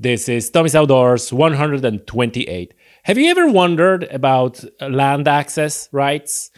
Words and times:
This 0.00 0.28
is 0.28 0.48
Tommy's 0.48 0.76
Outdoors 0.76 1.32
128. 1.32 2.74
Have 3.02 3.18
you 3.18 3.30
ever 3.32 3.50
wondered 3.50 4.04
about 4.04 4.62
land 4.80 5.26
access 5.26 5.88
rights? 5.90 6.52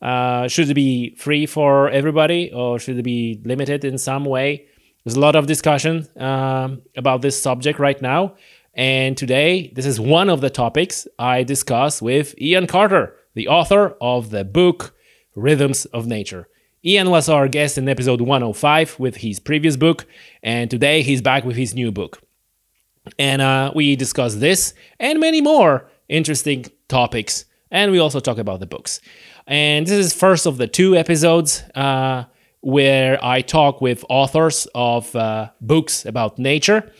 Uh, 0.00 0.48
should 0.48 0.70
it 0.70 0.74
be 0.74 1.14
free 1.16 1.44
for 1.44 1.90
everybody 1.90 2.50
or 2.54 2.78
should 2.78 2.98
it 2.98 3.02
be 3.02 3.38
limited 3.44 3.84
in 3.84 3.98
some 3.98 4.24
way? 4.24 4.64
There's 5.04 5.14
a 5.14 5.20
lot 5.20 5.36
of 5.36 5.46
discussion 5.46 6.08
um, 6.16 6.80
about 6.96 7.20
this 7.20 7.38
subject 7.38 7.78
right 7.78 8.00
now. 8.00 8.36
And 8.72 9.14
today, 9.14 9.70
this 9.74 9.84
is 9.84 10.00
one 10.00 10.30
of 10.30 10.40
the 10.40 10.48
topics 10.48 11.06
I 11.18 11.42
discuss 11.42 12.00
with 12.00 12.34
Ian 12.40 12.66
Carter, 12.66 13.14
the 13.34 13.48
author 13.48 13.94
of 14.00 14.30
the 14.30 14.42
book 14.42 14.94
Rhythms 15.34 15.84
of 15.84 16.06
Nature. 16.06 16.48
Ian 16.82 17.10
was 17.10 17.28
our 17.28 17.46
guest 17.46 17.76
in 17.76 17.90
episode 17.90 18.22
105 18.22 18.98
with 18.98 19.16
his 19.16 19.38
previous 19.38 19.76
book, 19.76 20.06
and 20.42 20.70
today 20.70 21.02
he's 21.02 21.20
back 21.20 21.44
with 21.44 21.56
his 21.56 21.74
new 21.74 21.92
book. 21.92 22.22
And 23.18 23.42
uh, 23.42 23.72
we 23.74 23.96
discuss 23.96 24.36
this 24.36 24.74
and 24.98 25.20
many 25.20 25.40
more 25.40 25.88
interesting 26.08 26.66
topics. 26.88 27.44
And 27.70 27.90
we 27.92 27.98
also 27.98 28.20
talk 28.20 28.38
about 28.38 28.60
the 28.60 28.66
books. 28.66 29.00
And 29.46 29.86
this 29.86 30.06
is 30.06 30.12
first 30.12 30.46
of 30.46 30.56
the 30.56 30.66
two 30.66 30.96
episodes 30.96 31.62
uh, 31.74 32.24
where 32.60 33.22
I 33.24 33.42
talk 33.42 33.80
with 33.80 34.04
authors 34.08 34.66
of 34.74 35.14
uh, 35.14 35.50
books 35.60 36.04
about 36.04 36.38
nature. 36.38 36.90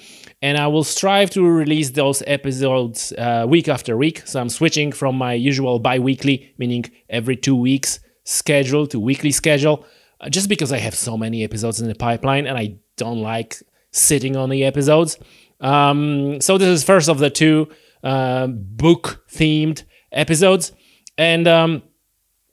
And 0.43 0.59
I 0.59 0.67
will 0.67 0.85
strive 0.85 1.31
to 1.31 1.47
release 1.47 1.91
those 1.91 2.23
episodes 2.27 3.13
uh, 3.13 3.47
week 3.49 3.69
after 3.69 3.97
week. 3.97 4.23
So 4.27 4.41
I'm 4.41 4.51
switching 4.51 4.93
from 4.93 5.17
my 5.17 5.33
usual 5.33 5.79
bi 5.79 5.99
weekly, 5.99 6.53
meaning 6.59 6.85
every 7.09 7.37
two 7.37 7.57
weeks 7.57 8.01
schedule 8.25 8.87
to 8.89 9.01
weekly 9.01 9.31
schedule, 9.31 9.87
uh, 10.21 10.29
just 10.29 10.49
because 10.49 10.73
I 10.73 10.79
have 10.79 10.95
so 10.95 11.17
many 11.17 11.43
episodes 11.43 11.81
in 11.81 11.89
the 11.89 11.95
pipeline 11.95 12.47
and 12.47 12.59
I 12.59 12.77
don't 12.97 13.21
like 13.21 13.63
sitting 13.93 14.37
on 14.37 14.51
the 14.51 14.65
episodes. 14.65 15.19
Um, 15.61 16.41
so 16.41 16.59
this 16.59 16.69
is 16.69 16.85
first 16.85 17.09
of 17.09 17.19
the 17.19 17.31
two 17.31 17.69
uh, 18.03 18.47
book 18.49 19.25
themed 19.31 19.85
episodes, 20.13 20.73
and 21.17 21.49
um, 21.49 21.83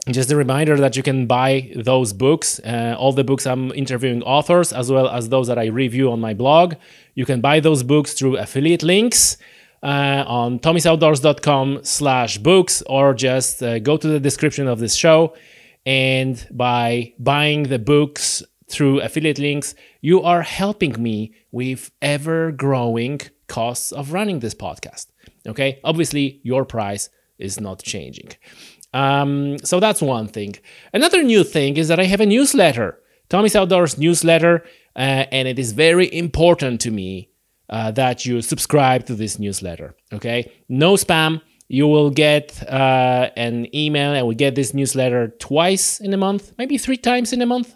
just 0.10 0.32
a 0.32 0.36
reminder 0.36 0.78
that 0.78 0.98
you 0.98 1.04
can 1.04 1.28
buy 1.28 1.72
those 1.76 2.14
books, 2.14 2.60
uh, 2.60 2.96
all 2.98 3.14
the 3.14 3.24
books 3.24 3.46
I'm 3.46 3.72
interviewing 3.72 4.24
authors, 4.24 4.74
as 4.74 4.92
well 4.92 5.08
as 5.08 5.30
those 5.30 5.48
that 5.48 5.58
I 5.58 5.66
review 5.66 6.12
on 6.12 6.20
my 6.20 6.34
blog. 6.34 6.76
You 7.16 7.26
can 7.26 7.42
buy 7.42 7.60
those 7.60 7.84
books 7.84 8.14
through 8.14 8.38
affiliate 8.38 8.84
links. 8.84 9.38
Uh, 9.82 10.24
on 10.28 10.60
tommysoutdoors.com 10.60 11.82
slash 11.84 12.38
books 12.38 12.82
or 12.84 13.14
just 13.14 13.62
uh, 13.62 13.80
go 13.80 13.98
to 13.98 14.08
the 14.08 14.18
description 14.18 14.66
of 14.66 14.80
this 14.80 14.96
show 14.96 15.36
and 15.86 16.48
by 16.52 17.14
buying 17.20 17.64
the 17.64 17.80
books 17.80 18.42
through 18.74 19.02
affiliate 19.02 19.40
links, 19.40 19.76
you 20.02 20.22
are 20.22 20.42
helping 20.42 21.02
me 21.02 21.34
with 21.52 21.92
ever 22.02 22.52
growing 22.52 23.22
costs 23.48 23.92
of 23.92 24.14
running 24.14 24.40
this 24.40 24.56
podcast. 24.56 25.08
Okay, 25.48 25.80
obviously, 25.84 26.40
your 26.44 26.66
price 26.66 27.10
is 27.38 27.60
not 27.60 27.84
changing. 27.84 28.30
Um, 28.94 29.58
so 29.60 29.80
that's 29.80 30.02
one 30.02 30.28
thing. 30.28 30.56
Another 30.94 31.24
new 31.24 31.44
thing 31.44 31.78
is 31.78 31.88
that 31.88 32.00
I 32.00 32.06
have 32.06 32.22
a 32.22 32.26
newsletter, 32.26 33.00
Tommy's 33.30 33.56
Outdoors 33.56 33.98
newsletter, 33.98 34.64
uh, 34.96 35.26
and 35.32 35.48
it 35.48 35.58
is 35.58 35.72
very 35.72 36.14
important 36.14 36.82
to 36.82 36.92
me 36.92 37.30
uh, 37.70 37.92
that 37.92 38.26
you 38.26 38.42
subscribe 38.42 39.06
to 39.08 39.16
this 39.16 39.40
newsletter. 39.40 39.96
Okay, 40.12 40.52
no 40.70 40.94
spam. 40.94 41.42
You 41.70 41.88
will 41.88 42.12
get 42.12 42.62
uh, 42.70 43.32
an 43.36 43.74
email 43.76 44.14
and 44.14 44.28
we 44.28 44.36
get 44.36 44.54
this 44.54 44.74
newsletter 44.74 45.30
twice 45.40 46.00
in 46.00 46.14
a 46.14 46.18
month, 46.18 46.54
maybe 46.58 46.78
three 46.78 46.98
times 46.98 47.34
in 47.34 47.42
a 47.42 47.48
month. 47.48 47.76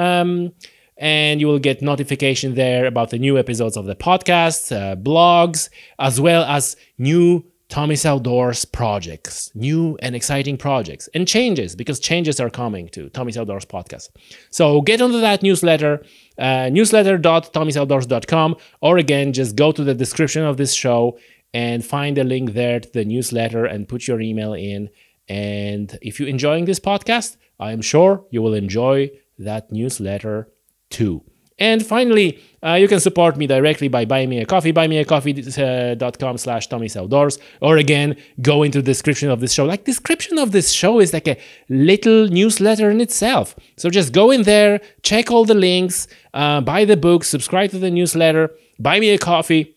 Um, 0.00 0.52
and 0.96 1.40
you 1.40 1.46
will 1.46 1.58
get 1.58 1.82
notification 1.82 2.54
there 2.54 2.84
about 2.86 3.10
the 3.10 3.18
new 3.18 3.38
episodes 3.38 3.76
of 3.76 3.86
the 3.86 3.96
podcast, 3.96 4.62
uh, 4.74 4.96
blogs, 4.96 5.70
as 5.98 6.20
well 6.20 6.44
as 6.44 6.76
new 6.98 7.44
Tommy's 7.70 8.04
Outdoors 8.04 8.64
projects, 8.64 9.50
new 9.54 9.96
and 10.02 10.14
exciting 10.16 10.56
projects, 10.58 11.08
and 11.14 11.26
changes 11.26 11.76
because 11.76 12.00
changes 12.00 12.40
are 12.40 12.50
coming 12.50 12.88
to 12.90 13.08
Tommy's 13.10 13.38
Outdoors 13.38 13.64
podcast. 13.64 14.08
So 14.50 14.82
get 14.82 15.00
onto 15.00 15.20
that 15.20 15.42
newsletter, 15.42 16.02
uh, 16.36 16.68
newsletter.tommysoutdoors.com, 16.70 18.56
or 18.82 18.98
again, 18.98 19.32
just 19.32 19.56
go 19.56 19.72
to 19.72 19.84
the 19.84 19.94
description 19.94 20.42
of 20.44 20.56
this 20.56 20.74
show 20.74 21.18
and 21.54 21.84
find 21.84 22.18
a 22.18 22.24
link 22.24 22.52
there 22.54 22.80
to 22.80 22.92
the 22.92 23.04
newsletter 23.04 23.64
and 23.64 23.88
put 23.88 24.06
your 24.08 24.20
email 24.20 24.52
in. 24.52 24.90
And 25.28 25.96
if 26.02 26.18
you're 26.18 26.28
enjoying 26.28 26.64
this 26.64 26.80
podcast, 26.80 27.36
I 27.60 27.72
am 27.72 27.82
sure 27.82 28.24
you 28.30 28.42
will 28.42 28.54
enjoy 28.54 29.10
that 29.40 29.72
newsletter 29.72 30.48
too. 30.90 31.24
And 31.60 31.84
finally, 31.84 32.40
uh, 32.64 32.74
you 32.74 32.88
can 32.88 33.00
support 33.00 33.36
me 33.36 33.46
directly 33.46 33.88
by 33.88 34.06
buying 34.06 34.30
me 34.30 34.38
a 34.38 34.46
coffee, 34.46 34.72
buymeacoffee.com 34.72 36.38
slash 36.38 36.68
Tommy's 36.68 36.96
Outdoors. 36.96 37.38
Or 37.60 37.76
again, 37.76 38.16
go 38.40 38.62
into 38.62 38.78
the 38.78 38.86
description 38.86 39.28
of 39.28 39.40
this 39.40 39.52
show. 39.52 39.66
Like 39.66 39.84
description 39.84 40.38
of 40.38 40.52
this 40.52 40.70
show 40.70 41.00
is 41.00 41.12
like 41.12 41.28
a 41.28 41.36
little 41.68 42.28
newsletter 42.28 42.90
in 42.90 43.02
itself. 43.02 43.54
So 43.76 43.90
just 43.90 44.14
go 44.14 44.30
in 44.30 44.44
there, 44.44 44.80
check 45.02 45.30
all 45.30 45.44
the 45.44 45.54
links, 45.54 46.08
uh, 46.32 46.62
buy 46.62 46.86
the 46.86 46.96
book, 46.96 47.24
subscribe 47.24 47.70
to 47.72 47.78
the 47.78 47.90
newsletter, 47.90 48.50
buy 48.78 48.98
me 48.98 49.10
a 49.10 49.18
coffee. 49.18 49.76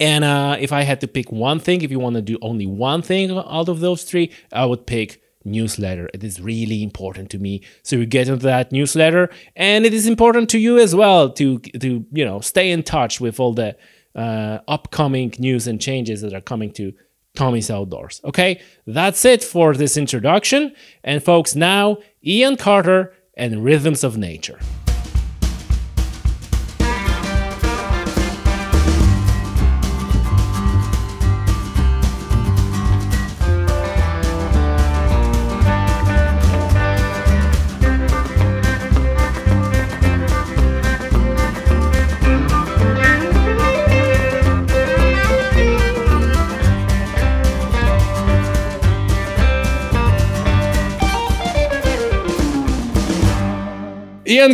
And 0.00 0.24
uh, 0.24 0.56
if 0.58 0.72
I 0.72 0.82
had 0.82 1.00
to 1.02 1.06
pick 1.06 1.30
one 1.30 1.60
thing, 1.60 1.82
if 1.82 1.92
you 1.92 2.00
want 2.00 2.16
to 2.16 2.22
do 2.22 2.36
only 2.42 2.66
one 2.66 3.02
thing 3.02 3.30
out 3.30 3.68
of 3.68 3.78
those 3.78 4.02
three, 4.02 4.32
I 4.52 4.66
would 4.66 4.88
pick 4.88 5.22
newsletter. 5.46 6.10
It 6.12 6.22
is 6.22 6.40
really 6.40 6.82
important 6.82 7.30
to 7.30 7.38
me. 7.38 7.62
So 7.82 7.96
you 7.96 8.06
get 8.06 8.28
into 8.28 8.44
that 8.44 8.72
newsletter, 8.72 9.30
and 9.54 9.86
it 9.86 9.94
is 9.94 10.06
important 10.06 10.50
to 10.50 10.58
you 10.58 10.78
as 10.78 10.94
well 10.94 11.30
to 11.30 11.58
to 11.58 12.04
you 12.12 12.24
know 12.24 12.40
stay 12.40 12.70
in 12.70 12.82
touch 12.82 13.20
with 13.20 13.40
all 13.40 13.54
the 13.54 13.76
uh, 14.14 14.58
upcoming 14.68 15.34
news 15.38 15.66
and 15.66 15.80
changes 15.80 16.20
that 16.22 16.34
are 16.34 16.40
coming 16.40 16.72
to 16.72 16.92
Tommy's 17.36 17.70
Outdoors. 17.70 18.20
Okay, 18.24 18.60
that's 18.86 19.24
it 19.24 19.44
for 19.44 19.74
this 19.74 19.96
introduction. 19.96 20.74
And 21.04 21.22
folks, 21.22 21.54
now 21.54 21.98
Ian 22.24 22.56
Carter 22.56 23.12
and 23.36 23.62
Rhythms 23.62 24.02
of 24.02 24.16
Nature. 24.16 24.58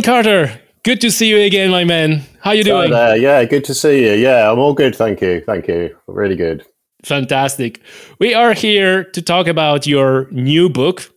Carter, 0.01 0.59
good 0.83 1.01
to 1.01 1.11
see 1.11 1.27
you 1.29 1.37
again, 1.37 1.69
my 1.69 1.83
man. 1.83 2.23
How 2.39 2.51
you 2.51 2.63
doing? 2.63 2.91
There. 2.91 3.17
Yeah, 3.17 3.43
good 3.45 3.63
to 3.65 3.73
see 3.73 4.05
you. 4.05 4.13
Yeah, 4.13 4.51
I'm 4.51 4.59
all 4.59 4.73
good. 4.73 4.95
Thank 4.95 5.21
you. 5.21 5.41
Thank 5.41 5.67
you. 5.67 5.95
Really 6.07 6.35
good. 6.35 6.65
Fantastic. 7.03 7.81
We 8.19 8.33
are 8.33 8.53
here 8.53 9.03
to 9.03 9.21
talk 9.21 9.47
about 9.47 9.85
your 9.85 10.27
new 10.31 10.69
book, 10.69 11.11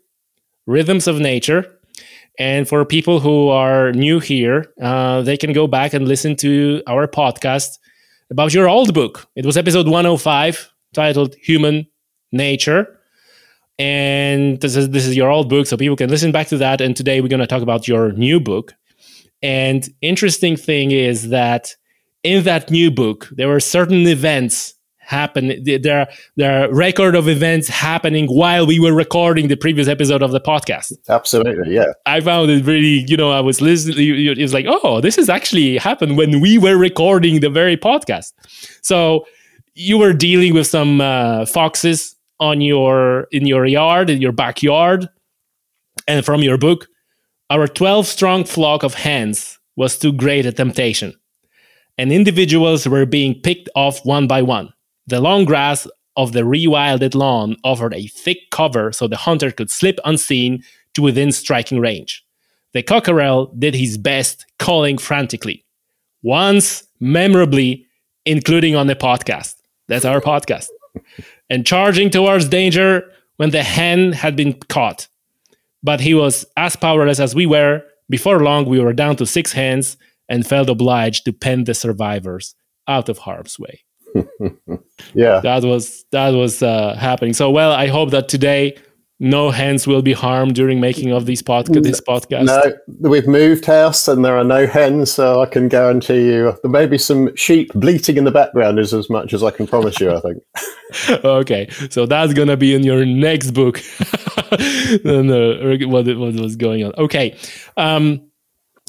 Rhythms 0.67 1.07
of 1.07 1.21
Nature. 1.21 1.73
And 2.39 2.69
for 2.69 2.85
people 2.85 3.21
who 3.21 3.49
are 3.49 3.93
new 3.93 4.21
here, 4.21 4.67
uh, 4.83 5.23
they 5.23 5.37
can 5.37 5.53
go 5.53 5.67
back 5.67 5.95
and 5.95 6.07
listen 6.07 6.37
to 6.37 6.83
our 6.87 7.07
podcast 7.07 7.79
about 8.31 8.53
your 8.53 8.69
old 8.69 8.93
book. 8.93 9.27
It 9.37 9.47
was 9.47 9.57
episode 9.57 9.87
105 9.87 10.71
titled 10.93 11.35
Human 11.37 11.87
Nature 12.33 12.96
and 13.79 14.61
this 14.61 14.77
is 14.77 14.91
this 14.91 15.07
is 15.07 15.17
your 15.17 15.31
old 15.31 15.49
book 15.49 15.67
so 15.67 15.77
people 15.77 15.97
can 15.97 16.11
listen 16.11 16.33
back 16.33 16.49
to 16.49 16.59
that. 16.59 16.81
And 16.81 16.97
today 16.97 17.21
we're 17.21 17.29
going 17.29 17.41
to 17.41 17.47
talk 17.47 17.63
about 17.63 17.87
your 17.87 18.13
new 18.13 18.41
book. 18.41 18.75
And 19.43 19.89
interesting 20.01 20.57
thing 20.57 20.91
is 20.91 21.29
that 21.29 21.75
in 22.23 22.45
that 22.45 22.71
new 22.71 22.91
book 22.91 23.29
there 23.33 23.49
were 23.49 23.61
certain 23.61 24.07
events 24.07 24.75
happen 24.99 25.63
there 25.65 26.09
there 26.35 26.65
are 26.65 26.75
record 26.75 27.15
of 27.15 27.29
events 27.29 27.69
happening 27.69 28.27
while 28.27 28.67
we 28.67 28.81
were 28.81 28.93
recording 28.93 29.47
the 29.47 29.57
previous 29.57 29.87
episode 29.87 30.23
of 30.23 30.33
the 30.33 30.41
podcast. 30.41 30.93
Absolutely 31.09 31.73
yeah. 31.73 31.93
I 32.07 32.21
found 32.21 32.51
it 32.51 32.65
really 32.65 33.05
you 33.07 33.17
know 33.17 33.31
i 33.31 33.41
was 33.41 33.61
listening 33.61 34.27
it 34.27 34.39
was 34.39 34.53
like 34.53 34.67
oh 34.67 35.01
this 35.01 35.15
has 35.15 35.29
actually 35.29 35.77
happened 35.77 36.17
when 36.17 36.41
we 36.41 36.59
were 36.59 36.77
recording 36.77 37.39
the 37.41 37.51
very 37.51 37.77
podcast. 37.77 38.33
So 38.83 39.27
you 39.75 39.99
were 39.99 40.15
dealing 40.15 40.55
with 40.55 40.67
some 40.67 41.01
uh, 41.03 41.45
foxes 41.45 42.16
on 42.41 42.61
your 42.61 43.27
in 43.33 43.47
your 43.47 43.67
yard 43.67 44.11
in 44.11 44.21
your 44.21 44.33
backyard 44.33 45.09
and 46.07 46.25
from 46.25 46.43
your 46.43 46.59
book 46.59 46.89
our 47.51 47.67
12 47.67 48.07
strong 48.07 48.45
flock 48.45 48.83
of 48.83 48.95
hens 48.95 49.59
was 49.77 49.99
too 49.99 50.13
great 50.13 50.47
a 50.47 50.53
temptation 50.53 51.15
and 51.99 52.13
individuals 52.13 52.87
were 52.87 53.07
being 53.07 53.35
picked 53.41 53.69
off 53.75 54.05
one 54.05 54.27
by 54.27 54.43
one 54.43 54.73
the 55.07 55.21
long 55.21 55.45
grass 55.45 55.87
of 56.17 56.33
the 56.33 56.43
rewilded 56.43 57.15
lawn 57.15 57.57
offered 57.65 57.95
a 57.95 58.07
thick 58.09 58.39
cover 58.51 58.93
so 58.93 59.07
the 59.07 59.17
hunter 59.17 59.51
could 59.51 59.71
slip 59.71 59.99
unseen 60.05 60.63
to 60.95 61.03
within 61.03 61.33
striking 61.33 61.79
range 61.79 62.25
the 62.73 62.83
cockerel 62.83 63.47
did 63.59 63.75
his 63.75 63.97
best 63.97 64.45
calling 64.59 64.99
frantically 64.99 65.65
once 66.23 66.87
memorably 67.01 67.87
including 68.27 68.75
on 68.77 68.89
the 68.89 68.97
podcast. 68.97 69.55
That's 69.89 70.05
our 70.05 70.21
podcast. 70.21 70.69
And 71.51 71.67
charging 71.67 72.11
towards 72.11 72.49
danger 72.49 73.11
when 73.37 73.51
the 73.51 73.63
hen 73.63 74.13
had 74.13 74.37
been 74.37 74.55
caught. 74.69 75.09
But 75.83 76.01
he 76.01 76.15
was 76.15 76.45
as 76.57 76.77
powerless 76.77 77.21
as 77.21 77.35
we 77.35 77.47
were. 77.47 77.83
Before 78.09 78.43
long, 78.43 78.67
we 78.67 78.81
were 78.81 78.93
down 78.93 79.17
to 79.17 79.27
six 79.27 79.53
hens 79.53 79.97
and 80.29 80.47
felt 80.47 80.69
obliged 80.69 81.25
to 81.25 81.33
pen 81.33 81.65
the 81.65 81.75
survivors 81.75 82.55
out 82.89 83.09
of 83.09 83.19
harm's 83.19 83.59
way. 83.59 83.83
yeah, 85.15 85.41
that 85.41 85.63
was 85.63 86.05
that 86.13 86.31
was 86.31 86.63
uh, 86.63 86.95
happening. 86.95 87.35
So 87.35 87.51
well, 87.51 87.73
I 87.73 87.89
hope 87.89 88.11
that 88.11 88.29
today 88.29 88.77
no 89.19 89.51
hens 89.51 89.87
will 89.87 90.03
be 90.03 90.13
harmed 90.13 90.55
during 90.55 90.79
making 90.81 91.11
of 91.11 91.27
these 91.27 91.43
podca- 91.43 91.83
this 91.83 92.01
podcast. 92.01 92.45
No, 92.45 93.09
we've 93.09 93.27
moved 93.27 93.65
house 93.65 94.09
and 94.09 94.25
there 94.25 94.37
are 94.37 94.45
no 94.45 94.67
hens, 94.67 95.11
so 95.11 95.41
I 95.41 95.47
can 95.47 95.69
guarantee 95.69 96.27
you 96.27 96.57
there 96.63 96.71
may 96.71 96.87
be 96.87 96.99
some 96.99 97.35
sheep 97.35 97.73
bleating 97.75 98.19
in 98.19 98.25
the 98.25 98.31
background 98.31 98.79
is 98.79 98.93
as 98.93 99.09
much 99.09 99.33
as 99.33 99.43
I 99.43 99.51
can 99.51 99.67
promise 99.67 100.01
you, 100.01 100.13
I 100.13 100.21
think. 100.21 100.43
okay, 101.25 101.69
so 101.91 102.07
that's 102.07 102.35
gonna 102.35 102.57
be 102.57 102.75
in 102.75 102.83
your 102.83 103.05
next 103.05 103.53
book. 103.53 103.81
no, 105.05 105.77
what, 105.89 106.07
what 106.07 106.35
was 106.35 106.57
going 106.57 106.85
on? 106.85 106.93
Okay, 106.99 107.37
um, 107.77 108.21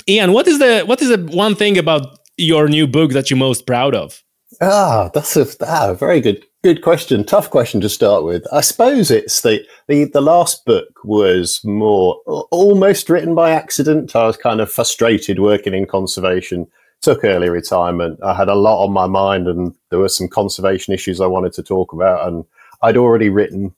Ian, 0.07 0.33
what 0.33 0.47
is 0.47 0.59
the 0.59 0.83
what 0.85 1.01
is 1.01 1.09
the 1.09 1.17
one 1.35 1.55
thing 1.55 1.77
about 1.77 2.19
your 2.37 2.67
new 2.67 2.85
book 2.85 3.11
that 3.11 3.29
you're 3.29 3.37
most 3.37 3.65
proud 3.65 3.95
of? 3.95 4.21
Ah, 4.61 5.09
that's 5.13 5.35
a 5.35 5.47
ah, 5.61 5.93
very 5.93 6.21
good 6.21 6.43
good 6.63 6.81
question. 6.81 7.23
Tough 7.23 7.49
question 7.49 7.81
to 7.81 7.89
start 7.89 8.23
with. 8.23 8.45
I 8.51 8.61
suppose 8.61 9.11
it's 9.11 9.41
the 9.41 9.65
the 9.87 10.05
the 10.05 10.21
last 10.21 10.65
book 10.65 11.03
was 11.03 11.61
more 11.63 12.19
almost 12.51 13.09
written 13.09 13.35
by 13.35 13.51
accident. 13.51 14.15
I 14.15 14.25
was 14.25 14.37
kind 14.37 14.61
of 14.61 14.71
frustrated 14.71 15.39
working 15.39 15.73
in 15.73 15.85
conservation. 15.85 16.67
Took 17.01 17.23
early 17.23 17.49
retirement. 17.49 18.19
I 18.23 18.33
had 18.33 18.49
a 18.49 18.55
lot 18.55 18.83
on 18.83 18.91
my 18.91 19.05
mind, 19.05 19.47
and 19.47 19.73
there 19.89 19.99
were 19.99 20.09
some 20.09 20.27
conservation 20.27 20.93
issues 20.93 21.21
I 21.21 21.27
wanted 21.27 21.53
to 21.53 21.63
talk 21.63 21.93
about. 21.93 22.27
And 22.27 22.43
I'd 22.81 22.97
already 22.97 23.29
written 23.29 23.73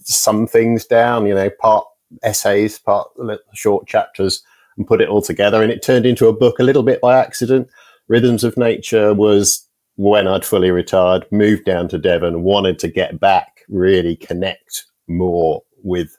some 0.00 0.46
things 0.46 0.84
down, 0.84 1.26
you 1.26 1.34
know, 1.34 1.50
part 1.60 1.86
essays, 2.22 2.78
part 2.78 3.08
short 3.54 3.86
chapters, 3.86 4.42
and 4.76 4.86
put 4.86 5.00
it 5.00 5.08
all 5.08 5.22
together. 5.22 5.62
And 5.62 5.70
it 5.70 5.82
turned 5.82 6.04
into 6.04 6.28
a 6.28 6.32
book 6.32 6.58
a 6.58 6.64
little 6.64 6.82
bit 6.82 7.00
by 7.00 7.18
accident. 7.18 7.68
Rhythms 8.08 8.44
of 8.44 8.56
Nature 8.56 9.14
was 9.14 9.66
when 9.96 10.26
I'd 10.26 10.44
fully 10.44 10.70
retired, 10.70 11.26
moved 11.30 11.64
down 11.64 11.88
to 11.88 11.98
Devon, 11.98 12.42
wanted 12.42 12.78
to 12.80 12.88
get 12.88 13.20
back, 13.20 13.60
really 13.68 14.16
connect 14.16 14.86
more 15.06 15.62
with 15.82 16.16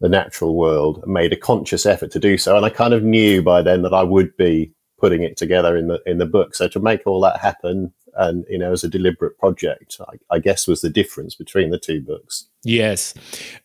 the 0.00 0.08
natural 0.08 0.56
world, 0.56 1.02
made 1.06 1.32
a 1.32 1.36
conscious 1.36 1.86
effort 1.86 2.10
to 2.10 2.18
do 2.18 2.36
so. 2.36 2.56
And 2.56 2.66
I 2.66 2.70
kind 2.70 2.92
of 2.92 3.02
knew 3.02 3.42
by 3.42 3.62
then 3.62 3.82
that 3.82 3.94
I 3.94 4.02
would 4.02 4.36
be 4.36 4.72
putting 4.98 5.22
it 5.22 5.36
together 5.36 5.76
in 5.76 5.88
the 5.88 6.00
in 6.06 6.18
the 6.18 6.26
book. 6.26 6.54
So 6.54 6.68
to 6.68 6.80
make 6.80 7.06
all 7.06 7.20
that 7.20 7.40
happen 7.40 7.92
and 8.14 8.44
you 8.48 8.58
know 8.58 8.72
as 8.72 8.84
a 8.84 8.88
deliberate 8.88 9.38
project, 9.38 9.96
I, 10.00 10.36
I 10.36 10.38
guess 10.38 10.68
was 10.68 10.80
the 10.80 10.90
difference 10.90 11.34
between 11.34 11.70
the 11.70 11.78
two 11.78 12.00
books. 12.00 12.48
Yes, 12.64 13.14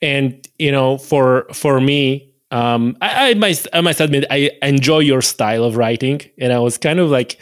and 0.02 0.48
you 0.58 0.72
know 0.72 0.98
for 0.98 1.48
for 1.54 1.82
me, 1.82 2.32
um, 2.52 2.98
I, 3.02 3.32
I 3.32 3.34
must 3.34 3.68
I 3.74 3.82
must 3.82 4.00
admit 4.00 4.26
I 4.30 4.52
enjoy 4.62 5.00
your 5.00 5.22
style 5.22 5.64
of 5.64 5.76
writing, 5.76 6.22
and 6.38 6.54
I 6.54 6.60
was 6.60 6.78
kind 6.78 7.00
of 7.00 7.10
like. 7.10 7.40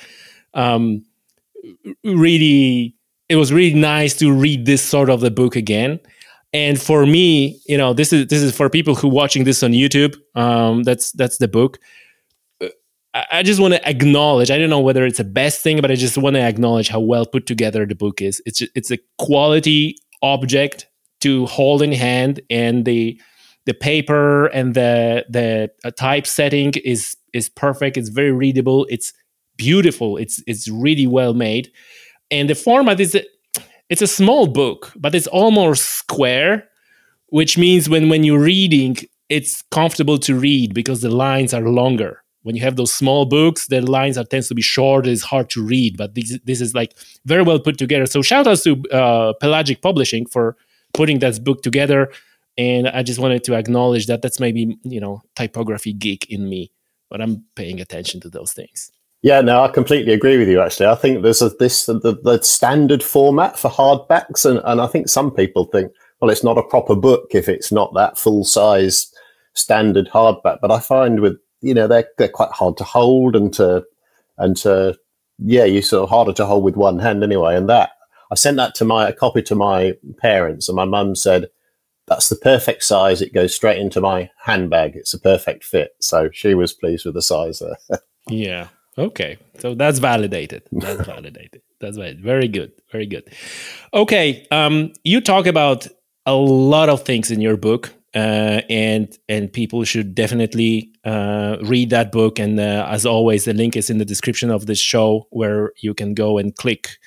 Um, 0.53 1.03
really 2.03 2.95
it 3.29 3.37
was 3.37 3.51
really 3.51 3.73
nice 3.73 4.13
to 4.17 4.31
read 4.31 4.65
this 4.65 4.81
sort 4.81 5.09
of 5.09 5.21
the 5.21 5.31
book 5.31 5.55
again. 5.55 5.99
And 6.53 6.81
for 6.81 7.05
me 7.05 7.59
you 7.65 7.77
know 7.77 7.93
this 7.93 8.13
is 8.13 8.27
this 8.27 8.41
is 8.41 8.55
for 8.55 8.69
people 8.69 8.95
who 8.95 9.07
watching 9.07 9.43
this 9.43 9.61
on 9.61 9.71
youtube 9.71 10.15
um, 10.35 10.83
that's 10.83 11.11
that's 11.11 11.37
the 11.37 11.47
book. 11.47 11.79
I 13.31 13.43
just 13.43 13.61
want 13.61 13.73
to 13.73 13.87
acknowledge 13.87 14.51
i 14.51 14.57
don't 14.57 14.69
know 14.69 14.81
whether 14.81 15.05
it's 15.05 15.19
the 15.19 15.23
best 15.23 15.61
thing 15.61 15.79
but 15.79 15.89
i 15.89 15.95
just 15.95 16.17
want 16.17 16.35
to 16.35 16.41
acknowledge 16.41 16.89
how 16.89 16.99
well 16.99 17.25
put 17.25 17.45
together 17.45 17.85
the 17.85 17.95
book 17.95 18.21
is. 18.21 18.41
It's 18.45 18.61
it's 18.75 18.91
a 18.91 18.99
quality 19.17 19.95
object 20.21 20.87
to 21.21 21.45
hold 21.45 21.81
in 21.81 21.91
hand 21.91 22.41
and 22.49 22.85
the 22.85 23.19
the 23.65 23.73
paper 23.73 24.47
and 24.47 24.75
the 24.75 25.25
the 25.29 25.69
uh, 25.83 25.91
typesetting 25.91 26.73
is 26.83 27.17
is 27.33 27.49
perfect. 27.49 27.97
It's 27.97 28.09
very 28.09 28.31
readable. 28.31 28.85
It's 28.89 29.11
beautiful. 29.57 30.17
It's 30.17 30.41
it's 30.47 30.67
really 30.67 31.07
well 31.07 31.33
made, 31.33 31.71
and 32.31 32.49
the 32.49 32.55
format 32.55 32.99
is 32.99 33.15
a, 33.15 33.23
it's 33.89 34.01
a 34.01 34.07
small 34.07 34.47
book, 34.47 34.91
but 34.95 35.15
it's 35.15 35.27
almost 35.27 35.83
square, 35.83 36.67
which 37.27 37.57
means 37.57 37.89
when 37.89 38.09
when 38.09 38.23
you're 38.23 38.39
reading, 38.39 38.97
it's 39.29 39.61
comfortable 39.71 40.17
to 40.19 40.37
read 40.37 40.73
because 40.73 41.01
the 41.01 41.09
lines 41.09 41.53
are 41.53 41.61
longer. 41.61 42.21
When 42.43 42.55
you 42.55 42.61
have 42.61 42.75
those 42.75 42.93
small 42.93 43.25
books, 43.25 43.67
the 43.67 43.81
lines 43.81 44.19
are 44.19 44.23
tends 44.23 44.49
to 44.49 44.55
be 44.55 44.61
short. 44.61 45.07
It's 45.07 45.23
hard 45.23 45.49
to 45.51 45.65
read, 45.65 45.97
but 45.97 46.13
this 46.13 46.37
this 46.43 46.61
is 46.61 46.75
like 46.75 46.93
very 47.25 47.41
well 47.41 47.59
put 47.59 47.77
together. 47.77 48.05
So 48.05 48.21
shout 48.21 48.47
outs 48.47 48.63
to 48.63 48.83
uh, 48.91 49.33
Pelagic 49.41 49.81
Publishing 49.81 50.27
for 50.27 50.55
putting 50.93 51.19
that 51.19 51.43
book 51.43 51.63
together. 51.63 52.11
And 52.57 52.87
I 52.87 53.03
just 53.03 53.19
wanted 53.19 53.43
to 53.45 53.55
acknowledge 53.55 54.07
that 54.07 54.21
that's 54.21 54.39
maybe 54.39 54.77
you 54.83 55.01
know 55.01 55.21
typography 55.35 55.93
geek 55.93 56.29
in 56.29 56.47
me, 56.47 56.71
but 57.09 57.19
I'm 57.19 57.45
paying 57.55 57.81
attention 57.81 58.21
to 58.21 58.29
those 58.29 58.53
things. 58.53 58.91
Yeah, 59.25 59.41
no, 59.41 59.63
I 59.63 59.69
completely 59.69 60.13
agree 60.13 60.37
with 60.37 60.47
you. 60.47 60.61
Actually, 60.61 60.85
I 60.85 60.93
think 60.93 61.23
there's 61.23 61.41
a, 61.41 61.49
this 61.49 61.87
the, 61.87 62.19
the 62.23 62.39
standard 62.43 63.01
format 63.01 63.57
for 63.57 63.71
hardbacks, 63.71 64.47
and, 64.47 64.61
and 64.65 64.79
I 64.79 64.85
think 64.85 65.09
some 65.09 65.31
people 65.31 65.65
think, 65.65 65.91
well, 66.21 66.29
it's 66.29 66.43
not 66.43 66.59
a 66.59 66.63
proper 66.63 66.95
book 66.95 67.29
if 67.31 67.49
it's 67.49 67.71
not 67.71 67.91
that 67.95 68.19
full 68.19 68.45
size 68.45 69.11
standard 69.55 70.07
hardback. 70.13 70.59
But 70.61 70.69
I 70.69 70.79
find 70.79 71.21
with 71.21 71.39
you 71.61 71.73
know 71.73 71.87
they're 71.87 72.07
they're 72.19 72.29
quite 72.29 72.51
hard 72.51 72.77
to 72.77 72.83
hold 72.83 73.35
and 73.35 73.51
to 73.55 73.83
and 74.37 74.55
to 74.57 74.95
yeah, 75.39 75.65
you 75.65 75.81
sort 75.81 76.03
of 76.03 76.09
harder 76.09 76.33
to 76.33 76.45
hold 76.45 76.63
with 76.63 76.75
one 76.75 76.99
hand 76.99 77.23
anyway. 77.23 77.55
And 77.55 77.67
that 77.67 77.93
I 78.31 78.35
sent 78.35 78.57
that 78.57 78.75
to 78.75 78.85
my 78.85 79.09
a 79.09 79.13
copy 79.13 79.41
to 79.41 79.55
my 79.55 79.93
parents, 80.19 80.69
and 80.69 80.75
my 80.75 80.85
mum 80.85 81.15
said 81.15 81.47
that's 82.05 82.29
the 82.29 82.35
perfect 82.35 82.83
size. 82.83 83.23
It 83.23 83.33
goes 83.33 83.55
straight 83.55 83.79
into 83.79 84.01
my 84.01 84.29
handbag. 84.43 84.95
It's 84.95 85.15
a 85.15 85.19
perfect 85.19 85.63
fit. 85.63 85.95
So 85.99 86.29
she 86.31 86.53
was 86.53 86.73
pleased 86.73 87.05
with 87.05 87.15
the 87.15 87.23
size 87.23 87.57
there. 87.57 87.99
yeah. 88.29 88.67
Okay, 88.97 89.37
so 89.59 89.75
that's 89.75 89.99
validated. 89.99 90.63
That's 90.71 91.05
validated. 91.07 91.61
That's 91.81 91.97
right. 91.97 92.17
Very 92.17 92.47
good. 92.47 92.71
Very 92.91 93.05
good. 93.05 93.29
Okay, 93.93 94.47
um, 94.51 94.93
you 95.03 95.19
talk 95.19 95.45
about 95.45 95.87
a 96.25 96.33
lot 96.33 96.89
of 96.89 97.03
things 97.03 97.29
in 97.29 97.41
your 97.41 97.57
book, 97.57 97.93
uh, 98.15 98.61
and 98.69 99.17
and 99.27 99.51
people 99.51 99.83
should 99.83 100.15
definitely 100.15 100.91
uh, 101.03 101.57
read 101.63 101.89
that 101.89 102.11
book. 102.11 102.39
And 102.39 102.59
uh, 102.59 102.87
as 102.89 103.05
always, 103.05 103.45
the 103.45 103.53
link 103.53 103.75
is 103.75 103.89
in 103.89 103.97
the 103.97 104.05
description 104.05 104.49
of 104.49 104.65
this 104.65 104.79
show, 104.79 105.27
where 105.31 105.73
you 105.77 105.93
can 105.93 106.13
go 106.13 106.37
and 106.37 106.55
click 106.55 106.97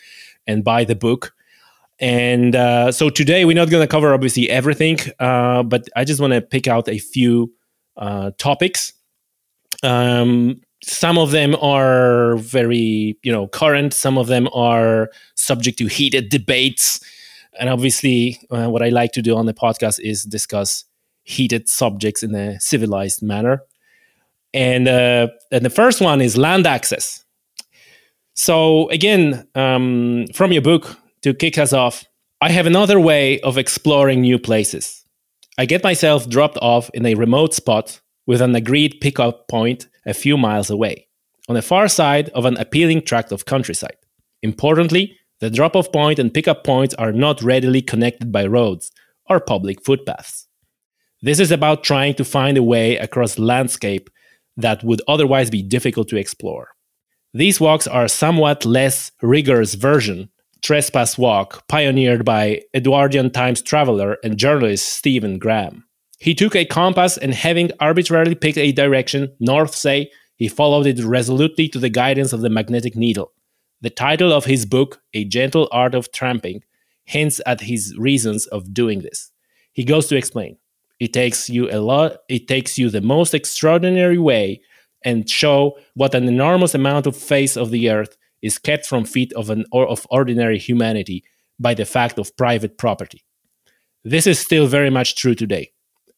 and 0.46 0.62
buy 0.62 0.84
the 0.84 0.94
book. 0.94 1.32
And 2.00 2.54
uh, 2.54 2.92
so 2.92 3.10
today 3.10 3.44
we're 3.44 3.56
not 3.56 3.70
going 3.70 3.82
to 3.82 3.88
cover 3.88 4.14
obviously 4.14 4.48
everything, 4.48 4.98
uh, 5.18 5.62
but 5.64 5.88
I 5.96 6.04
just 6.04 6.20
want 6.20 6.32
to 6.32 6.40
pick 6.40 6.68
out 6.68 6.88
a 6.88 6.98
few 6.98 7.52
uh, 7.96 8.30
topics. 8.38 8.92
Um, 9.82 10.60
some 10.82 11.18
of 11.18 11.30
them 11.30 11.56
are 11.56 12.36
very 12.36 13.18
you 13.22 13.32
know 13.32 13.48
current 13.48 13.92
some 13.92 14.16
of 14.16 14.28
them 14.28 14.48
are 14.52 15.10
subject 15.34 15.78
to 15.78 15.86
heated 15.86 16.28
debates. 16.28 17.00
And 17.58 17.68
obviously 17.68 18.38
uh, 18.50 18.68
what 18.68 18.82
i 18.82 18.88
like 18.88 19.12
to 19.12 19.22
do 19.22 19.36
on 19.36 19.46
the 19.46 19.54
podcast 19.54 19.98
is 20.00 20.22
discuss 20.22 20.84
heated 21.24 21.68
subjects 21.68 22.22
in 22.22 22.34
a 22.34 22.60
civilized 22.60 23.22
manner. 23.22 23.62
And 24.54 24.88
uh, 24.88 25.28
and 25.50 25.64
the 25.64 25.70
first 25.70 26.00
one 26.00 26.20
is 26.20 26.36
land 26.36 26.66
access. 26.66 27.24
So 28.34 28.88
again 28.90 29.46
um, 29.54 30.26
from 30.32 30.52
your 30.52 30.62
book 30.62 30.96
to 31.22 31.34
kick 31.34 31.58
us 31.58 31.72
off 31.72 32.04
i 32.40 32.50
have 32.50 32.66
another 32.66 33.00
way 33.00 33.40
of 33.40 33.58
exploring 33.58 34.20
new 34.20 34.38
places. 34.38 35.04
I 35.58 35.66
get 35.66 35.82
myself 35.82 36.28
dropped 36.28 36.58
off 36.62 36.88
in 36.94 37.04
a 37.04 37.16
remote 37.16 37.52
spot 37.52 38.00
with 38.28 38.40
an 38.40 38.54
agreed 38.54 39.00
pickup 39.00 39.48
point 39.48 39.88
a 40.08 40.14
few 40.14 40.36
miles 40.36 40.70
away, 40.70 41.06
on 41.48 41.54
the 41.54 41.62
far 41.62 41.86
side 41.86 42.28
of 42.30 42.44
an 42.44 42.56
appealing 42.56 43.02
tract 43.02 43.30
of 43.30 43.44
countryside. 43.44 43.96
Importantly, 44.42 45.16
the 45.40 45.50
drop 45.50 45.76
off 45.76 45.92
point 45.92 46.18
and 46.18 46.34
pickup 46.34 46.64
points 46.64 46.94
are 46.94 47.12
not 47.12 47.42
readily 47.42 47.82
connected 47.82 48.32
by 48.32 48.46
roads 48.46 48.90
or 49.28 49.38
public 49.40 49.84
footpaths. 49.84 50.48
This 51.22 51.40
is 51.40 51.50
about 51.50 51.84
trying 51.84 52.14
to 52.14 52.24
find 52.24 52.56
a 52.56 52.62
way 52.62 52.96
across 52.96 53.38
landscape 53.38 54.08
that 54.56 54.82
would 54.84 55.02
otherwise 55.08 55.50
be 55.50 55.62
difficult 55.62 56.08
to 56.08 56.16
explore. 56.16 56.68
These 57.34 57.60
walks 57.60 57.86
are 57.86 58.04
a 58.04 58.08
somewhat 58.08 58.64
less 58.64 59.12
rigorous 59.22 59.74
version, 59.74 60.30
Trespass 60.62 61.18
Walk, 61.18 61.66
pioneered 61.68 62.24
by 62.24 62.62
Edwardian 62.74 63.30
Times 63.30 63.62
traveler 63.62 64.16
and 64.24 64.38
journalist 64.38 64.92
Stephen 64.92 65.38
Graham. 65.38 65.87
He 66.18 66.34
took 66.34 66.56
a 66.56 66.64
compass 66.64 67.16
and, 67.16 67.32
having 67.32 67.70
arbitrarily 67.78 68.34
picked 68.34 68.58
a 68.58 68.72
direction, 68.72 69.32
north 69.38 69.74
say, 69.74 70.10
he 70.34 70.48
followed 70.48 70.86
it 70.86 71.02
resolutely 71.02 71.68
to 71.68 71.78
the 71.78 71.88
guidance 71.88 72.32
of 72.32 72.40
the 72.40 72.50
magnetic 72.50 72.96
needle. 72.96 73.32
The 73.80 73.90
title 73.90 74.32
of 74.32 74.44
his 74.44 74.66
book, 74.66 75.00
A 75.14 75.24
Gentle 75.24 75.68
Art 75.70 75.94
of 75.94 76.10
Tramping, 76.12 76.62
hints 77.04 77.40
at 77.46 77.62
his 77.62 77.94
reasons 77.96 78.46
of 78.46 78.74
doing 78.74 79.00
this. 79.00 79.30
He 79.72 79.84
goes 79.84 80.08
to 80.08 80.16
explain. 80.16 80.58
It 80.98 81.12
takes 81.12 81.48
you 81.48 81.70
a 81.70 81.78
lot, 81.78 82.18
it 82.28 82.48
takes 82.48 82.76
you 82.76 82.90
the 82.90 83.00
most 83.00 83.32
extraordinary 83.32 84.18
way 84.18 84.60
and 85.04 85.30
show 85.30 85.78
what 85.94 86.14
an 86.14 86.26
enormous 86.26 86.74
amount 86.74 87.06
of 87.06 87.16
face 87.16 87.56
of 87.56 87.70
the 87.70 87.88
earth 87.90 88.16
is 88.42 88.58
kept 88.58 88.86
from 88.86 89.04
feet 89.04 89.32
of 89.34 89.50
an 89.50 89.64
or 89.70 89.86
of 89.86 90.06
ordinary 90.10 90.58
humanity 90.58 91.22
by 91.60 91.74
the 91.74 91.84
fact 91.84 92.18
of 92.18 92.36
private 92.36 92.76
property. 92.76 93.24
This 94.04 94.26
is 94.26 94.40
still 94.40 94.66
very 94.66 94.90
much 94.90 95.14
true 95.14 95.34
today. 95.34 95.70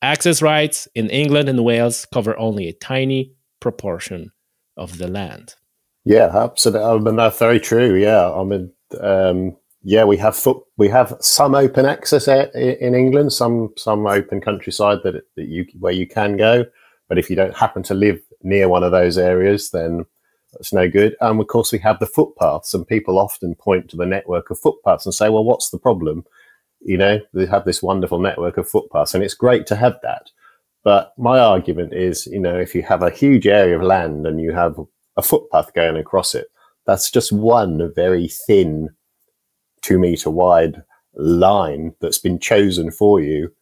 Access 0.03 0.41
rights 0.41 0.89
in 0.95 1.11
England 1.11 1.49
and 1.49 1.65
Wales 1.65 2.07
cover 2.13 2.39
only 2.39 2.69
a 2.69 2.73
tiny 2.73 3.35
proportion 3.61 4.33
of 4.77 4.99
the 4.99 5.09
land. 5.09 5.55
Yeah, 6.05 6.31
absolutely. 6.35 6.87
I 6.87 6.97
mean, 6.99 7.17
that's 7.17 7.39
very 7.39 7.61
true. 7.61 7.95
Yeah, 7.95 8.33
I 8.33 8.43
mean, 8.45 8.73
um, 9.01 9.57
yeah, 9.83 10.05
we 10.05 10.17
have 10.17 10.37
foot, 10.37 10.63
we 10.79 10.89
have 10.89 11.17
some 11.21 11.55
open 11.55 11.85
access 11.85 12.29
in 12.29 12.95
England, 12.95 13.33
some 13.33 13.73
some 13.77 14.07
open 14.07 14.41
countryside 14.41 14.99
that, 15.05 15.23
that 15.37 15.49
you 15.49 15.67
where 15.79 15.93
you 15.93 16.07
can 16.07 16.37
go. 16.37 16.65
But 17.09 17.19
if 17.19 17.29
you 17.29 17.37
don't 17.37 17.57
happen 17.57 17.83
to 17.85 17.95
live 17.95 18.21
near 18.43 18.69
one 18.69 18.83
of 18.83 18.93
those 18.93 19.19
areas, 19.19 19.71
then 19.71 20.07
that's 20.53 20.73
no 20.73 20.89
good. 20.89 21.17
And 21.21 21.41
of 21.41 21.47
course, 21.47 21.73
we 21.73 21.79
have 21.81 21.99
the 21.99 22.07
footpaths, 22.07 22.73
and 22.73 22.87
people 22.87 23.19
often 23.19 23.55
point 23.55 23.91
to 23.91 23.97
the 23.97 24.07
network 24.07 24.51
of 24.51 24.59
footpaths 24.59 25.07
and 25.07 25.15
say, 25.15 25.29
"Well, 25.29 25.45
what's 25.45 25.71
the 25.71 25.79
problem?" 25.79 26.25
You 26.81 26.97
know, 26.97 27.21
they 27.35 27.47
have 27.47 27.65
this 27.65 27.83
wonderful 27.83 28.19
network 28.19 28.57
of 28.57 28.69
footpaths, 28.69 29.15
and 29.15 29.23
it's 29.23 29.35
great 29.35 29.67
to 29.67 29.77
have 29.77 29.99
that. 30.03 30.31
But 30.83 31.13
my 31.19 31.39
argument 31.39 31.93
is, 31.93 32.27
you 32.27 32.41
know, 32.41 32.59
if 32.59 32.75
you 32.75 32.83
have 32.83 33.03
a 33.03 33.11
huge 33.11 33.47
area 33.47 33.77
of 33.77 33.83
land 33.83 34.27
and 34.27 34.41
you 34.41 34.53
have 34.53 34.81
a 35.17 35.23
footpath 35.23 35.75
going 35.75 35.97
across 35.97 36.35
it, 36.35 36.47
that's 36.87 37.11
just 37.11 37.33
one 37.33 37.93
very 37.95 38.29
thin, 38.29 38.89
two 39.83 39.99
meter 39.99 40.31
wide 40.31 40.83
line 41.15 41.95
that's 42.01 42.19
been 42.19 42.39
chosen 42.39 42.91
for 42.91 43.21
you. 43.21 43.53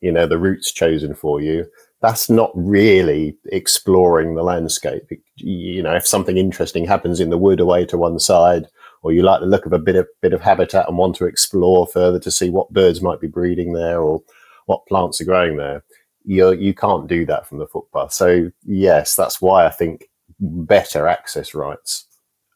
You 0.00 0.12
know, 0.12 0.26
the 0.26 0.38
route's 0.38 0.70
chosen 0.70 1.14
for 1.14 1.40
you. 1.40 1.66
That's 2.00 2.30
not 2.30 2.52
really 2.54 3.36
exploring 3.46 4.36
the 4.36 4.44
landscape. 4.44 5.02
You 5.36 5.82
know, 5.82 5.96
if 5.96 6.06
something 6.06 6.36
interesting 6.36 6.84
happens 6.84 7.18
in 7.18 7.30
the 7.30 7.38
wood 7.38 7.58
away 7.58 7.86
to 7.86 7.98
one 7.98 8.20
side, 8.20 8.68
or 9.02 9.12
you 9.12 9.22
like 9.22 9.40
the 9.40 9.46
look 9.46 9.66
of 9.66 9.72
a 9.72 9.78
bit 9.78 9.96
of 9.96 10.06
bit 10.20 10.32
of 10.32 10.40
habitat 10.40 10.88
and 10.88 10.98
want 10.98 11.16
to 11.16 11.26
explore 11.26 11.86
further 11.86 12.18
to 12.18 12.30
see 12.30 12.50
what 12.50 12.72
birds 12.72 13.02
might 13.02 13.20
be 13.20 13.26
breeding 13.26 13.72
there 13.72 14.00
or 14.00 14.22
what 14.66 14.86
plants 14.86 15.20
are 15.20 15.24
growing 15.24 15.56
there, 15.56 15.82
you 16.24 16.52
you 16.52 16.74
can't 16.74 17.08
do 17.08 17.24
that 17.26 17.46
from 17.46 17.58
the 17.58 17.66
footpath. 17.66 18.12
So 18.12 18.50
yes, 18.64 19.14
that's 19.14 19.40
why 19.40 19.66
I 19.66 19.70
think 19.70 20.08
better 20.40 21.06
access 21.06 21.54
rights 21.54 22.06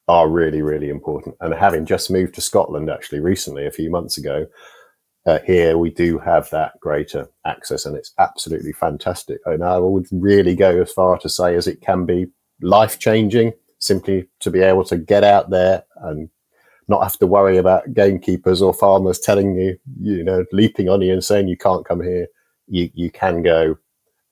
are 0.08 0.28
really 0.28 0.62
really 0.62 0.90
important. 0.90 1.36
And 1.40 1.54
having 1.54 1.86
just 1.86 2.10
moved 2.10 2.34
to 2.34 2.40
Scotland 2.40 2.90
actually 2.90 3.20
recently, 3.20 3.66
a 3.66 3.72
few 3.72 3.90
months 3.90 4.18
ago, 4.18 4.46
uh, 5.26 5.38
here 5.46 5.78
we 5.78 5.90
do 5.90 6.18
have 6.18 6.50
that 6.50 6.78
greater 6.80 7.28
access, 7.46 7.86
and 7.86 7.96
it's 7.96 8.12
absolutely 8.18 8.72
fantastic. 8.72 9.40
And 9.46 9.62
I 9.64 9.78
would 9.78 10.06
really 10.10 10.56
go 10.56 10.82
as 10.82 10.92
far 10.92 11.18
to 11.18 11.28
say 11.28 11.54
as 11.54 11.66
it 11.66 11.80
can 11.80 12.04
be 12.04 12.26
life 12.60 12.98
changing 12.98 13.52
simply 13.82 14.28
to 14.38 14.50
be 14.50 14.60
able 14.60 14.84
to 14.84 14.96
get 14.96 15.24
out 15.24 15.50
there 15.50 15.84
and 16.02 16.30
not 16.88 17.02
have 17.02 17.18
to 17.18 17.26
worry 17.26 17.58
about 17.58 17.92
gamekeepers 17.92 18.62
or 18.62 18.72
farmers 18.72 19.18
telling 19.18 19.56
you, 19.56 19.78
you 20.00 20.24
know, 20.24 20.44
leaping 20.52 20.88
on 20.88 21.02
you 21.02 21.12
and 21.12 21.24
saying 21.24 21.48
you 21.48 21.56
can't 21.56 21.84
come 21.84 22.02
here. 22.02 22.28
You 22.68 22.90
you 22.94 23.10
can 23.10 23.42
go. 23.42 23.76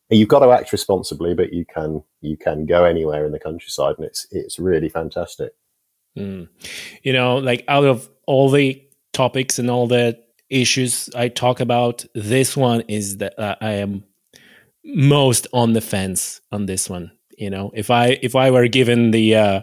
You've 0.09 0.29
got 0.29 0.41
to 0.41 0.51
act 0.51 0.73
responsibly, 0.73 1.35
but 1.35 1.53
you 1.53 1.65
can 1.65 2.03
you 2.21 2.37
can 2.37 2.67
go 2.67 2.85
anywhere 2.85 3.27
in 3.27 3.33
the 3.33 3.39
countryside, 3.41 3.97
and 3.99 4.07
it's 4.07 4.27
it's 4.31 4.59
really 4.59 4.89
fantastic. 4.89 5.53
Mm. 6.17 6.49
You 7.03 7.13
know, 7.13 7.37
like 7.37 7.65
out 7.69 7.85
of 7.85 8.09
all 8.27 8.51
the 8.51 8.83
topics 9.13 9.59
and 9.59 9.71
all 9.71 9.87
the 9.87 10.19
issues 10.49 11.11
I 11.15 11.29
talk 11.29 11.61
about, 11.61 12.05
this 12.15 12.57
one 12.57 12.83
is 12.83 13.19
that 13.19 13.39
uh, 13.39 13.57
I 13.61 13.73
am 13.75 14.05
most 14.85 15.47
on 15.53 15.73
the 15.73 15.81
fence 15.81 16.41
on 16.51 16.67
this 16.67 16.89
one 16.89 17.13
you 17.41 17.51
know 17.51 17.71
if 17.75 17.91
i 17.91 18.19
if 18.23 18.37
i 18.37 18.51
were 18.51 18.69
given 18.69 19.11
the 19.11 19.35
uh, 19.35 19.61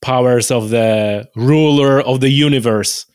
powers 0.00 0.50
of 0.50 0.70
the 0.70 1.28
ruler 1.34 2.00
of 2.00 2.20
the 2.20 2.30
universe 2.30 3.06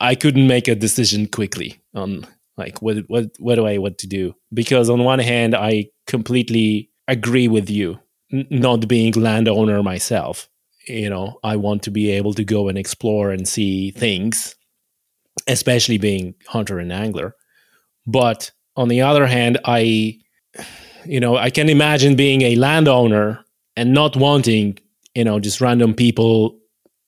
i 0.00 0.14
couldn't 0.14 0.46
make 0.46 0.66
a 0.66 0.74
decision 0.74 1.26
quickly 1.26 1.80
on 1.94 2.26
like 2.60 2.82
what 2.82 2.98
what 3.08 3.24
what 3.38 3.54
do 3.54 3.66
i 3.66 3.78
want 3.78 3.98
to 3.98 4.06
do? 4.06 4.34
Because 4.52 4.90
on 4.90 5.02
one 5.04 5.18
hand 5.18 5.54
i 5.54 5.86
completely 6.06 6.90
agree 7.08 7.48
with 7.48 7.70
you 7.70 7.98
n- 8.32 8.46
not 8.50 8.86
being 8.86 9.12
landowner 9.14 9.82
myself. 9.82 10.48
You 10.86 11.10
know 11.10 11.38
i 11.42 11.56
want 11.56 11.82
to 11.84 11.90
be 11.90 12.10
able 12.10 12.34
to 12.34 12.44
go 12.44 12.68
and 12.68 12.78
explore 12.78 13.30
and 13.30 13.48
see 13.48 13.90
things 13.90 14.54
especially 15.46 15.96
being 15.96 16.34
hunter 16.46 16.78
and 16.78 16.92
angler. 16.92 17.34
But 18.06 18.52
on 18.76 18.88
the 18.88 19.00
other 19.00 19.26
hand 19.26 19.58
i 19.64 20.18
you 21.04 21.20
know, 21.20 21.36
I 21.36 21.50
can 21.50 21.68
imagine 21.68 22.16
being 22.16 22.42
a 22.42 22.56
landowner 22.56 23.44
and 23.76 23.92
not 23.92 24.16
wanting, 24.16 24.78
you 25.14 25.24
know, 25.24 25.40
just 25.40 25.60
random 25.60 25.94
people 25.94 26.58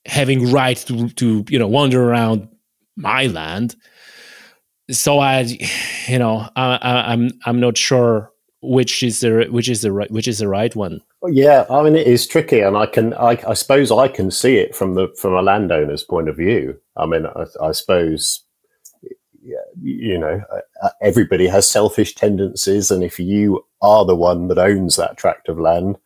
having 0.06 0.50
right 0.50 0.76
to 0.76 1.08
to 1.11 1.44
you 1.49 1.58
know 1.58 1.68
wander 1.68 2.02
around 2.02 2.49
my 2.96 3.26
land. 3.26 3.76
So 4.90 5.20
I, 5.20 5.40
you 6.06 6.18
know, 6.18 6.49
I, 6.56 6.76
I, 6.76 7.12
I'm 7.12 7.30
I'm 7.46 7.61
not 7.61 7.76
sure 7.76 8.30
which 8.62 9.02
is 9.02 9.20
the 9.20 9.46
which 9.50 9.68
is 9.68 9.82
the 9.82 9.92
right 9.92 10.11
which 10.11 10.28
is 10.28 10.38
the 10.38 10.49
right 10.49 10.75
one. 10.75 11.00
Yeah, 11.28 11.66
I 11.70 11.82
mean 11.82 11.96
it 11.96 12.06
is 12.06 12.26
tricky, 12.26 12.61
and 12.61 12.76
I 12.76 12.87
can 12.87 13.14
I, 13.14 13.38
I 13.46 13.54
suppose 13.54 13.90
I 13.90 14.08
can 14.08 14.30
see 14.30 14.56
it 14.56 14.75
from 14.75 14.94
the 14.94 15.08
from 15.18 15.34
a 15.34 15.42
landowner's 15.42 16.02
point 16.02 16.28
of 16.28 16.37
view. 16.37 16.78
I 16.96 17.06
mean, 17.06 17.26
I, 17.26 17.46
I 17.61 17.72
suppose 17.72 18.42
you 19.80 20.18
know, 20.18 20.42
everybody 21.00 21.46
has 21.46 21.68
selfish 21.68 22.14
tendencies, 22.14 22.90
and 22.90 23.02
if 23.02 23.18
you 23.18 23.64
are 23.80 24.04
the 24.04 24.16
one 24.16 24.49
that 24.49 24.58
owns 24.58 24.96
that 24.96 25.16
tract 25.16 25.49
of 25.49 25.58
land, 25.58 25.99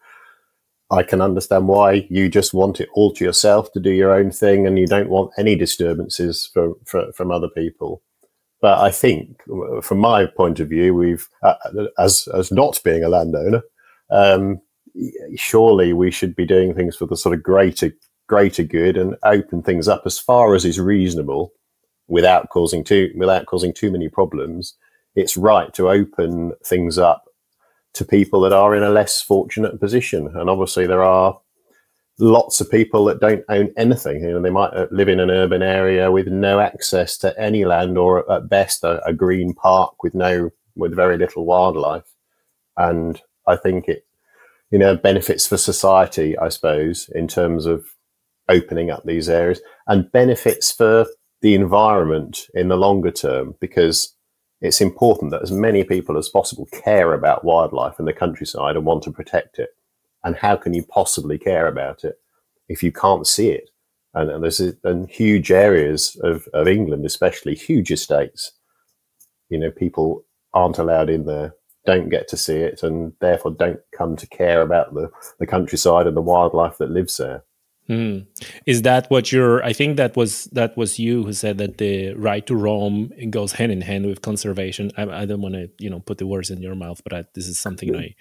I 0.90 1.02
can 1.02 1.20
understand 1.20 1.68
why 1.68 2.06
you 2.08 2.28
just 2.28 2.54
want 2.54 2.80
it 2.80 2.88
all 2.94 3.12
to 3.14 3.24
yourself 3.24 3.72
to 3.72 3.80
do 3.80 3.90
your 3.90 4.12
own 4.12 4.30
thing, 4.30 4.66
and 4.66 4.78
you 4.78 4.86
don't 4.86 5.10
want 5.10 5.32
any 5.38 5.56
disturbances 5.56 6.50
for, 6.52 6.74
for, 6.84 7.12
from 7.12 7.30
other 7.30 7.48
people. 7.48 8.02
But 8.60 8.78
I 8.78 8.90
think, 8.90 9.42
from 9.82 9.98
my 9.98 10.26
point 10.26 10.60
of 10.60 10.68
view, 10.68 10.94
we've 10.94 11.28
uh, 11.42 11.54
as 11.98 12.26
as 12.34 12.50
not 12.50 12.80
being 12.84 13.04
a 13.04 13.08
landowner, 13.08 13.62
um, 14.10 14.60
surely 15.36 15.92
we 15.92 16.10
should 16.10 16.34
be 16.34 16.46
doing 16.46 16.74
things 16.74 16.96
for 16.96 17.06
the 17.06 17.16
sort 17.16 17.34
of 17.34 17.42
greater 17.42 17.92
greater 18.28 18.62
good 18.62 18.96
and 18.96 19.14
open 19.22 19.62
things 19.62 19.86
up 19.86 20.02
as 20.04 20.18
far 20.18 20.54
as 20.54 20.64
is 20.64 20.80
reasonable 20.80 21.52
without 22.08 22.48
causing 22.50 22.84
too 22.84 23.12
without 23.16 23.46
causing 23.46 23.72
too 23.72 23.90
many 23.90 24.08
problems, 24.08 24.74
it's 25.14 25.36
right 25.36 25.72
to 25.74 25.88
open 25.88 26.52
things 26.64 26.98
up 26.98 27.24
to 27.94 28.04
people 28.04 28.40
that 28.42 28.52
are 28.52 28.76
in 28.76 28.82
a 28.82 28.90
less 28.90 29.22
fortunate 29.22 29.80
position. 29.80 30.28
And 30.34 30.50
obviously, 30.50 30.86
there 30.86 31.02
are 31.02 31.40
lots 32.18 32.60
of 32.60 32.70
people 32.70 33.04
that 33.06 33.20
don't 33.20 33.44
own 33.48 33.72
anything. 33.76 34.22
You 34.22 34.32
know, 34.32 34.42
they 34.42 34.50
might 34.50 34.72
uh, 34.74 34.86
live 34.90 35.08
in 35.08 35.20
an 35.20 35.30
urban 35.30 35.62
area 35.62 36.10
with 36.10 36.28
no 36.28 36.60
access 36.60 37.16
to 37.18 37.38
any 37.40 37.64
land, 37.64 37.98
or 37.98 38.30
at 38.30 38.48
best 38.48 38.84
a, 38.84 39.04
a 39.06 39.12
green 39.12 39.54
park 39.54 40.02
with 40.02 40.14
no 40.14 40.50
with 40.76 40.94
very 40.94 41.16
little 41.16 41.46
wildlife. 41.46 42.04
And 42.76 43.20
I 43.46 43.56
think 43.56 43.88
it, 43.88 44.06
you 44.70 44.78
know, 44.78 44.96
benefits 44.96 45.46
for 45.46 45.56
society, 45.56 46.36
I 46.38 46.50
suppose, 46.50 47.08
in 47.14 47.28
terms 47.28 47.64
of 47.64 47.86
opening 48.48 48.90
up 48.90 49.02
these 49.04 49.28
areas 49.28 49.60
and 49.86 50.12
benefits 50.12 50.70
for 50.70 51.06
the 51.42 51.54
environment 51.54 52.46
in 52.54 52.68
the 52.68 52.76
longer 52.76 53.10
term 53.10 53.54
because 53.60 54.16
it's 54.60 54.80
important 54.80 55.30
that 55.30 55.42
as 55.42 55.52
many 55.52 55.84
people 55.84 56.16
as 56.16 56.28
possible 56.28 56.66
care 56.72 57.12
about 57.12 57.44
wildlife 57.44 57.98
in 57.98 58.06
the 58.06 58.12
countryside 58.12 58.76
and 58.76 58.86
want 58.86 59.02
to 59.04 59.12
protect 59.12 59.58
it. 59.58 59.70
And 60.24 60.34
how 60.34 60.56
can 60.56 60.72
you 60.72 60.82
possibly 60.82 61.38
care 61.38 61.66
about 61.66 62.04
it 62.04 62.16
if 62.68 62.82
you 62.82 62.90
can't 62.90 63.26
see 63.26 63.50
it? 63.50 63.70
And, 64.14 64.30
and 64.30 64.42
there's 64.42 64.60
and 64.60 65.10
huge 65.10 65.52
areas 65.52 66.18
of, 66.22 66.48
of 66.54 66.66
England, 66.66 67.04
especially 67.04 67.54
huge 67.54 67.90
estates. 67.90 68.52
You 69.50 69.58
know, 69.58 69.70
people 69.70 70.24
aren't 70.54 70.78
allowed 70.78 71.10
in 71.10 71.26
there, 71.26 71.54
don't 71.84 72.08
get 72.08 72.26
to 72.28 72.36
see 72.36 72.56
it, 72.56 72.82
and 72.82 73.12
therefore 73.20 73.52
don't 73.52 73.80
come 73.96 74.16
to 74.16 74.26
care 74.26 74.62
about 74.62 74.94
the, 74.94 75.10
the 75.38 75.46
countryside 75.46 76.06
and 76.06 76.16
the 76.16 76.22
wildlife 76.22 76.78
that 76.78 76.90
lives 76.90 77.18
there. 77.18 77.44
Mm. 77.88 78.26
Is 78.66 78.82
that 78.82 79.08
what 79.10 79.30
you're? 79.30 79.62
I 79.62 79.72
think 79.72 79.96
that 79.96 80.16
was 80.16 80.44
that 80.46 80.76
was 80.76 80.98
you 80.98 81.22
who 81.22 81.32
said 81.32 81.58
that 81.58 81.78
the 81.78 82.14
right 82.14 82.44
to 82.46 82.56
roam 82.56 83.12
goes 83.30 83.52
hand 83.52 83.70
in 83.70 83.80
hand 83.80 84.06
with 84.06 84.22
conservation. 84.22 84.90
I, 84.96 85.22
I 85.22 85.24
don't 85.24 85.40
want 85.40 85.54
to 85.54 85.70
you 85.78 85.88
know 85.88 86.00
put 86.00 86.18
the 86.18 86.26
words 86.26 86.50
in 86.50 86.60
your 86.60 86.74
mouth, 86.74 87.00
but 87.04 87.12
I, 87.12 87.24
this 87.34 87.46
is 87.46 87.60
something 87.60 87.94
I 87.94 88.14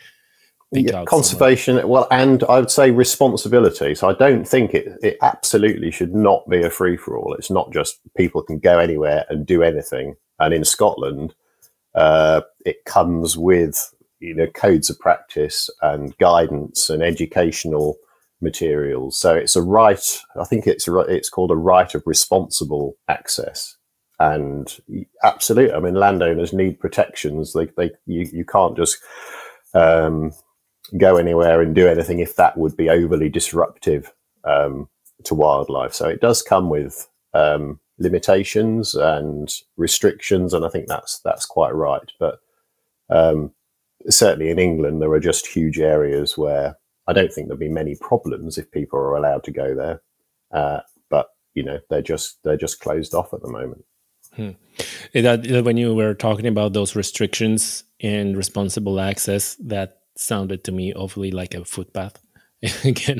think 0.73 0.91
yeah, 0.91 1.03
conservation. 1.05 1.77
Somewhere. 1.77 1.87
Well, 1.87 2.07
and 2.11 2.43
I 2.43 2.59
would 2.59 2.69
say 2.69 2.91
responsibility. 2.91 3.95
So 3.95 4.07
I 4.07 4.13
don't 4.13 4.47
think 4.47 4.75
it 4.75 4.99
it 5.01 5.17
absolutely 5.23 5.89
should 5.89 6.13
not 6.13 6.47
be 6.47 6.61
a 6.61 6.69
free 6.69 6.97
for 6.97 7.17
all. 7.17 7.33
It's 7.33 7.51
not 7.51 7.73
just 7.73 7.99
people 8.15 8.43
can 8.43 8.59
go 8.59 8.77
anywhere 8.77 9.25
and 9.29 9.47
do 9.47 9.63
anything. 9.63 10.15
And 10.39 10.53
in 10.53 10.63
Scotland, 10.63 11.33
uh, 11.95 12.41
it 12.65 12.85
comes 12.85 13.35
with 13.35 13.95
you 14.19 14.35
know 14.35 14.47
codes 14.47 14.91
of 14.91 14.99
practice 14.99 15.71
and 15.81 16.15
guidance 16.19 16.89
and 16.91 17.01
educational 17.01 17.97
materials. 18.41 19.17
So 19.17 19.33
it's 19.35 19.55
a 19.55 19.61
right. 19.61 20.21
I 20.39 20.43
think 20.43 20.67
it's 20.67 20.87
a, 20.87 20.97
it's 20.99 21.29
called 21.29 21.51
a 21.51 21.55
right 21.55 21.93
of 21.95 22.03
responsible 22.05 22.95
access. 23.07 23.77
And 24.19 24.73
absolutely, 25.23 25.73
I 25.73 25.79
mean, 25.79 25.95
landowners 25.95 26.53
need 26.53 26.79
protections. 26.79 27.53
They, 27.53 27.65
they, 27.77 27.91
you, 28.05 28.29
you 28.31 28.45
can't 28.45 28.77
just 28.77 28.97
um, 29.73 30.31
go 30.97 31.17
anywhere 31.17 31.61
and 31.61 31.75
do 31.75 31.87
anything 31.87 32.19
if 32.19 32.35
that 32.37 32.57
would 32.57 32.77
be 32.77 32.89
overly 32.89 33.29
disruptive 33.29 34.13
um, 34.45 34.87
to 35.25 35.35
wildlife. 35.35 35.93
So 35.93 36.07
it 36.07 36.21
does 36.21 36.41
come 36.41 36.69
with 36.69 37.09
um, 37.33 37.79
limitations 37.97 38.95
and 38.95 39.53
restrictions, 39.77 40.53
and 40.53 40.65
I 40.65 40.69
think 40.69 40.87
that's 40.87 41.19
that's 41.19 41.45
quite 41.45 41.73
right. 41.75 42.09
But 42.19 42.39
um, 43.09 43.51
certainly 44.09 44.49
in 44.49 44.59
England, 44.59 45.01
there 45.01 45.11
are 45.11 45.19
just 45.19 45.47
huge 45.47 45.79
areas 45.79 46.37
where 46.37 46.77
I 47.07 47.13
don't 47.13 47.31
think 47.31 47.47
there'll 47.47 47.59
be 47.59 47.69
many 47.69 47.95
problems 47.95 48.57
if 48.57 48.71
people 48.71 48.99
are 48.99 49.15
allowed 49.15 49.43
to 49.45 49.51
go 49.51 49.75
there. 49.75 50.01
Uh, 50.51 50.79
but 51.09 51.27
you 51.53 51.63
know, 51.63 51.79
they're 51.89 52.01
just 52.01 52.41
they're 52.43 52.57
just 52.57 52.79
closed 52.79 53.13
off 53.13 53.33
at 53.33 53.41
the 53.41 53.49
moment. 53.49 53.85
Hmm. 54.35 54.51
That 55.13 55.63
when 55.63 55.77
you 55.77 55.95
were 55.95 56.13
talking 56.13 56.47
about 56.47 56.73
those 56.73 56.95
restrictions 56.95 57.83
and 58.01 58.35
responsible 58.35 58.99
access, 58.99 59.55
that 59.55 59.99
sounded 60.17 60.63
to 60.65 60.71
me 60.71 60.93
awfully 60.93 61.31
like 61.31 61.53
a 61.53 61.63
footpath 61.63 62.19
again. 62.83 63.19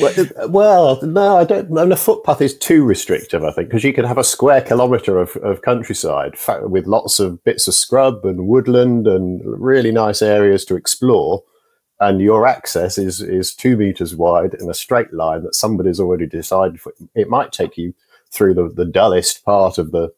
well, 0.00 0.14
uh, 0.20 0.48
well, 0.48 1.02
no, 1.02 1.38
I 1.38 1.44
don't. 1.44 1.76
And 1.78 1.92
a 1.92 1.96
footpath 1.96 2.40
is 2.40 2.56
too 2.56 2.84
restrictive, 2.84 3.44
I 3.44 3.52
think, 3.52 3.68
because 3.68 3.84
you 3.84 3.92
could 3.92 4.04
have 4.04 4.18
a 4.18 4.24
square 4.24 4.60
kilometre 4.60 5.18
of, 5.18 5.36
of 5.36 5.62
countryside 5.62 6.34
with 6.62 6.86
lots 6.86 7.20
of 7.20 7.42
bits 7.44 7.68
of 7.68 7.74
scrub 7.74 8.24
and 8.24 8.46
woodland 8.46 9.06
and 9.06 9.40
really 9.44 9.92
nice 9.92 10.22
areas 10.22 10.64
to 10.66 10.76
explore. 10.76 11.42
And 12.02 12.20
your 12.20 12.48
access 12.48 12.98
is 12.98 13.20
is 13.20 13.54
two 13.54 13.76
meters 13.76 14.16
wide 14.16 14.54
in 14.54 14.68
a 14.68 14.74
straight 14.74 15.12
line 15.12 15.44
that 15.44 15.54
somebody's 15.54 16.00
already 16.00 16.26
decided 16.26 16.80
for. 16.80 16.92
It 17.14 17.28
might 17.28 17.52
take 17.52 17.78
you 17.78 17.94
through 18.32 18.54
the, 18.54 18.68
the 18.68 18.84
dullest 18.84 19.44
part 19.44 19.78
of 19.78 19.92
the 19.92 20.12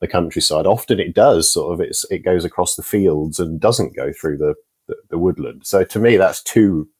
the 0.00 0.08
countryside. 0.08 0.66
Often 0.66 1.00
it 1.00 1.14
does 1.14 1.50
sort 1.50 1.72
of 1.72 1.80
it's 1.80 2.04
it 2.10 2.18
goes 2.18 2.44
across 2.44 2.76
the 2.76 2.82
fields 2.82 3.40
and 3.40 3.58
doesn't 3.58 3.96
go 3.96 4.12
through 4.12 4.36
the, 4.36 4.54
the, 4.86 4.96
the 5.08 5.18
woodland. 5.18 5.62
So 5.64 5.82
to 5.82 5.98
me, 5.98 6.18
that's 6.18 6.42
too 6.42 6.90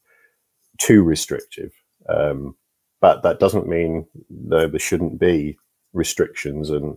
too 0.80 1.02
restrictive. 1.02 1.72
Um, 2.08 2.56
but 3.02 3.22
that 3.24 3.40
doesn't 3.40 3.68
mean 3.68 4.06
there, 4.30 4.68
there 4.68 4.80
shouldn't 4.80 5.20
be 5.20 5.58
restrictions 5.92 6.70
and 6.70 6.96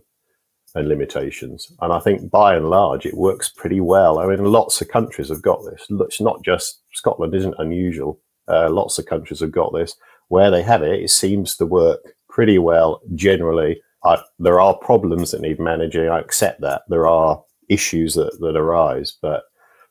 and 0.74 0.88
limitations. 0.88 1.72
And 1.80 1.92
I 1.92 2.00
think 2.00 2.30
by 2.30 2.54
and 2.54 2.68
large, 2.68 3.06
it 3.06 3.16
works 3.16 3.48
pretty 3.48 3.80
well. 3.80 4.18
I 4.18 4.26
mean, 4.26 4.44
lots 4.44 4.80
of 4.80 4.88
countries 4.88 5.28
have 5.28 5.42
got 5.42 5.64
this. 5.64 5.86
It's 5.88 6.20
not 6.20 6.44
just 6.44 6.80
Scotland 6.92 7.34
isn't 7.34 7.54
unusual. 7.58 8.20
Uh, 8.46 8.70
lots 8.70 8.98
of 8.98 9.06
countries 9.06 9.40
have 9.40 9.52
got 9.52 9.72
this. 9.74 9.96
Where 10.28 10.50
they 10.50 10.62
have 10.62 10.82
it, 10.82 11.02
it 11.02 11.10
seems 11.10 11.56
to 11.56 11.66
work 11.66 12.00
pretty 12.28 12.58
well 12.58 13.00
generally. 13.14 13.80
I, 14.04 14.18
there 14.38 14.60
are 14.60 14.76
problems 14.76 15.30
that 15.30 15.40
need 15.40 15.58
managing. 15.58 16.08
I 16.08 16.20
accept 16.20 16.60
that. 16.60 16.82
There 16.88 17.06
are 17.06 17.42
issues 17.68 18.14
that, 18.14 18.38
that 18.40 18.56
arise. 18.56 19.16
But 19.20 19.44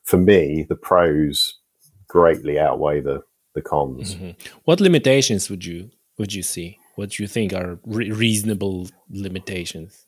for 0.04 0.16
me, 0.16 0.64
the 0.68 0.76
pros 0.76 1.58
greatly 2.08 2.58
outweigh 2.58 3.00
the, 3.00 3.22
the 3.54 3.62
cons. 3.62 4.14
Mm-hmm. 4.14 4.30
What 4.64 4.80
limitations 4.80 5.50
would 5.50 5.64
you 5.64 5.90
would 6.18 6.32
you 6.32 6.42
see? 6.42 6.78
What 6.96 7.10
do 7.10 7.22
you 7.22 7.28
think 7.28 7.52
are 7.52 7.78
re- 7.84 8.10
reasonable 8.10 8.88
limitations? 9.08 10.04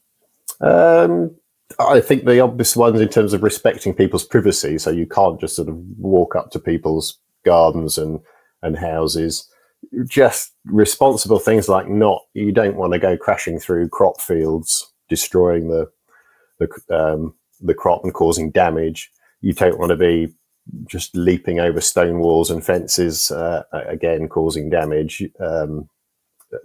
Um, 0.61 1.35
I 1.79 2.01
think 2.01 2.25
the 2.25 2.41
obvious 2.41 2.77
ones 2.77 3.01
in 3.01 3.09
terms 3.09 3.33
of 3.33 3.43
respecting 3.43 3.95
people's 3.95 4.25
privacy. 4.25 4.79
So 4.79 4.91
you 4.91 5.07
can't 5.07 5.41
just 5.41 5.57
sort 5.57 5.69
of 5.69 5.77
walk 5.99 6.35
up 6.35 6.51
to 6.51 6.59
people's 6.59 7.19
gardens 7.45 7.99
and 7.99 8.21
and 8.63 8.77
houses. 8.77 9.49
Just 10.07 10.53
responsible 10.67 11.39
things 11.39 11.69
like 11.69 11.89
not 11.89 12.23
you 12.35 12.53
don't 12.53 12.77
want 12.77 12.93
to 12.93 12.99
go 12.99 13.17
crashing 13.17 13.59
through 13.59 13.89
crop 13.89 14.21
fields, 14.21 14.93
destroying 15.09 15.69
the 15.69 15.91
the 16.59 16.69
um, 16.95 17.35
the 17.61 17.75
crop 17.75 18.05
and 18.05 18.13
causing 18.13 18.51
damage. 18.51 19.11
You 19.41 19.55
don't 19.55 19.79
want 19.79 19.91
to 19.91 19.97
be 19.97 20.35
just 20.87 21.17
leaping 21.17 21.59
over 21.59 21.81
stone 21.81 22.19
walls 22.19 22.51
and 22.51 22.65
fences, 22.65 23.31
uh, 23.31 23.63
again 23.73 24.29
causing 24.29 24.69
damage 24.69 25.23
um, 25.41 25.89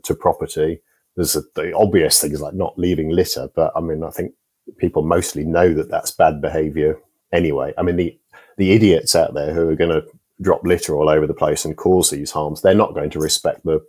to 0.04 0.14
property. 0.14 0.80
There's 1.16 1.36
a, 1.36 1.42
the 1.56 1.74
obvious 1.74 2.20
things 2.20 2.42
like 2.42 2.54
not 2.54 2.78
leaving 2.78 3.10
litter, 3.10 3.50
but 3.56 3.72
I 3.76 3.80
mean, 3.80 4.04
I 4.04 4.10
think 4.10 4.34
people 4.78 5.04
mostly 5.04 5.44
know 5.44 5.74
that 5.74 5.90
that's 5.90 6.12
bad 6.12 6.42
behaviour 6.42 7.00
anyway. 7.32 7.74
I 7.78 7.84
mean, 7.84 7.96
the 7.96 8.18
the 8.58 8.72
idiots 8.72 9.16
out 9.16 9.34
there 9.34 9.54
who 9.54 9.70
are 9.70 9.76
going 9.76 9.92
to 9.92 10.06
drop 10.42 10.64
litter 10.64 10.96
all 10.96 11.10
over 11.10 11.28
the 11.28 11.34
place 11.34 11.66
and 11.66 11.78
cause 11.78 12.10
these 12.10 12.32
harms, 12.32 12.62
they're 12.62 12.74
not 12.74 12.94
going 12.94 13.10
to 13.12 13.20
respect 13.20 13.64
the 13.64 13.80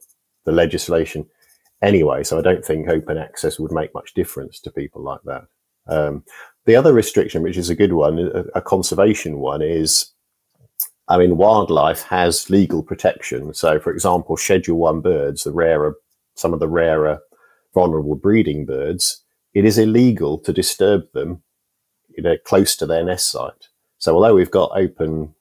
the 0.45 0.53
legislation 0.53 1.27
anyway. 1.83 2.23
So 2.23 2.39
I 2.39 2.43
don't 2.43 2.65
think 2.65 2.89
open 2.89 3.19
access 3.19 3.59
would 3.59 3.73
make 3.73 3.95
much 3.95 4.15
difference 4.15 4.61
to 4.61 4.71
people 4.71 5.03
like 5.03 5.21
that. 5.25 5.45
Um, 5.89 6.25
the 6.65 6.77
other 6.77 6.93
restriction, 6.93 7.43
which 7.43 7.57
is 7.57 7.71
a 7.71 7.75
good 7.75 7.93
one, 7.93 8.19
a, 8.19 8.59
a, 8.59 8.61
conservation 8.61 9.39
one, 9.39 9.63
is 9.63 10.13
I 11.09 11.17
mean, 11.17 11.37
wildlife 11.37 12.03
has 12.03 12.51
legal 12.51 12.83
protection. 12.83 13.55
So, 13.55 13.79
for 13.79 13.93
example, 13.93 14.37
Schedule 14.37 14.79
One 14.79 15.01
birds, 15.01 15.45
the 15.45 15.53
rarer, 15.53 15.97
some 16.37 16.53
of 16.55 16.61
the 16.61 16.69
rarer, 16.69 17.21
vulnerable 17.75 18.15
breeding 18.15 18.65
birds, 18.65 19.23
it 19.55 19.65
is 19.65 19.79
illegal 19.79 20.39
to 20.39 20.53
disturb 20.53 21.11
them, 21.13 21.43
you 22.17 22.23
know, 22.23 22.37
close 22.45 22.77
to 22.77 22.87
their 22.87 23.05
nest 23.05 23.31
site. 23.31 23.69
So, 23.99 24.15
although 24.15 24.35
we've 24.35 24.51
got 24.51 24.71
open 24.75 25.35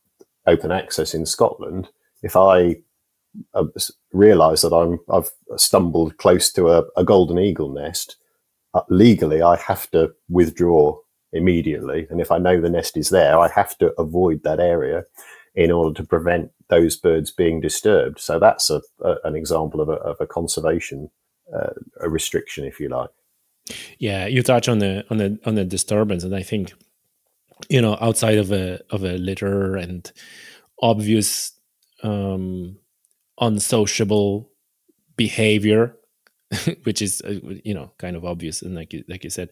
open 0.47 0.71
access 0.71 1.13
in 1.13 1.25
Scotland, 1.25 1.89
if 2.23 2.35
I 2.35 2.77
uh, 3.53 3.65
realise 4.13 4.61
that 4.61 4.73
I'm 4.73 4.99
I've 5.11 5.31
stumbled 5.57 6.17
close 6.17 6.51
to 6.53 6.69
a, 6.69 6.83
a 6.97 7.03
golden 7.03 7.39
eagle 7.39 7.69
nest, 7.69 8.15
uh, 8.73 8.81
legally 8.89 9.41
I 9.41 9.57
have 9.57 9.91
to 9.91 10.13
withdraw 10.29 10.97
immediately. 11.33 12.07
And 12.09 12.21
if 12.21 12.31
I 12.31 12.37
know 12.37 12.61
the 12.61 12.69
nest 12.69 12.95
is 12.95 13.09
there, 13.09 13.37
I 13.37 13.49
have 13.49 13.77
to 13.79 13.93
avoid 13.99 14.43
that 14.43 14.59
area 14.59 15.03
in 15.55 15.71
order 15.71 15.93
to 15.93 16.07
prevent 16.07 16.51
those 16.67 16.95
birds 16.95 17.31
being 17.31 17.61
disturbed. 17.61 18.19
So 18.19 18.39
that's 18.39 18.69
a, 18.69 18.81
a 19.01 19.15
an 19.23 19.35
example 19.35 19.81
of 19.81 19.89
a, 19.89 19.93
of 19.93 20.17
a 20.19 20.27
conservation 20.27 21.09
uh, 21.53 21.73
a 22.01 22.09
restriction, 22.09 22.65
if 22.65 22.79
you 22.79 22.89
like. 22.89 23.09
Yeah, 23.97 24.25
you 24.27 24.43
touch 24.43 24.67
on 24.67 24.79
the 24.79 25.05
on 25.09 25.17
the 25.17 25.39
on 25.45 25.55
the 25.55 25.65
disturbance, 25.65 26.23
and 26.23 26.35
I 26.35 26.43
think 26.43 26.73
you 27.69 27.81
know 27.81 27.97
outside 28.01 28.37
of 28.37 28.51
a 28.51 28.81
of 28.89 29.03
a 29.03 29.17
litter 29.17 29.75
and 29.75 30.11
obvious 30.81 31.53
um, 32.03 32.77
unsociable 33.39 34.51
behavior 35.15 35.95
which 36.83 37.01
is 37.01 37.21
uh, 37.21 37.39
you 37.63 37.73
know 37.73 37.91
kind 37.97 38.15
of 38.15 38.23
obvious 38.23 38.61
and 38.61 38.75
like 38.75 38.93
you, 38.93 39.03
like 39.07 39.23
you 39.23 39.29
said 39.29 39.49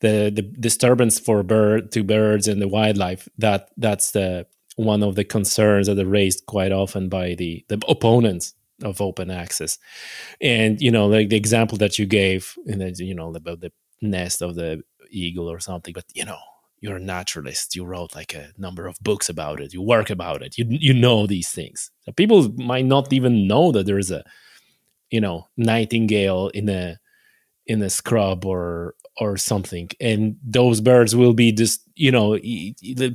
the 0.00 0.32
the 0.34 0.42
disturbance 0.42 1.18
for 1.18 1.42
bird 1.42 1.92
to 1.92 2.02
birds 2.02 2.48
and 2.48 2.62
the 2.62 2.68
wildlife 2.68 3.28
that 3.36 3.68
that's 3.76 4.12
the 4.12 4.46
one 4.76 5.02
of 5.02 5.14
the 5.14 5.24
concerns 5.24 5.86
that 5.86 5.98
are 5.98 6.06
raised 6.06 6.46
quite 6.46 6.72
often 6.72 7.08
by 7.08 7.34
the 7.34 7.64
the 7.68 7.80
opponents 7.88 8.54
of 8.82 9.00
open 9.00 9.30
access. 9.30 9.78
And 10.40 10.80
you 10.80 10.90
know 10.90 11.06
like 11.06 11.28
the 11.28 11.36
example 11.36 11.78
that 11.78 11.98
you 11.98 12.06
gave 12.06 12.54
and 12.66 12.80
then 12.80 12.94
you 12.96 13.14
know 13.14 13.34
about 13.34 13.60
the 13.60 13.72
nest 14.02 14.42
of 14.42 14.54
the 14.54 14.82
eagle 15.10 15.50
or 15.50 15.60
something 15.60 15.92
but 15.92 16.04
you 16.14 16.24
know 16.24 16.38
you're 16.80 16.96
a 16.96 17.00
naturalist. 17.00 17.76
You 17.76 17.84
wrote 17.84 18.14
like 18.14 18.34
a 18.34 18.52
number 18.56 18.86
of 18.86 18.98
books 19.00 19.28
about 19.28 19.60
it. 19.60 19.72
You 19.74 19.82
work 19.82 20.10
about 20.10 20.42
it. 20.42 20.56
You 20.56 20.66
you 20.68 20.94
know 20.94 21.26
these 21.26 21.50
things. 21.50 21.90
So 22.00 22.12
people 22.12 22.50
might 22.56 22.86
not 22.86 23.12
even 23.12 23.46
know 23.46 23.70
that 23.72 23.86
there's 23.86 24.10
a 24.10 24.24
you 25.10 25.20
know 25.20 25.48
nightingale 25.56 26.48
in 26.48 26.68
a 26.68 26.98
in 27.66 27.82
a 27.82 27.90
scrub 27.90 28.46
or 28.46 28.94
or 29.18 29.36
something. 29.36 29.90
And 30.00 30.36
those 30.42 30.80
birds 30.80 31.14
will 31.14 31.34
be 31.34 31.52
just 31.52 31.82
you 31.94 32.10
know 32.10 32.38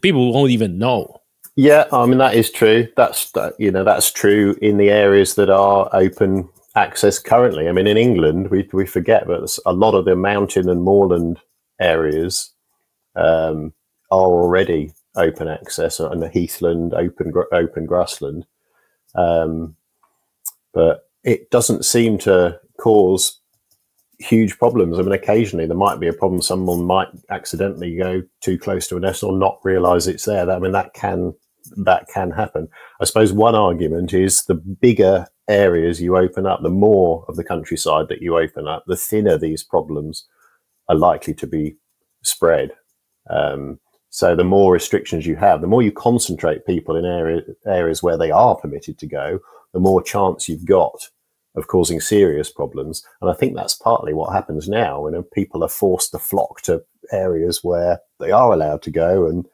people 0.01 0.33
won't 0.33 0.51
even 0.51 0.77
know 0.77 1.17
yeah 1.55 1.85
i 1.91 2.05
mean 2.05 2.17
that 2.17 2.35
is 2.35 2.51
true 2.51 2.87
that's 2.97 3.31
you 3.57 3.71
know 3.71 3.83
that's 3.83 4.11
true 4.11 4.57
in 4.61 4.77
the 4.77 4.89
areas 4.89 5.35
that 5.35 5.49
are 5.49 5.89
open 5.93 6.47
access 6.75 7.17
currently 7.17 7.69
i 7.69 7.71
mean 7.71 7.87
in 7.87 7.97
england 7.97 8.49
we, 8.49 8.67
we 8.73 8.85
forget 8.85 9.25
but 9.27 9.57
a 9.65 9.73
lot 9.73 9.95
of 9.95 10.05
the 10.05 10.15
mountain 10.15 10.69
and 10.69 10.83
moorland 10.83 11.39
areas 11.79 12.51
um, 13.15 13.73
are 14.11 14.19
already 14.19 14.91
open 15.15 15.47
access 15.47 15.99
and 15.99 16.21
the 16.21 16.29
heathland 16.29 16.93
open 16.93 17.31
open 17.53 17.85
grassland 17.85 18.45
um, 19.15 19.75
but 20.73 21.09
it 21.23 21.49
doesn't 21.49 21.85
seem 21.85 22.17
to 22.19 22.59
cause 22.77 23.39
huge 24.19 24.57
problems. 24.57 24.97
I 24.97 25.01
mean, 25.01 25.11
occasionally 25.11 25.65
there 25.65 25.77
might 25.77 25.99
be 25.99 26.07
a 26.07 26.13
problem. 26.13 26.41
Someone 26.41 26.83
might 26.85 27.07
accidentally 27.29 27.95
go 27.95 28.23
too 28.41 28.57
close 28.57 28.87
to 28.87 28.97
a 28.97 28.99
nest 28.99 29.23
or 29.23 29.37
not 29.37 29.59
realize 29.63 30.07
it's 30.07 30.25
there. 30.25 30.49
I 30.49 30.59
mean, 30.59 30.71
that 30.73 30.93
can 30.93 31.33
that 31.77 32.07
can 32.13 32.31
happen. 32.31 32.67
I 33.01 33.05
suppose 33.05 33.33
one 33.33 33.55
argument 33.55 34.13
is 34.13 34.45
the 34.45 34.55
bigger 34.55 35.27
areas 35.47 36.01
you 36.01 36.17
open 36.17 36.45
up, 36.45 36.61
the 36.61 36.69
more 36.69 37.25
of 37.27 37.35
the 37.35 37.43
countryside 37.43 38.07
that 38.09 38.21
you 38.21 38.37
open 38.37 38.67
up, 38.67 38.83
the 38.87 38.95
thinner 38.95 39.37
these 39.37 39.63
problems 39.63 40.27
are 40.89 40.95
likely 40.95 41.33
to 41.35 41.47
be 41.47 41.75
spread. 42.23 42.71
Um, 43.29 43.79
so 44.09 44.35
the 44.35 44.43
more 44.43 44.71
restrictions 44.71 45.27
you 45.27 45.35
have, 45.35 45.61
the 45.61 45.67
more 45.67 45.81
you 45.81 45.91
concentrate 45.91 46.65
people 46.65 46.95
in 46.95 47.05
area, 47.05 47.41
areas 47.65 48.01
where 48.01 48.17
they 48.17 48.31
are 48.31 48.55
permitted 48.55 48.97
to 48.99 49.07
go, 49.07 49.39
the 49.73 49.79
more 49.79 50.01
chance 50.01 50.47
you've 50.47 50.65
got 50.65 51.09
of 51.55 51.67
causing 51.67 51.99
serious 51.99 52.51
problems. 52.51 53.03
And 53.21 53.29
I 53.29 53.33
think 53.33 53.55
that's 53.55 53.75
partly 53.75 54.13
what 54.13 54.33
happens 54.33 54.67
now 54.67 55.01
when 55.01 55.21
people 55.33 55.63
are 55.63 55.69
forced 55.69 56.11
to 56.11 56.19
flock 56.19 56.61
to 56.61 56.83
areas 57.11 57.63
where 57.63 57.99
they 58.19 58.31
are 58.31 58.51
allowed 58.51 58.81
to 58.83 58.91
go 58.91 59.27
and 59.27 59.45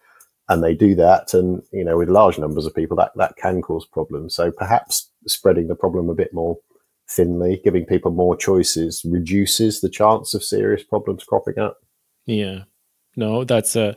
and 0.52 0.64
they 0.64 0.76
do 0.76 0.94
that 0.94 1.34
and 1.34 1.64
you 1.72 1.84
know 1.84 1.98
with 1.98 2.10
large 2.10 2.38
numbers 2.38 2.66
of 2.66 2.76
people 2.76 2.96
that 2.96 3.12
that 3.16 3.36
can 3.38 3.62
cause 3.62 3.86
problems 3.86 4.36
so 4.36 4.52
perhaps 4.52 5.10
spreading 5.28 5.68
the 5.68 5.76
problem 5.76 6.10
a 6.10 6.16
bit 6.16 6.34
more 6.34 6.58
thinly, 7.12 7.62
giving 7.64 7.86
people 7.86 8.12
more 8.12 8.36
choices 8.36 9.04
reduces 9.06 9.82
the 9.82 9.90
chance 9.90 10.34
of 10.34 10.44
serious 10.44 10.84
problems 10.84 11.24
cropping 11.24 11.60
up. 11.60 11.78
Yeah. 12.26 12.64
No, 13.18 13.44
that's 13.44 13.76
a, 13.76 13.94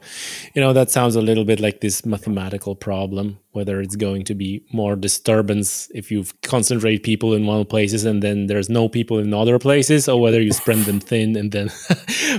you 0.54 0.60
know, 0.60 0.72
that 0.72 0.90
sounds 0.90 1.14
a 1.14 1.22
little 1.22 1.44
bit 1.44 1.60
like 1.60 1.80
this 1.80 2.04
mathematical 2.04 2.74
problem, 2.74 3.38
whether 3.52 3.80
it's 3.80 3.94
going 3.94 4.24
to 4.24 4.34
be 4.34 4.64
more 4.72 4.96
disturbance 4.96 5.88
if 5.94 6.10
you 6.10 6.24
concentrate 6.42 7.04
people 7.04 7.32
in 7.32 7.46
one 7.46 7.64
places 7.64 8.04
and 8.04 8.24
then 8.24 8.48
there's 8.48 8.68
no 8.68 8.88
people 8.88 9.20
in 9.20 9.32
other 9.32 9.60
places, 9.60 10.08
or 10.08 10.20
whether 10.20 10.40
you 10.40 10.52
spread 10.52 10.78
them 10.78 10.98
thin 11.10 11.36
and 11.36 11.52
then. 11.52 11.70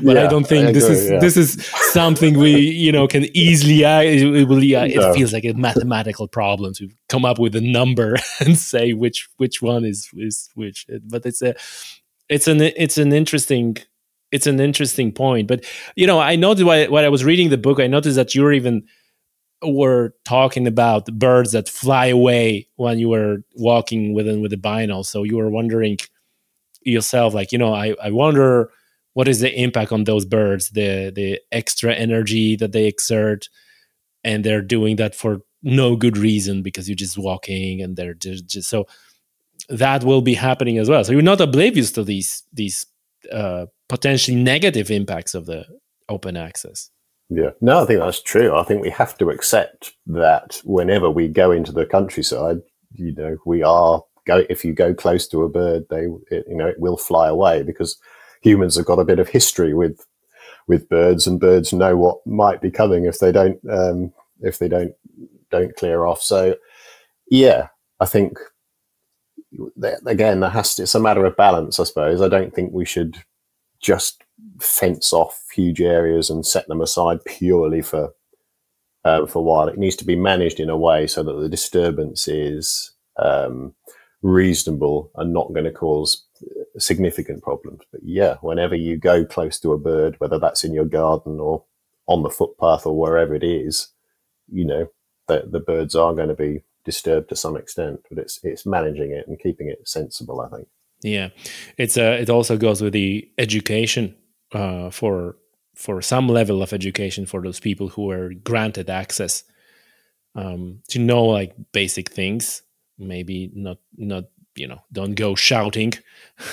but 0.03 0.17
yeah, 0.17 0.25
I 0.25 0.27
don't 0.27 0.45
think 0.45 0.67
I 0.67 0.71
this 0.73 0.89
is 0.89 1.09
yeah. 1.09 1.19
this 1.19 1.38
is 1.38 1.65
something 1.93 2.38
we 2.38 2.57
you 2.57 2.91
know 2.91 3.07
can 3.07 3.25
easily. 3.33 3.85
Uh, 3.85 4.01
it, 4.01 4.23
it, 4.23 4.47
will, 4.49 4.61
it 4.61 4.95
no. 4.95 5.13
feels 5.13 5.31
like 5.31 5.45
a 5.45 5.53
mathematical 5.53 6.27
problem 6.27 6.73
to 6.73 6.89
come 7.07 7.23
up 7.23 7.39
with 7.39 7.55
a 7.55 7.61
number 7.61 8.17
and 8.41 8.57
say 8.57 8.91
which 8.91 9.29
which 9.38 9.61
one 9.61 9.85
is 9.85 10.09
is 10.17 10.49
which. 10.55 10.88
But 11.09 11.25
it's 11.25 11.41
a 11.41 11.55
it's 12.27 12.49
an 12.49 12.61
it's 12.61 12.97
an 12.97 13.13
interesting 13.13 13.77
it's 14.36 14.48
an 14.48 14.60
interesting 14.60 15.12
point. 15.12 15.48
But 15.48 15.65
you 15.95 16.08
know, 16.08 16.19
I 16.19 16.36
noticed 16.36 16.65
when, 16.65 16.91
when 16.91 17.06
I 17.06 17.10
was 17.10 17.24
reading 17.24 17.50
the 17.50 17.58
book, 17.58 17.80
I 17.80 17.88
noticed 17.88 18.15
that 18.17 18.36
you're 18.36 18.54
even 18.54 18.84
were 19.63 20.13
talking 20.26 20.67
about 20.67 21.06
birds 21.17 21.54
that 21.54 21.69
fly 21.69 22.08
away 22.08 22.67
when 22.76 23.00
you 23.00 23.10
were 23.10 23.38
walking 23.56 24.13
within 24.13 24.41
with 24.41 24.52
the 24.52 24.58
binyl. 24.58 25.06
So 25.06 25.24
you 25.24 25.38
were 25.38 25.50
wondering 25.50 25.98
yourself, 26.82 27.34
like, 27.34 27.52
you 27.52 27.58
know, 27.58 27.74
I, 27.74 27.95
I 28.04 28.12
wonder 28.12 28.69
what 29.13 29.28
is 29.28 29.39
the 29.39 29.52
impact 29.52 29.91
on 29.91 30.04
those 30.04 30.26
birds, 30.26 30.71
the 30.71 31.12
the 31.15 31.39
extra 31.52 31.93
energy 31.93 32.56
that 32.58 32.74
they 32.74 32.86
exert, 32.86 33.50
and 34.24 34.43
they're 34.43 34.62
doing 34.62 34.98
that 34.98 35.15
for 35.15 35.39
no 35.63 35.95
good 35.95 36.17
reason 36.17 36.62
because 36.62 36.88
you're 36.88 36.95
just 36.95 37.17
walking 37.17 37.82
and 37.82 37.95
they're 37.95 38.13
just, 38.13 38.45
just 38.45 38.69
so 38.69 38.86
that 39.69 40.04
will 40.04 40.21
be 40.21 40.36
happening 40.36 40.78
as 40.78 40.89
well. 40.89 41.04
So 41.04 41.12
you're 41.12 41.21
not 41.21 41.41
oblivious 41.41 41.91
to 41.93 42.04
these 42.04 42.43
these 42.54 42.86
uh, 43.31 43.65
potentially 43.89 44.35
negative 44.35 44.91
impacts 44.91 45.33
of 45.33 45.45
the 45.45 45.65
open 46.09 46.38
access. 46.38 46.89
Yeah, 47.29 47.51
no, 47.59 47.81
I 47.81 47.85
think 47.85 47.99
that's 47.99 48.21
true. 48.21 48.55
I 48.55 48.63
think 48.63 48.81
we 48.81 48.91
have 48.91 49.17
to 49.17 49.29
accept 49.29 49.93
that 50.07 50.61
whenever 50.63 51.09
we 51.09 51.27
go 51.27 51.51
into 51.51 51.71
the 51.71 51.85
countryside, 51.85 52.61
you 52.93 53.13
know, 53.15 53.38
we 53.45 53.63
are 53.63 54.03
go. 54.27 54.43
If 54.49 54.63
you 54.63 54.73
go 54.73 54.93
close 54.93 55.27
to 55.29 55.43
a 55.43 55.49
bird, 55.49 55.85
they, 55.89 56.07
it, 56.29 56.45
you 56.47 56.55
know, 56.55 56.67
it 56.67 56.79
will 56.79 56.97
fly 56.97 57.27
away 57.27 57.63
because 57.63 57.97
humans 58.41 58.75
have 58.75 58.85
got 58.85 58.99
a 58.99 59.05
bit 59.05 59.19
of 59.19 59.29
history 59.29 59.73
with 59.73 60.05
with 60.67 60.88
birds, 60.88 61.25
and 61.25 61.39
birds 61.39 61.73
know 61.73 61.97
what 61.97 62.25
might 62.27 62.61
be 62.61 62.69
coming 62.69 63.05
if 63.05 63.19
they 63.19 63.31
don't 63.31 63.59
um, 63.69 64.13
if 64.41 64.59
they 64.59 64.67
don't 64.67 64.93
don't 65.49 65.75
clear 65.75 66.05
off. 66.05 66.21
So, 66.21 66.55
yeah, 67.31 67.69
I 67.99 68.05
think 68.05 68.38
again, 70.06 70.39
there 70.39 70.50
has 70.50 70.76
to, 70.76 70.84
it's 70.84 70.96
a 70.96 71.00
matter 71.00 71.26
of 71.26 71.38
balance, 71.38 71.80
I 71.80 71.84
suppose. 71.84 72.22
I 72.22 72.28
don't 72.28 72.54
think 72.54 72.72
we 72.72 72.86
should 72.86 73.18
just 73.80 74.24
fence 74.60 75.13
off 75.13 75.46
huge 75.54 75.82
areas 75.82 76.30
and 76.30 76.46
set 76.46 76.68
them 76.68 76.82
aside 76.82 77.24
purely 77.26 77.82
for 77.82 78.13
uh, 79.04 79.26
for 79.28 79.44
wild. 79.44 79.70
It 79.70 79.78
needs 79.78 79.96
to 79.98 80.06
be 80.06 80.15
managed 80.15 80.60
in 80.60 80.70
a 80.70 80.78
way 80.78 81.06
so 81.06 81.22
that 81.24 81.34
the 81.34 81.48
disturbance 81.48 82.28
is 82.28 82.91
um, 83.18 83.76
reasonable 84.24 85.12
and 85.15 85.32
not 85.32 85.54
going 85.54 85.65
to 85.65 85.72
cause 85.72 86.26
significant 86.78 87.44
problems. 87.44 87.82
But 87.91 88.02
yeah, 88.04 88.38
whenever 88.41 88.76
you 88.76 88.98
go 88.98 89.24
close 89.24 89.60
to 89.60 89.74
a 89.74 89.78
bird, 89.78 90.15
whether 90.20 90.39
that's 90.39 90.63
in 90.63 90.74
your 90.74 90.86
garden 90.86 91.39
or 91.39 91.63
on 92.08 92.24
the 92.24 92.30
footpath 92.30 92.86
or 92.86 92.98
wherever 92.98 93.36
it 93.36 93.44
is, 93.44 93.89
you 94.52 94.65
know, 94.65 94.88
the, 95.28 95.48
the 95.50 95.60
birds 95.60 95.96
are 95.96 96.13
going 96.13 96.30
to 96.30 96.36
be 96.36 96.63
disturbed 96.86 97.30
to 97.30 97.36
some 97.36 97.58
extent, 97.58 98.02
but 98.10 98.19
it's 98.19 98.39
it's 98.43 98.65
managing 98.65 99.12
it 99.12 99.28
and 99.28 99.39
keeping 99.39 99.69
it 99.69 99.88
sensible. 99.88 100.41
I 100.41 100.50
think. 100.56 100.67
Yeah, 101.02 101.30
it's 101.78 101.98
uh, 101.98 102.17
it 102.19 102.30
also 102.30 102.58
goes 102.58 102.82
with 102.82 102.93
the 102.93 103.30
education 103.38 104.15
uh, 104.54 104.89
for 104.89 105.38
for 105.76 106.02
some 106.02 106.30
level 106.30 106.62
of 106.62 106.71
education 106.71 107.26
for 107.26 107.41
those 107.41 107.60
people 107.60 107.89
who 107.89 108.10
are 108.10 108.34
granted 108.34 108.89
access 108.89 109.43
um, 110.36 110.82
to 110.89 111.00
know 111.00 111.26
like 111.26 111.54
basic 111.71 112.10
things. 112.12 112.62
Maybe 112.98 113.52
not 113.54 113.78
not 113.98 114.26
you 114.56 114.67
know 114.67 114.82
don't 114.91 115.15
go 115.15 115.36
shouting 115.36 115.93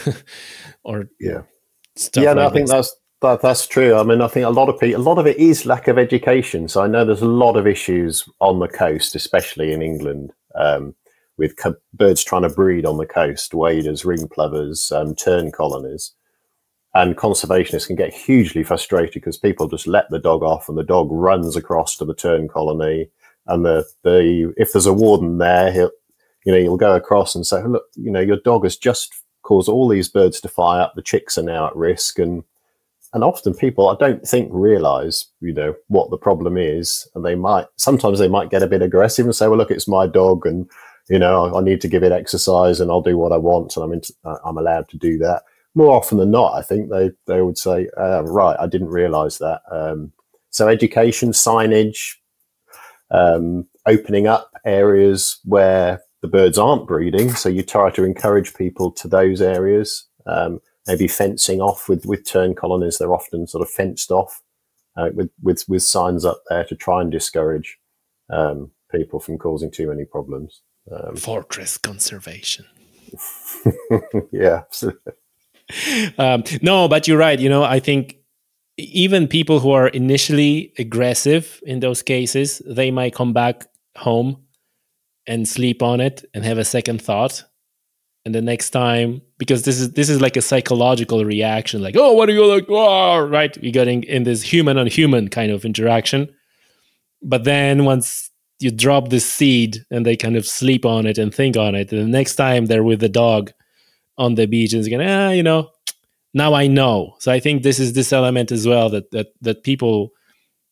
or 0.84 1.08
yeah 1.20 1.42
stuff 1.94 2.24
yeah. 2.24 2.32
No, 2.32 2.46
I 2.46 2.50
think 2.50 2.68
that's 2.68 2.94
that, 3.22 3.40
that's 3.42 3.66
true. 3.66 3.96
I 3.96 4.02
mean, 4.02 4.20
I 4.20 4.28
think 4.28 4.46
a 4.46 4.50
lot 4.50 4.68
of 4.68 4.78
people, 4.78 5.00
a 5.00 5.02
lot 5.02 5.18
of 5.18 5.26
it 5.26 5.38
is 5.38 5.66
lack 5.66 5.88
of 5.88 5.98
education. 5.98 6.68
So 6.68 6.82
I 6.82 6.86
know 6.86 7.04
there's 7.04 7.22
a 7.22 7.26
lot 7.26 7.56
of 7.56 7.66
issues 7.66 8.28
on 8.40 8.58
the 8.58 8.68
coast, 8.68 9.14
especially 9.14 9.72
in 9.72 9.82
England, 9.82 10.32
um, 10.54 10.94
with 11.38 11.56
co- 11.56 11.76
birds 11.94 12.22
trying 12.22 12.42
to 12.42 12.50
breed 12.50 12.84
on 12.84 12.98
the 12.98 13.06
coast, 13.06 13.54
waders, 13.54 14.04
ring 14.04 14.28
plovers, 14.28 14.92
um, 14.92 15.14
tern 15.14 15.50
colonies. 15.50 16.12
And 16.94 17.16
conservationists 17.16 17.86
can 17.86 17.96
get 17.96 18.12
hugely 18.12 18.62
frustrated 18.62 19.14
because 19.14 19.38
people 19.38 19.66
just 19.66 19.86
let 19.86 20.10
the 20.10 20.18
dog 20.18 20.42
off 20.42 20.68
and 20.68 20.76
the 20.76 20.84
dog 20.84 21.08
runs 21.10 21.56
across 21.56 21.96
to 21.96 22.04
the 22.04 22.14
tern 22.14 22.48
colony. 22.48 23.08
And 23.46 23.64
the, 23.64 23.86
the 24.02 24.52
if 24.58 24.72
there's 24.72 24.86
a 24.86 24.92
warden 24.92 25.38
there, 25.38 25.72
he'll, 25.72 25.90
you 26.44 26.52
know, 26.52 26.60
he'll 26.60 26.76
go 26.76 26.94
across 26.94 27.34
and 27.34 27.46
say, 27.46 27.62
look, 27.62 27.84
you 27.96 28.10
know, 28.10 28.20
your 28.20 28.36
dog 28.44 28.64
has 28.64 28.76
just 28.76 29.14
caused 29.42 29.68
all 29.68 29.88
these 29.88 30.08
birds 30.08 30.40
to 30.40 30.48
fly 30.48 30.80
up. 30.80 30.94
The 30.94 31.02
chicks 31.02 31.38
are 31.38 31.42
now 31.42 31.66
at 31.66 31.76
risk. 31.76 32.18
And 32.18 32.44
and 33.12 33.22
often 33.22 33.54
people 33.54 33.88
I 33.88 33.96
don't 33.96 34.26
think 34.26 34.48
realize, 34.52 35.26
you 35.40 35.52
know, 35.52 35.74
what 35.88 36.10
the 36.10 36.16
problem 36.16 36.56
is, 36.56 37.06
and 37.14 37.24
they 37.24 37.34
might 37.34 37.66
sometimes 37.76 38.18
they 38.18 38.28
might 38.28 38.50
get 38.50 38.62
a 38.62 38.66
bit 38.66 38.82
aggressive 38.82 39.26
and 39.26 39.34
say, 39.34 39.48
"Well, 39.48 39.58
look, 39.58 39.70
it's 39.70 39.88
my 39.88 40.06
dog, 40.06 40.46
and 40.46 40.68
you 41.10 41.18
know, 41.18 41.54
I, 41.56 41.60
need 41.60 41.80
to 41.82 41.88
give 41.88 42.02
it 42.02 42.12
exercise, 42.12 42.80
and 42.80 42.90
I'll 42.90 43.02
do 43.02 43.18
what 43.18 43.32
I 43.32 43.36
want, 43.36 43.76
and 43.76 43.84
I'm 43.84 43.92
into, 43.92 44.14
I'm 44.44 44.56
allowed 44.56 44.88
to 44.90 44.96
do 44.96 45.18
that." 45.18 45.42
More 45.74 45.94
often 45.94 46.18
than 46.18 46.30
not, 46.30 46.54
I 46.54 46.62
think 46.62 46.90
they 46.90 47.10
they 47.26 47.42
would 47.42 47.58
say, 47.58 47.88
uh, 47.98 48.22
"Right, 48.24 48.56
I 48.58 48.66
didn't 48.66 48.88
realize 48.88 49.38
that." 49.38 49.60
Um, 49.70 50.12
so, 50.50 50.68
education, 50.68 51.32
signage, 51.32 52.16
um, 53.10 53.66
opening 53.86 54.26
up 54.26 54.50
areas 54.64 55.38
where 55.44 56.02
the 56.22 56.28
birds 56.28 56.56
aren't 56.56 56.86
breeding, 56.86 57.32
so 57.32 57.48
you 57.48 57.62
try 57.62 57.90
to 57.90 58.04
encourage 58.04 58.54
people 58.54 58.90
to 58.92 59.08
those 59.08 59.42
areas. 59.42 60.06
Um, 60.26 60.60
maybe 60.86 61.08
fencing 61.08 61.60
off 61.60 61.88
with 61.88 62.06
with 62.06 62.24
tern 62.24 62.54
colonies. 62.54 62.98
They're 62.98 63.14
often 63.14 63.46
sort 63.46 63.62
of 63.62 63.70
fenced 63.70 64.10
off 64.10 64.42
uh, 64.96 65.10
with 65.14 65.30
with 65.42 65.64
with 65.68 65.82
signs 65.82 66.24
up 66.24 66.42
there 66.48 66.64
to 66.64 66.74
try 66.74 67.00
and 67.00 67.10
discourage 67.10 67.78
um, 68.30 68.70
people 68.90 69.20
from 69.20 69.38
causing 69.38 69.70
too 69.70 69.88
many 69.88 70.04
problems. 70.04 70.62
Um, 70.90 71.16
Fortress 71.16 71.78
conservation. 71.78 72.66
yeah, 74.32 74.62
absolutely. 74.64 75.12
Um, 76.18 76.44
no, 76.60 76.88
but 76.88 77.06
you're 77.06 77.18
right. 77.18 77.38
You 77.38 77.48
know, 77.48 77.62
I 77.62 77.78
think 77.78 78.16
even 78.78 79.28
people 79.28 79.60
who 79.60 79.70
are 79.70 79.88
initially 79.88 80.72
aggressive 80.78 81.60
in 81.64 81.80
those 81.80 82.02
cases, 82.02 82.60
they 82.66 82.90
might 82.90 83.14
come 83.14 83.32
back 83.32 83.66
home 83.96 84.42
and 85.26 85.46
sleep 85.46 85.82
on 85.82 86.00
it 86.00 86.24
and 86.34 86.44
have 86.44 86.58
a 86.58 86.64
second 86.64 87.00
thought 87.00 87.44
and 88.24 88.34
the 88.34 88.42
next 88.42 88.70
time 88.70 89.20
because 89.38 89.64
this 89.64 89.80
is 89.80 89.92
this 89.92 90.08
is 90.08 90.20
like 90.20 90.36
a 90.36 90.42
psychological 90.42 91.24
reaction 91.24 91.82
like 91.82 91.96
oh 91.96 92.12
what 92.12 92.28
are 92.28 92.32
you 92.32 92.46
like? 92.46 92.66
Oh, 92.68 93.20
right? 93.20 93.56
You're 93.62 93.72
getting 93.72 94.04
in 94.04 94.24
this 94.24 94.42
human 94.42 94.78
on 94.78 94.86
human 94.86 95.28
kind 95.28 95.50
of 95.50 95.64
interaction. 95.64 96.32
But 97.22 97.44
then 97.44 97.84
once 97.84 98.30
you 98.58 98.70
drop 98.70 99.08
the 99.08 99.20
seed 99.20 99.84
and 99.90 100.06
they 100.06 100.16
kind 100.16 100.36
of 100.36 100.46
sleep 100.46 100.84
on 100.84 101.06
it 101.06 101.18
and 101.18 101.34
think 101.34 101.56
on 101.56 101.74
it 101.74 101.90
and 101.92 102.00
the 102.00 102.18
next 102.18 102.36
time 102.36 102.66
they're 102.66 102.84
with 102.84 103.00
the 103.00 103.08
dog 103.08 103.52
on 104.18 104.36
the 104.36 104.46
beach 104.46 104.72
and 104.72 104.80
it's 104.80 104.88
going 104.88 105.06
ah 105.06 105.30
you 105.30 105.42
know 105.42 105.70
now 106.34 106.54
i 106.54 106.66
know. 106.66 107.16
So 107.18 107.32
i 107.32 107.40
think 107.40 107.62
this 107.62 107.80
is 107.80 107.92
this 107.92 108.12
element 108.12 108.52
as 108.52 108.66
well 108.66 108.88
that 108.90 109.10
that 109.10 109.28
that 109.40 109.64
people 109.64 110.10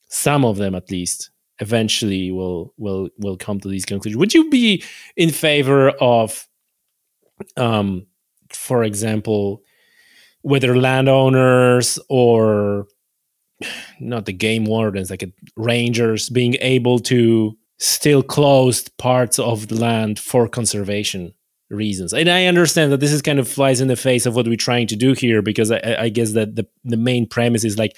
some 0.09 0.45
of 0.45 0.57
them 0.57 0.75
at 0.75 0.91
least 0.91 1.31
eventually 1.61 2.31
will 2.31 2.73
will 2.79 3.11
will 3.19 3.37
come 3.37 3.61
to 3.61 3.69
these 3.69 3.85
conclusions. 3.85 4.19
Would 4.19 4.35
you 4.35 4.51
be 4.51 4.83
in 5.17 5.31
favor 5.31 5.91
of 6.01 6.47
um, 7.57 8.07
for 8.53 8.85
example, 8.85 9.63
whether 10.43 10.77
landowners 10.77 11.99
or 12.09 12.87
not 14.01 14.25
the 14.25 14.33
game 14.33 14.65
wardens, 14.65 15.11
like 15.11 15.25
rangers, 15.57 16.31
being 16.31 16.57
able 16.61 16.99
to 16.99 17.57
still 17.79 18.23
close 18.23 18.89
parts 18.89 19.39
of 19.39 19.69
the 19.69 19.75
land 19.75 20.19
for 20.19 20.49
conservation 20.49 21.35
reasons. 21.69 22.13
And 22.13 22.29
I 22.29 22.47
understand 22.47 22.91
that 22.91 23.01
this 23.01 23.13
is 23.13 23.23
kind 23.23 23.39
of 23.39 23.49
flies 23.49 23.81
in 23.81 23.89
the 23.89 23.97
face 23.97 24.27
of 24.27 24.35
what 24.35 24.47
we're 24.47 24.57
trying 24.57 24.87
to 24.89 24.97
do 24.97 25.13
here, 25.13 25.43
because 25.43 25.71
I, 25.71 25.97
I 25.99 26.09
guess 26.09 26.33
that 26.33 26.57
the, 26.57 26.67
the 26.85 26.97
main 26.97 27.27
premise 27.27 27.65
is 27.65 27.79
like 27.79 27.97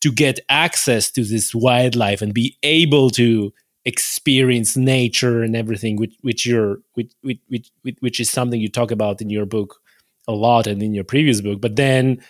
to 0.00 0.12
get 0.12 0.40
access 0.48 1.10
to 1.10 1.24
this 1.24 1.54
wildlife 1.54 2.22
and 2.22 2.32
be 2.32 2.56
able 2.62 3.10
to 3.10 3.52
experience 3.86 4.76
nature 4.76 5.42
and 5.42 5.56
everything 5.56 5.96
which 5.96 6.14
which 6.20 6.44
you're 6.44 6.78
which, 6.94 7.12
which 7.22 7.40
which 7.48 7.96
which 8.00 8.20
is 8.20 8.28
something 8.30 8.60
you 8.60 8.68
talk 8.68 8.90
about 8.90 9.22
in 9.22 9.30
your 9.30 9.46
book 9.46 9.80
a 10.28 10.32
lot 10.32 10.66
and 10.66 10.82
in 10.82 10.92
your 10.92 11.04
previous 11.04 11.40
book. 11.40 11.60
But 11.60 11.76
then 11.76 12.20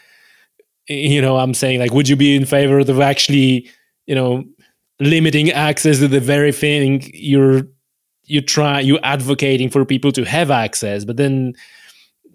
you 0.89 1.21
know 1.21 1.37
i'm 1.37 1.53
saying 1.53 1.81
like 1.81 1.93
would 1.93 2.09
you 2.09 2.15
be 2.15 2.37
in 2.37 2.47
favor 2.47 2.79
of 2.79 3.01
actually 3.01 3.69
you 4.07 4.15
know 4.15 4.45
limiting 5.01 5.51
access 5.51 5.99
to 5.99 6.07
the 6.07 6.21
very 6.21 6.53
thing 6.53 7.03
you're 7.13 7.63
you 8.27 8.41
try 8.41 8.81
you 8.81 8.99
advocating 9.01 9.71
for 9.71 9.85
people 9.85 10.13
to 10.13 10.25
have 10.25 10.51
access? 10.51 11.05
But 11.05 11.17
then 11.17 11.55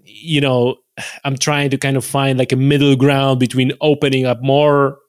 you 0.06 0.42
know, 0.42 0.76
I'm 1.24 1.38
trying 1.38 1.70
to 1.72 1.78
kind 1.78 1.98
of 1.98 2.06
find 2.06 2.38
like 2.38 2.52
a 2.52 2.56
middle 2.58 2.96
ground 2.96 3.40
between 3.40 3.72
opening 3.82 4.26
up 4.26 4.42
more 4.42 5.00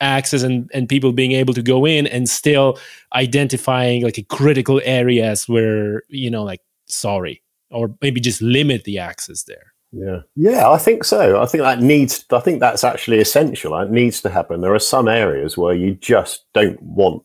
access 0.00 0.42
and, 0.42 0.70
and 0.72 0.88
people 0.88 1.12
being 1.12 1.32
able 1.32 1.54
to 1.54 1.62
go 1.62 1.86
in 1.86 2.06
and 2.06 2.28
still 2.28 2.78
identifying 3.14 4.02
like 4.02 4.18
a 4.18 4.22
critical 4.22 4.80
areas 4.84 5.48
where, 5.48 6.02
you 6.08 6.30
know, 6.30 6.44
like 6.44 6.60
sorry, 6.86 7.42
or 7.70 7.94
maybe 8.00 8.20
just 8.20 8.42
limit 8.42 8.84
the 8.84 8.98
access 8.98 9.44
there. 9.44 9.72
Yeah, 9.92 10.20
yeah, 10.36 10.68
I 10.68 10.76
think 10.76 11.04
so. 11.04 11.40
I 11.40 11.46
think 11.46 11.62
that 11.62 11.80
needs. 11.80 12.24
I 12.30 12.40
think 12.40 12.60
that's 12.60 12.84
actually 12.84 13.20
essential. 13.20 13.78
It 13.78 13.90
needs 13.90 14.20
to 14.20 14.28
happen. 14.28 14.60
There 14.60 14.74
are 14.74 14.78
some 14.78 15.08
areas 15.08 15.56
where 15.56 15.74
you 15.74 15.94
just 15.94 16.44
don't 16.52 16.80
want 16.82 17.22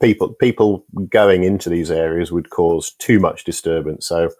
people. 0.00 0.34
People 0.34 0.84
going 1.08 1.44
into 1.44 1.70
these 1.70 1.90
areas 1.90 2.30
would 2.30 2.50
cause 2.50 2.92
too 2.98 3.18
much 3.18 3.44
disturbance. 3.44 4.06
So, 4.06 4.30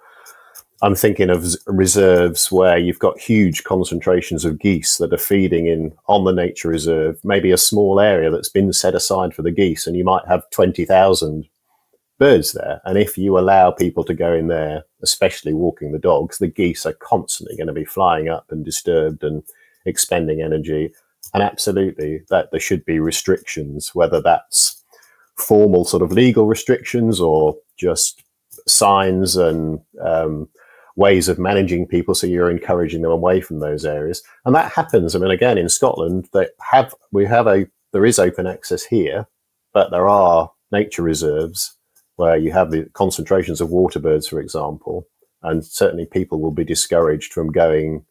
I'm 0.82 0.96
thinking 0.96 1.30
of 1.30 1.46
reserves 1.66 2.50
where 2.50 2.76
you've 2.76 2.98
got 2.98 3.20
huge 3.20 3.62
concentrations 3.62 4.44
of 4.44 4.58
geese 4.58 4.98
that 4.98 5.12
are 5.12 5.18
feeding 5.18 5.68
in 5.68 5.92
on 6.08 6.24
the 6.24 6.32
nature 6.32 6.68
reserve. 6.68 7.20
Maybe 7.24 7.52
a 7.52 7.56
small 7.56 8.00
area 8.00 8.30
that's 8.30 8.48
been 8.48 8.72
set 8.72 8.96
aside 8.96 9.32
for 9.32 9.42
the 9.42 9.52
geese, 9.52 9.86
and 9.86 9.96
you 9.96 10.04
might 10.04 10.26
have 10.26 10.50
twenty 10.50 10.84
thousand 10.84 11.48
birds 12.18 12.52
there. 12.52 12.80
And 12.84 12.98
if 12.98 13.16
you 13.16 13.38
allow 13.38 13.70
people 13.70 14.02
to 14.04 14.14
go 14.14 14.32
in 14.32 14.48
there, 14.48 14.84
especially 15.02 15.54
walking 15.54 15.92
the 15.92 15.98
dogs, 16.00 16.38
the 16.38 16.48
geese 16.48 16.84
are 16.84 16.94
constantly 16.94 17.56
going 17.56 17.68
to 17.68 17.72
be 17.72 17.84
flying 17.84 18.28
up 18.28 18.46
and 18.50 18.64
disturbed 18.64 19.22
and 19.22 19.44
expending 19.86 20.42
energy. 20.42 20.92
And 21.32 21.42
absolutely, 21.44 22.22
that 22.28 22.50
there 22.50 22.60
should 22.60 22.84
be 22.84 22.98
restrictions, 22.98 23.94
whether 23.94 24.20
that's 24.20 24.82
formal 25.36 25.84
sort 25.84 26.02
of 26.02 26.12
legal 26.12 26.46
restrictions 26.46 27.20
or 27.20 27.56
just 27.76 28.22
signs 28.66 29.36
and 29.36 29.80
um, 30.00 30.48
ways 30.96 31.28
of 31.28 31.38
managing 31.38 31.86
people 31.86 32.14
so 32.14 32.26
you're 32.26 32.50
encouraging 32.50 33.02
them 33.02 33.10
away 33.10 33.40
from 33.40 33.60
those 33.60 33.84
areas 33.84 34.22
and 34.44 34.54
that 34.54 34.70
happens 34.72 35.14
i 35.14 35.18
mean 35.18 35.30
again 35.30 35.56
in 35.56 35.68
scotland 35.68 36.28
they 36.32 36.46
have 36.60 36.94
we 37.12 37.24
have 37.24 37.46
a 37.46 37.66
there 37.92 38.04
is 38.04 38.18
open 38.18 38.46
access 38.46 38.84
here 38.84 39.26
but 39.72 39.90
there 39.90 40.08
are 40.08 40.50
nature 40.70 41.02
reserves 41.02 41.76
where 42.16 42.36
you 42.36 42.52
have 42.52 42.70
the 42.70 42.84
concentrations 42.92 43.60
of 43.60 43.70
water 43.70 43.98
birds, 43.98 44.26
for 44.26 44.40
example, 44.40 45.06
and 45.42 45.64
certainly 45.64 46.06
people 46.06 46.40
will 46.40 46.52
be 46.52 46.64
discouraged 46.64 47.32
from 47.32 47.50
going 47.50 48.04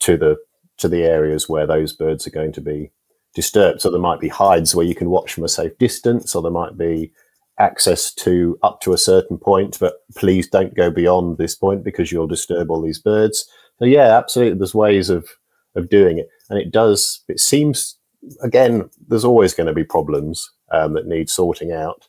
to 0.00 0.16
the 0.16 0.36
to 0.76 0.88
the 0.88 1.04
areas 1.04 1.48
where 1.48 1.66
those 1.66 1.92
birds 1.92 2.26
are 2.26 2.30
going 2.30 2.52
to 2.52 2.60
be 2.60 2.90
disturbed. 3.34 3.80
So 3.80 3.90
there 3.90 4.00
might 4.00 4.20
be 4.20 4.28
hides 4.28 4.74
where 4.74 4.86
you 4.86 4.94
can 4.94 5.08
watch 5.08 5.32
from 5.32 5.44
a 5.44 5.48
safe 5.48 5.76
distance, 5.78 6.34
or 6.34 6.42
there 6.42 6.50
might 6.50 6.76
be 6.76 7.12
access 7.58 8.12
to 8.12 8.58
up 8.62 8.80
to 8.80 8.92
a 8.92 8.98
certain 8.98 9.38
point, 9.38 9.78
but 9.80 9.94
please 10.16 10.48
don't 10.48 10.74
go 10.74 10.90
beyond 10.90 11.38
this 11.38 11.54
point 11.54 11.84
because 11.84 12.10
you'll 12.10 12.26
disturb 12.26 12.70
all 12.70 12.82
these 12.82 12.98
birds. 12.98 13.48
So 13.78 13.84
yeah, 13.84 14.16
absolutely, 14.16 14.58
there's 14.58 14.74
ways 14.74 15.10
of 15.10 15.28
of 15.74 15.88
doing 15.88 16.18
it, 16.18 16.28
and 16.50 16.58
it 16.58 16.70
does. 16.70 17.22
It 17.28 17.40
seems 17.40 17.96
again, 18.42 18.88
there's 19.08 19.24
always 19.24 19.54
going 19.54 19.66
to 19.66 19.72
be 19.72 19.84
problems 19.84 20.50
um, 20.72 20.94
that 20.94 21.06
need 21.06 21.28
sorting 21.30 21.72
out. 21.72 22.08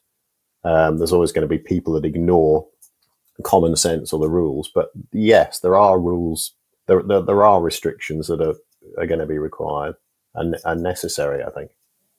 Um, 0.63 0.97
there's 0.97 1.13
always 1.13 1.31
going 1.31 1.47
to 1.47 1.47
be 1.47 1.57
people 1.57 1.93
that 1.93 2.05
ignore 2.05 2.67
common 3.43 3.75
sense 3.75 4.13
or 4.13 4.19
the 4.19 4.29
rules. 4.29 4.69
But 4.73 4.89
yes, 5.11 5.59
there 5.59 5.75
are 5.75 5.99
rules. 5.99 6.53
There, 6.87 7.03
there, 7.03 7.21
there 7.21 7.43
are 7.43 7.61
restrictions 7.61 8.27
that 8.27 8.41
are, 8.41 8.55
are 8.97 9.07
going 9.07 9.19
to 9.19 9.25
be 9.25 9.37
required 9.37 9.95
and, 10.33 10.55
and 10.65 10.81
necessary. 10.81 11.43
I 11.43 11.49
think. 11.49 11.71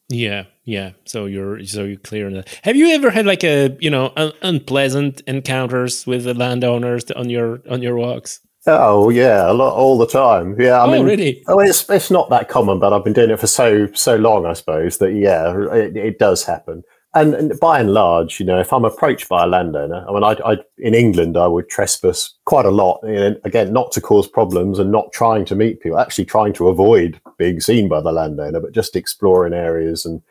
Yeah, 0.08 0.44
yeah. 0.64 0.92
So 1.04 1.26
you're 1.26 1.64
so 1.64 1.84
you're 1.84 1.98
clear 1.98 2.26
on 2.26 2.34
that. 2.34 2.60
Have 2.62 2.76
you 2.76 2.88
ever 2.88 3.10
had 3.10 3.26
like 3.26 3.42
a 3.42 3.76
you 3.80 3.90
know 3.90 4.12
un- 4.16 4.32
unpleasant 4.42 5.22
encounters 5.26 6.06
with 6.06 6.24
the 6.24 6.34
landowners 6.34 7.10
on 7.10 7.28
your 7.28 7.60
on 7.68 7.82
your 7.82 7.96
walks? 7.96 8.40
Oh 8.68 9.10
yeah, 9.10 9.50
a 9.50 9.52
lot 9.52 9.74
all 9.74 9.98
the 9.98 10.06
time. 10.06 10.60
Yeah, 10.60 10.82
I 10.82 10.86
oh, 10.86 10.92
mean, 10.92 11.04
really? 11.04 11.42
Oh, 11.48 11.58
it's 11.58 11.88
it's 11.90 12.10
not 12.10 12.30
that 12.30 12.48
common, 12.48 12.78
but 12.78 12.92
I've 12.92 13.04
been 13.04 13.12
doing 13.12 13.30
it 13.30 13.40
for 13.40 13.46
so 13.48 13.88
so 13.94 14.16
long, 14.16 14.46
I 14.46 14.52
suppose 14.52 14.98
that 14.98 15.12
yeah, 15.12 15.54
it, 15.72 15.96
it 15.96 16.18
does 16.18 16.44
happen 16.44 16.84
and, 17.16 17.34
and, 17.34 17.60
by 17.60 17.80
and 17.80 17.94
large, 17.94 18.38
you 18.38 18.44
know, 18.44 18.60
if 18.60 18.72
I'm 18.72 18.84
approached 18.84 19.28
by 19.28 19.44
a 19.44 19.46
landowner, 19.46 20.04
I 20.06 20.12
mean, 20.12 20.22
I, 20.22 20.36
I 20.44 20.56
in 20.78 20.94
England, 20.94 21.36
I 21.36 21.46
would 21.46 21.68
trespass 21.68 22.34
quite 22.44 22.66
a 22.66 22.70
lot. 22.70 23.02
Know, 23.02 23.34
again, 23.44 23.72
not 23.72 23.90
to 23.92 24.00
cause 24.00 24.28
problems 24.28 24.78
and 24.78 24.92
not 24.92 25.12
trying 25.12 25.46
to 25.46 25.56
meet 25.56 25.80
people, 25.80 25.98
actually 25.98 26.26
trying 26.26 26.52
to 26.54 26.68
avoid 26.68 27.20
being 27.38 27.60
seen 27.60 27.88
by 27.88 28.00
the 28.02 28.12
landowner, 28.12 28.60
but 28.60 28.72
just 28.72 28.96
exploring 28.96 29.54
areas 29.54 30.04
and 30.04 30.22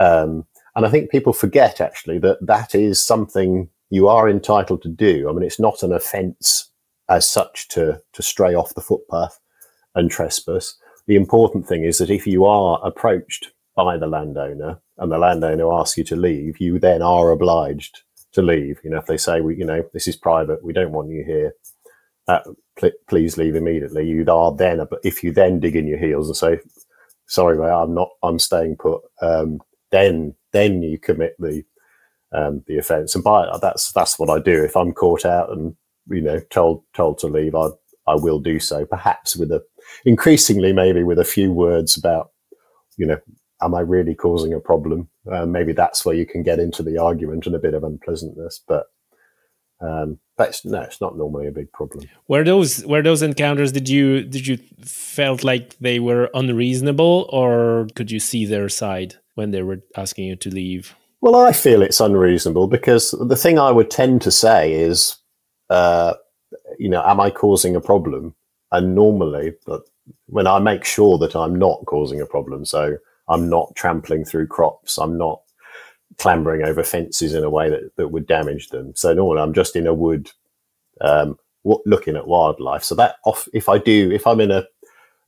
um, 0.00 0.46
and 0.74 0.86
I 0.86 0.90
think 0.90 1.10
people 1.10 1.32
forget 1.32 1.80
actually 1.80 2.18
that 2.20 2.44
that 2.44 2.74
is 2.74 3.02
something 3.02 3.68
you 3.90 4.08
are 4.08 4.28
entitled 4.28 4.82
to 4.82 4.88
do. 4.88 5.28
I 5.28 5.32
mean, 5.32 5.42
it's 5.42 5.60
not 5.60 5.82
an 5.82 5.92
offence 5.92 6.70
as 7.08 7.28
such 7.28 7.68
to 7.68 8.00
to 8.12 8.22
stray 8.22 8.54
off 8.54 8.74
the 8.74 8.80
footpath 8.80 9.38
and 9.94 10.10
trespass. 10.10 10.74
The 11.06 11.16
important 11.16 11.68
thing 11.68 11.84
is 11.84 11.98
that 11.98 12.10
if 12.10 12.26
you 12.26 12.44
are 12.44 12.80
approached 12.84 13.52
by 13.76 13.96
the 13.96 14.06
landowner 14.06 14.80
and 15.00 15.10
the 15.10 15.18
landowner 15.18 15.72
asks 15.72 15.98
you 15.98 16.04
to 16.04 16.16
leave, 16.16 16.60
you 16.60 16.78
then 16.78 17.02
are 17.02 17.30
obliged 17.30 18.02
to 18.32 18.42
leave. 18.42 18.78
You 18.84 18.90
know, 18.90 18.98
if 18.98 19.06
they 19.06 19.16
say, 19.16 19.40
we, 19.40 19.56
you 19.56 19.64
know, 19.64 19.82
this 19.92 20.06
is 20.06 20.16
private, 20.16 20.62
we 20.62 20.72
don't 20.72 20.92
want 20.92 21.10
you 21.10 21.24
here, 21.24 21.54
uh, 22.28 22.40
pl- 22.78 22.90
please 23.08 23.36
leave 23.36 23.56
immediately. 23.56 24.06
You 24.06 24.24
are 24.30 24.54
then, 24.54 24.86
if 25.02 25.24
you 25.24 25.32
then 25.32 25.58
dig 25.58 25.74
in 25.74 25.88
your 25.88 25.98
heels 25.98 26.28
and 26.28 26.36
say, 26.36 26.60
sorry, 27.26 27.58
mate, 27.58 27.70
I'm 27.70 27.94
not, 27.94 28.10
I'm 28.22 28.38
staying 28.38 28.76
put, 28.76 29.00
um, 29.22 29.60
then, 29.90 30.34
then 30.52 30.82
you 30.82 30.98
commit 30.98 31.34
the, 31.38 31.64
um, 32.32 32.62
the 32.68 32.78
offence. 32.78 33.14
And 33.14 33.24
by 33.24 33.50
that's, 33.60 33.92
that's 33.92 34.18
what 34.18 34.30
I 34.30 34.38
do. 34.38 34.62
If 34.62 34.76
I'm 34.76 34.92
caught 34.92 35.24
out 35.24 35.50
and, 35.50 35.74
you 36.08 36.20
know, 36.20 36.40
told, 36.50 36.84
told 36.94 37.18
to 37.18 37.26
leave, 37.26 37.54
I, 37.54 37.68
I 38.06 38.16
will 38.16 38.38
do 38.38 38.60
so, 38.60 38.84
perhaps 38.84 39.34
with 39.34 39.50
a, 39.50 39.62
increasingly 40.04 40.72
maybe 40.72 41.02
with 41.04 41.18
a 41.18 41.24
few 41.24 41.52
words 41.52 41.96
about, 41.96 42.30
you 42.96 43.06
know, 43.06 43.18
am 43.62 43.74
I 43.74 43.80
really 43.80 44.14
causing 44.14 44.52
a 44.52 44.60
problem? 44.60 45.08
Uh, 45.30 45.46
maybe 45.46 45.72
that's 45.72 46.04
where 46.04 46.14
you 46.14 46.26
can 46.26 46.42
get 46.42 46.58
into 46.58 46.82
the 46.82 46.98
argument 46.98 47.46
and 47.46 47.54
a 47.54 47.58
bit 47.58 47.74
of 47.74 47.84
unpleasantness, 47.84 48.60
but 48.66 48.86
um, 49.80 50.18
that's 50.36 50.64
no, 50.64 50.80
it's 50.82 51.00
not 51.00 51.16
normally 51.16 51.46
a 51.46 51.52
big 51.52 51.72
problem. 51.72 52.08
Were 52.28 52.44
those 52.44 52.84
were 52.84 53.02
those 53.02 53.22
encounters? 53.22 53.72
Did 53.72 53.88
you 53.88 54.22
did 54.22 54.46
you 54.46 54.58
felt 54.84 55.44
like 55.44 55.76
they 55.78 55.98
were 55.98 56.30
unreasonable, 56.34 57.28
or 57.32 57.88
could 57.94 58.10
you 58.10 58.20
see 58.20 58.44
their 58.44 58.68
side 58.68 59.14
when 59.34 59.50
they 59.50 59.62
were 59.62 59.80
asking 59.96 60.26
you 60.26 60.36
to 60.36 60.50
leave? 60.50 60.94
Well, 61.22 61.36
I 61.36 61.52
feel 61.52 61.82
it's 61.82 62.00
unreasonable 62.00 62.66
because 62.66 63.10
the 63.12 63.36
thing 63.36 63.58
I 63.58 63.70
would 63.70 63.90
tend 63.90 64.22
to 64.22 64.30
say 64.30 64.72
is, 64.72 65.16
uh, 65.68 66.14
you 66.78 66.88
know, 66.88 67.02
am 67.04 67.20
I 67.20 67.30
causing 67.30 67.76
a 67.76 67.80
problem? 67.80 68.34
And 68.72 68.94
normally, 68.94 69.52
but 69.66 69.82
when 70.26 70.46
I 70.46 70.58
make 70.58 70.84
sure 70.84 71.18
that 71.18 71.36
I'm 71.36 71.54
not 71.54 71.84
causing 71.86 72.20
a 72.20 72.26
problem, 72.26 72.64
so 72.64 72.96
I'm 73.30 73.48
not 73.48 73.74
trampling 73.76 74.24
through 74.24 74.48
crops. 74.48 74.98
I'm 74.98 75.16
not 75.16 75.40
clambering 76.18 76.62
over 76.62 76.82
fences 76.82 77.32
in 77.32 77.44
a 77.44 77.48
way 77.48 77.70
that, 77.70 77.96
that 77.96 78.08
would 78.08 78.26
damage 78.26 78.68
them. 78.68 78.92
So 78.94 79.14
normally 79.14 79.40
I'm 79.40 79.54
just 79.54 79.76
in 79.76 79.86
a 79.86 79.94
wood, 79.94 80.30
um, 81.00 81.38
looking 81.64 82.16
at 82.16 82.26
wildlife. 82.26 82.84
So 82.84 82.94
that 82.96 83.16
off, 83.24 83.48
if 83.54 83.68
I 83.68 83.78
do, 83.78 84.10
if 84.10 84.26
I'm 84.26 84.40
in 84.40 84.50
a, 84.50 84.64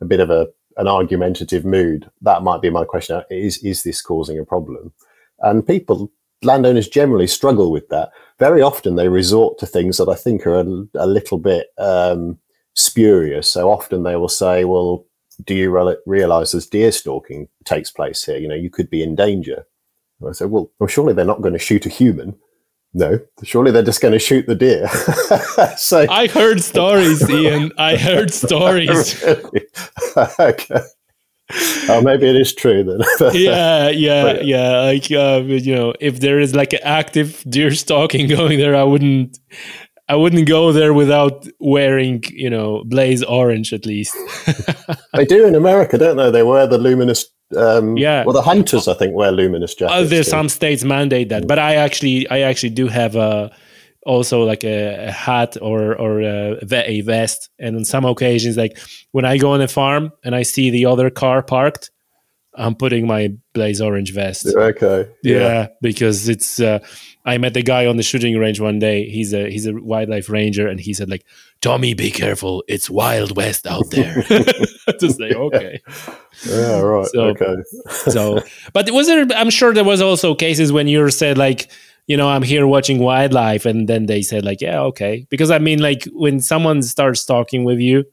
a 0.01 0.05
bit 0.05 0.21
of 0.21 0.29
a, 0.29 0.49
an 0.77 0.89
argumentative 0.89 1.65
mood, 1.65 2.11
that 2.23 2.43
might 2.43 2.61
be 2.61 2.71
my 2.71 2.85
question. 2.85 3.23
Is, 3.31 3.59
is 3.59 3.83
this 3.83 4.03
causing 4.03 4.39
a 4.39 4.45
problem? 4.45 4.93
And 5.39 5.67
people, 5.67 6.11
landowners 6.43 6.89
generally 6.89 7.29
struggle 7.29 7.71
with 7.71 7.89
that. 7.89 8.11
Very 8.39 8.63
often 8.63 8.97
they 8.97 9.09
resort 9.09 9.59
to 9.59 9.67
things 9.67 9.97
that 9.99 10.09
I 10.09 10.15
think 10.15 10.47
are 10.47 10.61
a, 10.61 10.65
a 10.95 11.07
little 11.07 11.39
bit, 11.39 11.69
um, 11.79 12.39
spurious. 12.75 13.49
So 13.49 13.71
often 13.71 14.03
they 14.03 14.17
will 14.17 14.29
say, 14.29 14.65
well, 14.65 15.07
do 15.45 15.55
you 15.55 15.71
re- 15.71 15.97
realize 16.07 16.55
as 16.55 16.67
deer 16.67 16.93
stalking 16.93 17.49
takes 17.65 17.91
place 17.91 18.25
here? 18.25 18.37
You 18.37 18.49
know, 18.49 18.55
you 18.55 18.71
could 18.71 18.91
be 18.91 19.03
in 19.03 19.15
danger. 19.15 19.67
And 20.21 20.31
I 20.31 20.33
said, 20.33 20.51
well, 20.51 20.71
well, 20.79 20.89
surely 20.89 21.13
they're 21.13 21.25
not 21.25 21.43
going 21.43 21.55
to 21.55 21.59
shoot 21.59 21.87
a 21.87 21.89
human. 21.89 22.37
No, 22.95 23.19
surely 23.43 23.71
they're 23.71 23.83
just 23.83 24.03
going 24.03 24.13
to 24.13 24.19
shoot 24.19 24.47
the 24.47 24.55
deer. 24.55 24.87
so 25.79 26.07
I 26.11 26.27
heard 26.27 26.63
stories, 26.63 27.29
Ian. 27.31 27.73
I 27.79 27.97
heard 27.97 28.33
stories. 28.35 29.23
okay. 30.39 30.81
Oh, 31.89 32.01
maybe 32.03 32.29
it 32.29 32.37
is 32.37 32.55
true 32.55 32.85
then. 32.85 33.01
yeah, 33.35 33.89
yeah, 33.89 34.23
but, 34.23 34.47
yeah. 34.47 34.81
Like, 34.81 35.11
uh, 35.11 35.43
you 35.45 35.75
know, 35.75 35.95
if 36.01 36.21
there 36.21 36.39
is 36.39 36.55
like 36.55 36.73
an 36.73 36.81
active 36.83 37.45
deer 37.49 37.71
stalking 37.73 38.29
going 38.29 38.59
there, 38.59 38.75
I 38.75 38.85
wouldn't, 38.85 39.39
I 40.09 40.17
wouldn't 40.17 40.49
go 40.49 40.73
there 40.73 40.93
without 40.93 41.47
wearing, 41.61 42.25
you 42.31 42.51
know, 42.51 42.83
blaze 42.85 43.23
orange 43.23 43.73
at 43.73 43.87
least. 43.87 44.17
they 45.15 45.25
do 45.25 45.47
in 45.47 45.55
America, 45.55 45.97
don't 45.97 46.17
they? 46.17 46.31
They 46.31 46.43
wear 46.43 46.67
the 46.67 46.79
luminous. 46.79 47.27
Um, 47.57 47.97
yeah. 47.97 48.25
Well, 48.25 48.35
the 48.35 48.43
hunters, 48.43 48.89
I 48.89 48.95
think, 48.95 49.15
wear 49.15 49.31
luminous 49.31 49.75
jackets. 49.75 49.95
Uh, 49.95 50.05
there's 50.05 50.29
some 50.29 50.49
states 50.49 50.85
mandate 50.85 51.29
that, 51.29 51.47
but 51.47 51.59
I 51.59 51.77
actually, 51.77 52.29
I 52.29 52.41
actually 52.41 52.71
do 52.71 52.89
have 52.89 53.15
a 53.15 53.53
also 54.05 54.43
like 54.43 54.65
a, 54.65 55.07
a 55.07 55.13
hat 55.13 55.57
or 55.63 55.95
or 55.97 56.21
a, 56.23 56.59
a 56.73 57.01
vest, 57.03 57.51
and 57.59 57.77
on 57.77 57.85
some 57.85 58.05
occasions, 58.05 58.57
like 58.57 58.79
when 59.13 59.25
I 59.25 59.39
go 59.39 59.53
on 59.53 59.61
a 59.61 59.69
farm 59.69 60.13
and 60.25 60.35
I 60.35 60.43
see 60.43 60.71
the 60.71 60.87
other 60.87 61.11
car 61.11 61.43
parked, 61.43 61.91
I'm 62.55 62.75
putting 62.75 63.07
my 63.07 63.35
blaze 63.53 63.81
orange 63.81 64.13
vest. 64.13 64.47
Okay. 64.47 65.09
Yeah, 65.23 65.39
yeah 65.39 65.67
because 65.81 66.29
it's. 66.29 66.61
Uh, 66.61 66.81
I 67.25 67.39
met 67.39 67.55
the 67.55 67.63
guy 67.63 67.87
on 67.87 67.97
the 67.97 68.03
shooting 68.03 68.37
range 68.37 68.59
one 68.61 68.79
day. 68.81 69.09
He's 69.09 69.33
a 69.33 69.49
he's 69.49 69.67
a 69.67 69.73
wildlife 69.75 70.29
ranger, 70.29 70.67
and 70.67 70.81
he 70.81 70.93
said 70.93 71.09
like, 71.09 71.25
Tommy, 71.61 71.95
be 71.95 72.11
careful. 72.11 72.65
It's 72.67 72.91
Wild 72.91 73.37
West 73.37 73.67
out 73.67 73.91
there. 73.91 74.23
Just 75.01 75.21
like, 75.21 75.33
okay. 75.33 75.81
Yeah, 76.47 76.81
right. 76.81 77.07
So- 77.07 77.25
okay. 77.29 77.55
So, 78.11 78.41
but 78.73 78.91
was 78.91 79.07
there, 79.07 79.27
I'm 79.37 79.51
sure 79.51 79.73
there 79.73 79.85
was 79.85 80.01
also 80.01 80.35
cases 80.35 80.73
when 80.73 80.89
you 80.89 81.09
said, 81.11 81.39
like, 81.39 81.71
you 82.09 82.17
know, 82.17 82.29
I'm 82.29 82.43
here 82.43 82.67
watching 82.67 82.99
wildlife. 82.99 83.65
And 83.67 83.89
then 83.89 84.07
they 84.07 84.23
said, 84.23 84.45
like, 84.45 84.61
yeah, 84.61 84.81
okay. 84.81 85.25
Because 85.31 85.53
I 85.53 85.59
mean, 85.61 85.79
like, 85.81 86.05
when 86.13 86.41
someone 86.41 86.83
starts 86.83 87.25
talking 87.25 87.63
with 87.63 87.79
you, 87.79 88.05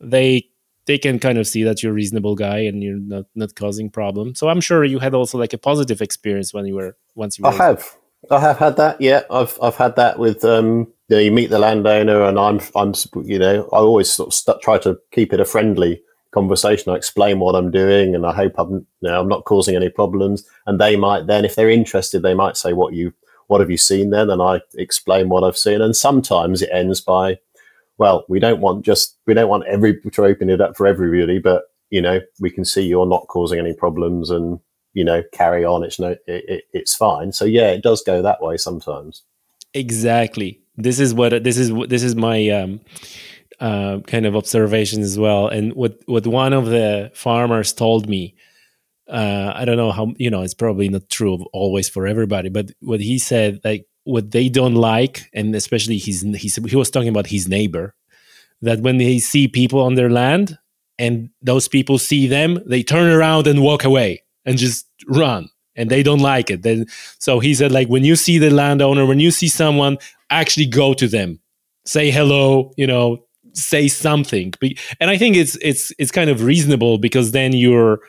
they, 0.00 0.48
they 0.86 0.98
can 0.98 1.18
kind 1.18 1.38
of 1.38 1.48
see 1.48 1.64
that 1.64 1.82
you're 1.82 1.90
a 1.90 1.94
reasonable 1.94 2.36
guy 2.36 2.58
and 2.58 2.82
you're 2.82 2.98
not, 3.00 3.24
not 3.34 3.56
causing 3.56 3.90
problems. 3.90 4.38
So 4.38 4.48
I'm 4.48 4.60
sure 4.60 4.84
you 4.84 5.00
had 5.00 5.14
also 5.14 5.38
like 5.38 5.52
a 5.52 5.58
positive 5.58 6.00
experience 6.00 6.54
when 6.54 6.66
you 6.66 6.76
were 6.76 6.96
once 7.16 7.38
you 7.38 7.42
were 7.42 7.50
I 7.50 7.54
have. 7.54 7.96
I 8.30 8.40
have 8.40 8.58
had 8.58 8.76
that. 8.76 9.00
Yeah, 9.00 9.22
I've 9.30 9.58
I've 9.62 9.76
had 9.76 9.96
that 9.96 10.18
with 10.18 10.44
um. 10.44 10.88
You, 11.08 11.16
know, 11.16 11.22
you 11.24 11.32
meet 11.32 11.50
the 11.50 11.58
landowner, 11.58 12.22
and 12.22 12.38
I'm 12.38 12.60
I'm 12.74 12.94
you 13.24 13.38
know 13.38 13.68
I 13.72 13.76
always 13.78 14.10
sort 14.10 14.28
of 14.28 14.34
st- 14.34 14.62
try 14.62 14.78
to 14.78 14.98
keep 15.10 15.32
it 15.32 15.40
a 15.40 15.44
friendly 15.44 16.00
conversation. 16.32 16.92
I 16.92 16.96
explain 16.96 17.38
what 17.40 17.54
I'm 17.54 17.70
doing, 17.70 18.14
and 18.14 18.24
I 18.24 18.32
hope 18.32 18.54
I'm 18.58 18.72
you 18.72 18.86
know, 19.02 19.20
I'm 19.20 19.28
not 19.28 19.44
causing 19.44 19.76
any 19.76 19.88
problems. 19.90 20.44
And 20.66 20.80
they 20.80 20.96
might 20.96 21.26
then, 21.26 21.44
if 21.44 21.54
they're 21.54 21.68
interested, 21.68 22.22
they 22.22 22.34
might 22.34 22.56
say, 22.56 22.72
"What 22.72 22.94
you 22.94 23.12
what 23.48 23.60
have 23.60 23.70
you 23.70 23.76
seen?" 23.76 24.10
Then, 24.10 24.30
and 24.30 24.40
I 24.40 24.60
explain 24.74 25.28
what 25.28 25.44
I've 25.44 25.58
seen. 25.58 25.82
And 25.82 25.94
sometimes 25.94 26.62
it 26.62 26.70
ends 26.72 27.00
by, 27.00 27.38
"Well, 27.98 28.24
we 28.28 28.40
don't 28.40 28.60
want 28.60 28.84
just 28.84 29.18
we 29.26 29.34
don't 29.34 29.50
want 29.50 29.66
every 29.66 30.00
to 30.00 30.24
open 30.24 30.48
it 30.50 30.60
up 30.60 30.76
for 30.76 30.86
everybody, 30.86 31.38
but 31.40 31.64
you 31.90 32.00
know 32.00 32.20
we 32.40 32.50
can 32.50 32.64
see 32.64 32.82
you're 32.82 33.06
not 33.06 33.26
causing 33.28 33.58
any 33.58 33.74
problems 33.74 34.30
and." 34.30 34.60
You 34.94 35.04
know, 35.04 35.22
carry 35.32 35.64
on. 35.64 35.84
It's 35.84 35.98
no, 35.98 36.10
it, 36.10 36.20
it, 36.26 36.64
it's 36.72 36.94
fine. 36.94 37.32
So 37.32 37.44
yeah, 37.44 37.70
it 37.70 37.82
does 37.82 38.02
go 38.02 38.22
that 38.22 38.42
way 38.42 38.56
sometimes. 38.56 39.22
exactly 39.74 40.60
this 40.76 40.98
is 40.98 41.14
what 41.14 41.42
this 41.44 41.56
is 41.58 41.70
this 41.88 42.02
is 42.02 42.14
my 42.16 42.48
um 42.50 42.80
uh, 43.60 44.00
kind 44.06 44.26
of 44.26 44.34
observation 44.34 45.02
as 45.02 45.18
well 45.18 45.46
and 45.48 45.72
what 45.74 45.98
what 46.06 46.26
one 46.26 46.52
of 46.52 46.66
the 46.66 47.10
farmers 47.14 47.72
told 47.72 48.08
me 48.08 48.34
uh 49.08 49.52
i 49.54 49.64
don't 49.64 49.76
know 49.76 49.92
how 49.92 50.12
you 50.18 50.30
know 50.30 50.42
it's 50.42 50.54
probably 50.54 50.88
not 50.88 51.08
true 51.08 51.34
of 51.34 51.42
always 51.52 51.88
for 51.88 52.06
everybody 52.06 52.48
but 52.48 52.72
what 52.80 53.00
he 53.00 53.18
said 53.18 53.60
like 53.64 53.86
what 54.04 54.32
they 54.32 54.48
don't 54.48 54.74
like 54.74 55.30
and 55.32 55.54
especially 55.54 55.96
his 55.98 56.22
he, 56.22 56.50
he 56.68 56.76
was 56.76 56.90
talking 56.90 57.08
about 57.08 57.28
his 57.28 57.46
neighbor 57.48 57.94
that 58.62 58.80
when 58.80 58.96
they 58.96 59.18
see 59.18 59.46
people 59.46 59.80
on 59.80 59.94
their 59.94 60.10
land 60.10 60.58
and 60.98 61.30
those 61.40 61.68
people 61.68 61.98
see 61.98 62.26
them 62.26 62.58
they 62.66 62.82
turn 62.82 63.08
around 63.10 63.46
and 63.46 63.62
walk 63.62 63.84
away 63.84 64.22
and 64.44 64.58
just 64.58 64.86
run 65.08 65.48
and 65.76 65.90
they 65.90 66.02
don't 66.02 66.20
like 66.20 66.50
it. 66.50 66.62
Then 66.62 66.86
so 67.18 67.40
he 67.40 67.54
said 67.54 67.72
like 67.72 67.88
when 67.88 68.04
you 68.04 68.16
see 68.16 68.38
the 68.38 68.50
landowner 68.50 69.06
when 69.06 69.20
you 69.20 69.30
see 69.30 69.48
someone 69.48 69.98
actually 70.30 70.66
go 70.66 70.94
to 70.94 71.08
them. 71.08 71.40
Say 71.84 72.10
hello 72.10 72.72
you 72.76 72.86
know 72.86 73.24
say 73.54 73.88
something. 73.88 74.52
And 75.00 75.10
i 75.10 75.16
think 75.18 75.36
it's 75.36 75.56
it's 75.60 75.92
it's 75.98 76.10
kind 76.10 76.30
of 76.30 76.42
reasonable 76.42 76.98
because 76.98 77.32
then 77.32 77.52
you're 77.52 78.00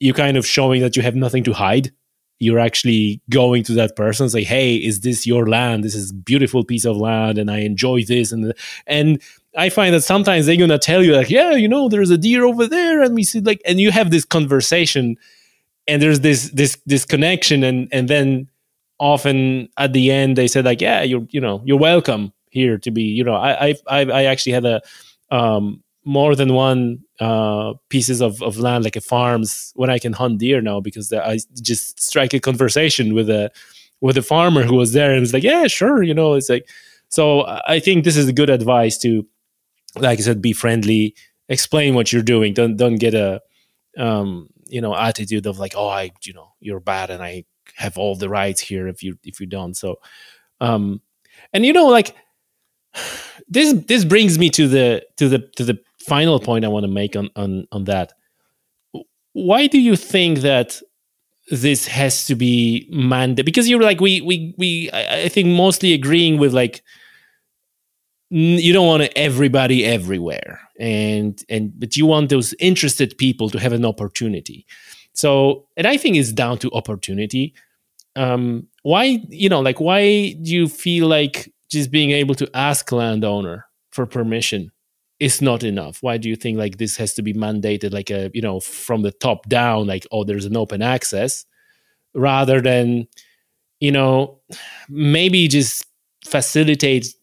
you're 0.00 0.14
kind 0.14 0.36
of 0.36 0.46
showing 0.46 0.80
that 0.82 0.96
you 0.96 1.02
have 1.02 1.14
nothing 1.14 1.44
to 1.44 1.52
hide. 1.52 1.92
You're 2.40 2.58
actually 2.58 3.22
going 3.30 3.62
to 3.64 3.72
that 3.74 3.96
person 3.96 4.28
say 4.28 4.44
hey 4.44 4.76
is 4.76 5.00
this 5.00 5.26
your 5.26 5.46
land? 5.48 5.84
This 5.84 5.94
is 5.94 6.12
beautiful 6.12 6.64
piece 6.64 6.84
of 6.84 6.96
land 6.96 7.38
and 7.38 7.50
i 7.50 7.58
enjoy 7.58 8.04
this 8.04 8.32
and 8.32 8.52
and 8.86 9.22
i 9.56 9.68
find 9.68 9.94
that 9.94 10.02
sometimes 10.02 10.46
they're 10.46 10.56
gonna 10.56 10.78
tell 10.78 11.02
you 11.02 11.14
like 11.14 11.30
yeah 11.30 11.52
you 11.52 11.68
know 11.68 11.88
there's 11.88 12.10
a 12.10 12.18
deer 12.18 12.44
over 12.44 12.66
there 12.66 13.02
and 13.02 13.14
we 13.14 13.22
see 13.22 13.40
like 13.40 13.62
and 13.64 13.78
you 13.78 13.92
have 13.92 14.10
this 14.10 14.24
conversation 14.24 15.16
and 15.86 16.00
there's 16.02 16.20
this 16.20 16.50
this 16.50 16.76
this 16.86 17.04
connection 17.04 17.62
and 17.62 17.88
and 17.92 18.08
then 18.08 18.48
often 18.98 19.68
at 19.76 19.92
the 19.92 20.10
end 20.10 20.36
they 20.36 20.46
said 20.46 20.64
like 20.64 20.80
yeah 20.80 21.02
you're 21.02 21.26
you 21.30 21.40
know 21.40 21.62
you're 21.64 21.78
welcome 21.78 22.32
here 22.50 22.78
to 22.78 22.90
be 22.90 23.02
you 23.02 23.24
know 23.24 23.34
i 23.34 23.74
i 23.88 24.00
i 24.02 24.24
actually 24.24 24.52
had 24.52 24.64
a 24.64 24.80
um 25.30 25.82
more 26.04 26.36
than 26.36 26.52
one 26.52 26.98
uh 27.20 27.72
pieces 27.88 28.20
of, 28.20 28.40
of 28.42 28.58
land 28.58 28.84
like 28.84 28.96
a 28.96 29.00
farms 29.00 29.72
when 29.74 29.90
i 29.90 29.98
can 29.98 30.12
hunt 30.12 30.38
deer 30.38 30.60
now 30.60 30.80
because 30.80 31.08
the, 31.08 31.26
i 31.26 31.38
just 31.60 32.00
strike 32.00 32.32
a 32.32 32.40
conversation 32.40 33.14
with 33.14 33.28
a 33.28 33.50
with 34.00 34.16
a 34.16 34.22
farmer 34.22 34.62
who 34.62 34.76
was 34.76 34.92
there 34.92 35.12
and 35.12 35.22
it's 35.22 35.32
like 35.32 35.42
yeah 35.42 35.66
sure 35.66 36.02
you 36.02 36.14
know 36.14 36.34
it's 36.34 36.48
like 36.48 36.68
so 37.08 37.44
i 37.66 37.80
think 37.80 38.04
this 38.04 38.16
is 38.16 38.28
a 38.28 38.32
good 38.32 38.50
advice 38.50 38.96
to 38.96 39.26
like 39.96 40.18
i 40.18 40.22
said 40.22 40.40
be 40.40 40.52
friendly 40.52 41.14
explain 41.48 41.94
what 41.94 42.12
you're 42.12 42.22
doing 42.22 42.54
don't 42.54 42.76
don't 42.76 42.96
get 42.96 43.14
a 43.14 43.40
um 43.98 44.48
you 44.66 44.80
know 44.80 44.96
attitude 44.96 45.46
of 45.46 45.58
like 45.58 45.74
oh 45.76 45.88
i 45.88 46.10
you 46.24 46.32
know 46.32 46.52
you're 46.60 46.80
bad 46.80 47.10
and 47.10 47.22
i 47.22 47.44
have 47.76 47.98
all 47.98 48.14
the 48.14 48.28
rights 48.28 48.60
here 48.60 48.86
if 48.86 49.02
you 49.02 49.18
if 49.24 49.40
you 49.40 49.46
don't. 49.46 49.74
So 49.74 49.96
um 50.60 51.00
and 51.52 51.64
you 51.64 51.72
know 51.72 51.86
like 51.86 52.14
this 53.48 53.72
this 53.86 54.04
brings 54.04 54.38
me 54.38 54.50
to 54.50 54.68
the 54.68 55.04
to 55.16 55.28
the 55.28 55.38
to 55.56 55.64
the 55.64 55.78
final 56.06 56.38
point 56.38 56.64
i 56.64 56.68
want 56.68 56.84
to 56.84 56.88
make 56.90 57.16
on 57.16 57.30
on 57.36 57.66
on 57.72 57.84
that. 57.84 58.12
Why 59.32 59.66
do 59.66 59.80
you 59.80 59.96
think 59.96 60.40
that 60.40 60.80
this 61.50 61.86
has 61.86 62.24
to 62.26 62.34
be 62.34 62.88
mandated 62.92 63.44
because 63.44 63.68
you're 63.68 63.82
like 63.82 64.00
we 64.00 64.20
we 64.22 64.54
we 64.56 64.90
I, 64.92 65.28
think 65.28 65.48
mostly 65.48 65.92
agreeing 65.92 66.38
with 66.38 66.54
like 66.54 66.82
you 68.34 68.72
don't 68.72 68.86
want 68.88 69.12
everybody 69.14 69.84
everywhere. 69.84 70.60
And 70.80 71.40
and 71.48 71.72
but 71.78 71.96
you 71.96 72.04
want 72.04 72.30
those 72.30 72.52
interested 72.58 73.16
people 73.16 73.48
to 73.50 73.60
have 73.60 73.72
an 73.72 73.84
opportunity. 73.84 74.66
So 75.12 75.68
and 75.76 75.86
i 75.86 75.96
think 75.96 76.16
it's 76.16 76.32
down 76.32 76.58
to 76.58 76.70
opportunity. 76.72 77.54
Um 78.16 78.66
why 78.82 79.22
you 79.28 79.48
know 79.48 79.60
like 79.60 79.80
why 79.80 80.32
do 80.42 80.50
you 80.50 80.68
feel 80.68 81.06
like 81.06 81.52
just 81.70 81.92
being 81.92 82.10
able 82.10 82.34
to 82.34 82.50
ask 82.54 82.90
landowner 82.90 83.66
for 83.90 84.04
permission 84.04 84.72
is 85.20 85.40
not 85.40 85.62
enough? 85.62 86.02
Why 86.02 86.18
do 86.18 86.28
you 86.28 86.34
think 86.34 86.58
like 86.58 86.78
this 86.78 86.96
has 86.96 87.14
to 87.14 87.22
be 87.22 87.34
mandated 87.34 87.92
like 87.92 88.10
a 88.10 88.32
you 88.34 88.42
know 88.42 88.58
from 88.58 89.02
the 89.02 89.12
top 89.12 89.48
down 89.48 89.86
like 89.86 90.08
oh 90.10 90.24
there's 90.24 90.44
an 90.44 90.56
open 90.56 90.82
access 90.82 91.44
rather 92.14 92.60
than 92.60 93.06
you 93.78 93.92
know 93.92 94.40
maybe 94.88 95.46
just 95.46 95.86
facilitate 96.26 97.14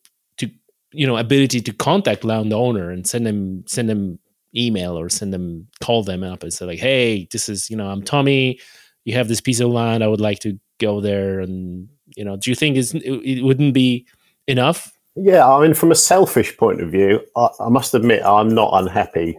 you 0.93 1.07
know 1.07 1.17
ability 1.17 1.61
to 1.61 1.73
contact 1.73 2.23
landowner 2.23 2.89
and 2.89 3.07
send 3.07 3.25
them 3.25 3.63
send 3.67 3.89
them 3.89 4.19
email 4.55 4.99
or 4.99 5.09
send 5.09 5.33
them 5.33 5.67
call 5.81 6.03
them 6.03 6.23
up 6.23 6.43
and 6.43 6.53
say 6.53 6.65
like 6.65 6.79
hey 6.79 7.27
this 7.31 7.47
is 7.47 7.69
you 7.69 7.77
know 7.77 7.89
i'm 7.89 8.03
tommy. 8.03 8.59
You 9.03 9.15
have 9.15 9.27
this 9.27 9.41
piece 9.41 9.59
of 9.59 9.69
land. 9.69 10.03
I 10.03 10.07
would 10.07 10.21
like 10.21 10.39
to 10.39 10.59
go 10.79 11.01
there. 11.01 11.39
And 11.39 11.87
you 12.15 12.23
know 12.23 12.37
do 12.37 12.49
you 12.51 12.55
think 12.55 12.77
it, 12.77 12.93
it 12.93 13.43
wouldn't 13.43 13.73
be 13.73 14.05
enough? 14.47 14.91
Yeah, 15.15 15.47
I 15.47 15.61
mean, 15.61 15.73
from 15.73 15.91
a 15.91 15.95
selfish 15.95 16.55
point 16.55 16.81
of 16.81 16.89
view, 16.89 17.19
I, 17.35 17.49
I 17.59 17.69
must 17.69 17.93
admit 17.93 18.23
I'm 18.23 18.53
not 18.53 18.71
unhappy. 18.73 19.37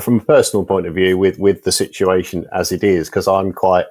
From 0.00 0.20
a 0.20 0.24
personal 0.24 0.64
point 0.64 0.86
of 0.86 0.94
view 0.94 1.18
with 1.18 1.38
with 1.38 1.64
the 1.64 1.72
situation 1.72 2.46
as 2.52 2.72
it 2.72 2.82
is 2.82 3.08
because 3.08 3.28
I'm 3.28 3.52
quite 3.52 3.86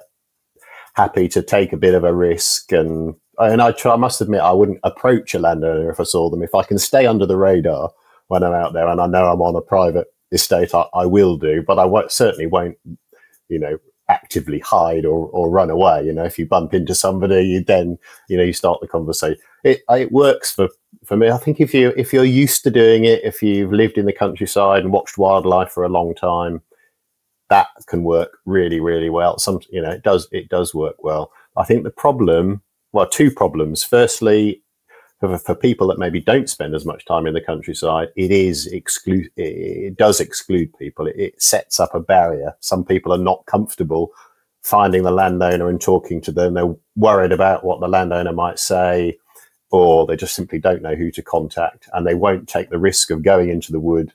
happy 0.94 1.28
to 1.28 1.42
take 1.42 1.72
a 1.72 1.76
bit 1.76 1.94
of 1.94 2.04
a 2.04 2.12
risk 2.12 2.72
and 2.72 3.14
and 3.50 3.62
I 3.62 3.72
try. 3.72 3.94
I 3.94 3.96
must 3.96 4.20
admit 4.20 4.40
I 4.40 4.52
wouldn't 4.52 4.80
approach 4.82 5.34
a 5.34 5.38
landowner 5.38 5.90
if 5.90 6.00
I 6.00 6.04
saw 6.04 6.30
them. 6.30 6.42
If 6.42 6.54
I 6.54 6.62
can 6.62 6.78
stay 6.78 7.06
under 7.06 7.26
the 7.26 7.36
radar 7.36 7.90
when 8.28 8.42
I'm 8.42 8.52
out 8.52 8.72
there 8.72 8.88
and 8.88 9.00
I 9.00 9.06
know 9.06 9.30
I'm 9.30 9.42
on 9.42 9.56
a 9.56 9.60
private 9.60 10.06
estate, 10.30 10.74
I, 10.74 10.86
I 10.94 11.06
will 11.06 11.36
do. 11.36 11.62
But 11.62 11.78
I 11.78 11.84
won't, 11.84 12.10
certainly 12.10 12.46
won't, 12.46 12.76
you 13.48 13.58
know, 13.58 13.78
actively 14.08 14.58
hide 14.58 15.04
or, 15.04 15.28
or 15.28 15.50
run 15.50 15.70
away. 15.70 16.04
You 16.04 16.12
know, 16.12 16.24
if 16.24 16.38
you 16.38 16.46
bump 16.46 16.74
into 16.74 16.94
somebody, 16.94 17.42
you 17.42 17.64
then 17.64 17.98
you 18.28 18.36
know 18.36 18.42
you 18.42 18.52
start 18.52 18.80
the 18.80 18.88
conversation. 18.88 19.38
It 19.64 19.80
it 19.88 20.12
works 20.12 20.52
for 20.52 20.68
for 21.04 21.16
me. 21.16 21.30
I 21.30 21.38
think 21.38 21.60
if 21.60 21.72
you 21.74 21.92
if 21.96 22.12
you're 22.12 22.24
used 22.24 22.62
to 22.64 22.70
doing 22.70 23.04
it, 23.04 23.24
if 23.24 23.42
you've 23.42 23.72
lived 23.72 23.98
in 23.98 24.06
the 24.06 24.12
countryside 24.12 24.82
and 24.82 24.92
watched 24.92 25.18
wildlife 25.18 25.70
for 25.70 25.84
a 25.84 25.88
long 25.88 26.14
time, 26.14 26.62
that 27.48 27.68
can 27.86 28.04
work 28.04 28.38
really 28.44 28.80
really 28.80 29.10
well. 29.10 29.38
Some 29.38 29.60
you 29.70 29.80
know 29.80 29.90
it 29.90 30.02
does 30.02 30.28
it 30.32 30.48
does 30.48 30.74
work 30.74 30.96
well. 31.02 31.32
I 31.56 31.64
think 31.64 31.84
the 31.84 31.90
problem, 31.90 32.62
well, 32.92 33.08
two 33.08 33.30
problems. 33.30 33.82
Firstly, 33.82 34.62
for, 35.20 35.38
for 35.38 35.54
people 35.54 35.86
that 35.88 35.98
maybe 35.98 36.20
don't 36.20 36.50
spend 36.50 36.74
as 36.74 36.84
much 36.84 37.04
time 37.04 37.26
in 37.26 37.34
the 37.34 37.40
countryside, 37.40 38.08
it 38.16 38.30
is 38.30 38.66
exclude. 38.66 39.30
It 39.36 39.96
does 39.96 40.20
exclude 40.20 40.76
people. 40.78 41.06
It, 41.06 41.16
it 41.16 41.42
sets 41.42 41.80
up 41.80 41.94
a 41.94 42.00
barrier. 42.00 42.56
Some 42.60 42.84
people 42.84 43.12
are 43.12 43.18
not 43.18 43.46
comfortable 43.46 44.12
finding 44.62 45.02
the 45.02 45.10
landowner 45.10 45.68
and 45.68 45.80
talking 45.80 46.20
to 46.22 46.32
them. 46.32 46.54
They're 46.54 46.74
worried 46.96 47.32
about 47.32 47.64
what 47.64 47.80
the 47.80 47.88
landowner 47.88 48.32
might 48.32 48.58
say, 48.58 49.18
or 49.70 50.06
they 50.06 50.16
just 50.16 50.34
simply 50.34 50.58
don't 50.58 50.82
know 50.82 50.94
who 50.94 51.10
to 51.12 51.22
contact, 51.22 51.88
and 51.92 52.06
they 52.06 52.14
won't 52.14 52.48
take 52.48 52.70
the 52.70 52.78
risk 52.78 53.10
of 53.10 53.22
going 53.22 53.50
into 53.50 53.72
the 53.72 53.80
wood 53.80 54.12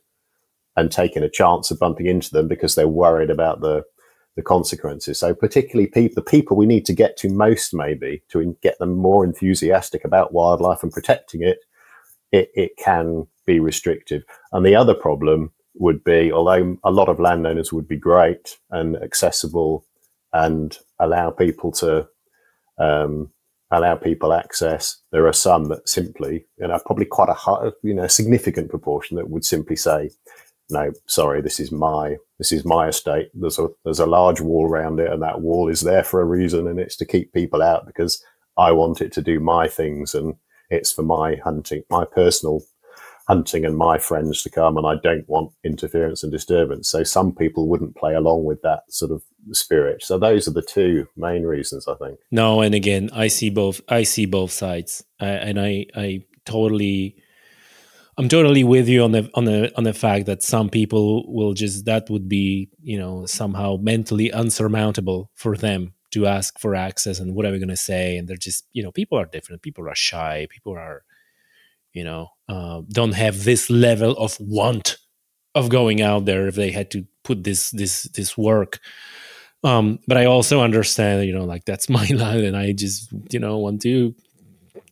and 0.75 0.91
taking 0.91 1.23
a 1.23 1.29
chance 1.29 1.71
of 1.71 1.79
bumping 1.79 2.05
into 2.05 2.31
them 2.31 2.47
because 2.47 2.75
they're 2.75 2.87
worried 2.87 3.29
about 3.29 3.61
the 3.61 3.83
the 4.37 4.43
consequences. 4.43 5.19
So 5.19 5.33
particularly 5.33 5.87
people, 5.87 6.15
the 6.15 6.31
people 6.31 6.55
we 6.55 6.65
need 6.65 6.85
to 6.85 6.93
get 6.93 7.17
to 7.17 7.29
most, 7.29 7.73
maybe 7.73 8.23
to 8.29 8.39
in- 8.39 8.55
get 8.61 8.79
them 8.79 8.95
more 8.95 9.25
enthusiastic 9.25 10.05
about 10.05 10.31
wildlife 10.31 10.83
and 10.83 10.91
protecting 10.91 11.41
it, 11.41 11.57
it, 12.31 12.49
it 12.53 12.71
can 12.77 13.27
be 13.45 13.59
restrictive. 13.59 14.23
And 14.53 14.65
the 14.65 14.75
other 14.75 14.93
problem 14.93 15.51
would 15.73 16.03
be, 16.03 16.31
although 16.31 16.77
a 16.83 16.91
lot 16.91 17.09
of 17.09 17.19
landowners 17.19 17.73
would 17.73 17.87
be 17.87 17.97
great 17.97 18.57
and 18.69 18.95
accessible 18.97 19.85
and 20.33 20.77
allow 20.99 21.31
people 21.31 21.71
to 21.71 22.07
um, 22.77 23.31
allow 23.71 23.95
people 23.95 24.33
access. 24.33 24.97
There 25.11 25.27
are 25.27 25.33
some 25.33 25.65
that 25.69 25.89
simply, 25.89 26.45
you 26.59 26.67
know, 26.67 26.79
probably 26.85 27.05
quite 27.05 27.29
a 27.29 27.33
high, 27.33 27.71
you 27.81 27.93
know, 27.93 28.07
significant 28.07 28.69
proportion 28.69 29.17
that 29.17 29.29
would 29.29 29.45
simply 29.45 29.75
say, 29.75 30.11
no, 30.69 30.91
sorry, 31.05 31.41
this 31.41 31.59
is 31.59 31.71
my 31.71 32.17
this 32.39 32.51
is 32.51 32.65
my 32.65 32.87
estate. 32.89 33.29
There's 33.33 33.59
a 33.59 33.67
there's 33.83 33.99
a 33.99 34.05
large 34.05 34.41
wall 34.41 34.67
around 34.67 34.99
it, 34.99 35.11
and 35.11 35.21
that 35.21 35.41
wall 35.41 35.69
is 35.69 35.81
there 35.81 36.03
for 36.03 36.21
a 36.21 36.25
reason, 36.25 36.67
and 36.67 36.79
it's 36.79 36.97
to 36.97 37.05
keep 37.05 37.33
people 37.33 37.61
out 37.61 37.85
because 37.85 38.23
I 38.57 38.71
want 38.71 39.01
it 39.01 39.11
to 39.13 39.21
do 39.21 39.39
my 39.39 39.67
things, 39.67 40.13
and 40.13 40.35
it's 40.69 40.91
for 40.91 41.03
my 41.03 41.35
hunting, 41.35 41.83
my 41.89 42.05
personal 42.05 42.61
hunting, 43.27 43.65
and 43.65 43.77
my 43.77 43.97
friends 43.97 44.43
to 44.43 44.49
come, 44.49 44.77
and 44.77 44.85
I 44.85 44.95
don't 45.01 45.27
want 45.27 45.51
interference 45.63 46.23
and 46.23 46.31
disturbance. 46.31 46.89
So 46.89 47.03
some 47.03 47.33
people 47.33 47.67
wouldn't 47.67 47.95
play 47.95 48.13
along 48.13 48.45
with 48.45 48.61
that 48.61 48.83
sort 48.89 49.11
of 49.11 49.23
spirit. 49.51 50.03
So 50.03 50.17
those 50.17 50.47
are 50.47 50.53
the 50.53 50.61
two 50.61 51.07
main 51.15 51.43
reasons, 51.43 51.87
I 51.87 51.95
think. 51.95 52.19
No, 52.31 52.61
and 52.61 52.75
again, 52.75 53.09
I 53.13 53.27
see 53.27 53.49
both. 53.49 53.81
I 53.87 54.03
see 54.03 54.25
both 54.25 54.51
sides, 54.51 55.03
and 55.19 55.59
I 55.59 55.85
I 55.95 56.25
totally 56.45 57.15
I'm 58.17 58.29
totally 58.29 58.63
with 58.63 58.89
you 58.89 59.03
on 59.03 59.11
the 59.11 59.29
on 59.35 59.45
the 59.45 59.75
on 59.77 59.83
the 59.83 59.93
fact 59.93 60.25
that 60.25 60.41
some 60.41 60.69
people 60.69 61.31
will 61.31 61.53
just 61.53 61.85
that 61.85 62.09
would 62.09 62.27
be 62.27 62.69
you 62.81 62.97
know 62.97 63.27
somehow 63.27 63.77
mentally 63.79 64.31
unsurmountable 64.31 65.29
for 65.35 65.55
them 65.55 65.93
to 66.11 66.25
ask 66.25 66.57
for 66.59 66.73
access 66.73 67.19
and 67.19 67.35
what 67.35 67.45
are 67.45 67.51
we 67.51 67.59
going 67.59 67.69
to 67.69 67.77
say? 67.77 68.17
And 68.17 68.27
they're 68.27 68.37
just 68.37 68.65
you 68.73 68.81
know 68.81 68.91
people 68.91 69.19
are 69.19 69.25
different. 69.25 69.61
People 69.61 69.87
are 69.87 69.95
shy. 69.95 70.47
People 70.49 70.73
are 70.73 71.03
you 71.93 72.03
know 72.03 72.29
uh, 72.49 72.81
don't 72.89 73.13
have 73.13 73.43
this 73.43 73.69
level 73.69 74.13
of 74.13 74.37
want 74.39 74.97
of 75.53 75.69
going 75.69 76.01
out 76.01 76.25
there 76.25 76.47
if 76.47 76.55
they 76.55 76.71
had 76.71 76.89
to 76.91 77.05
put 77.23 77.43
this 77.43 77.69
this 77.71 78.03
this 78.15 78.37
work. 78.37 78.79
Um 79.63 79.99
but 80.07 80.17
i 80.17 80.25
also 80.25 80.61
understand 80.61 81.25
you 81.27 81.33
know 81.33 81.45
like 81.45 81.65
that's 81.65 81.89
my 81.99 82.05
line 82.07 82.45
and 82.45 82.55
i 82.55 82.71
just 82.73 83.11
you 83.31 83.39
know 83.39 83.57
want 83.57 83.81
to 83.81 84.15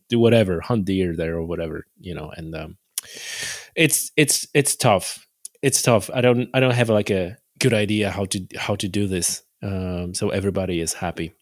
do 0.08 0.18
whatever 0.18 0.60
hunt 0.60 0.84
deer 0.84 1.14
there 1.14 1.36
or 1.36 1.44
whatever 1.44 1.86
you 2.00 2.14
know 2.14 2.32
and 2.36 2.54
um 2.54 2.76
it's 3.74 4.10
it's 4.16 4.46
it's 4.54 4.76
tough. 4.76 5.26
It's 5.62 5.82
tough. 5.82 6.10
I 6.12 6.20
don't 6.20 6.48
I 6.54 6.60
don't 6.60 6.74
have 6.74 6.88
like 6.88 7.10
a 7.10 7.36
good 7.58 7.74
idea 7.74 8.10
how 8.10 8.24
to 8.26 8.46
how 8.56 8.76
to 8.76 8.88
do 8.88 9.06
this. 9.06 9.42
Um, 9.62 10.14
so 10.14 10.30
everybody 10.30 10.80
is 10.80 10.92
happy. 10.92 11.32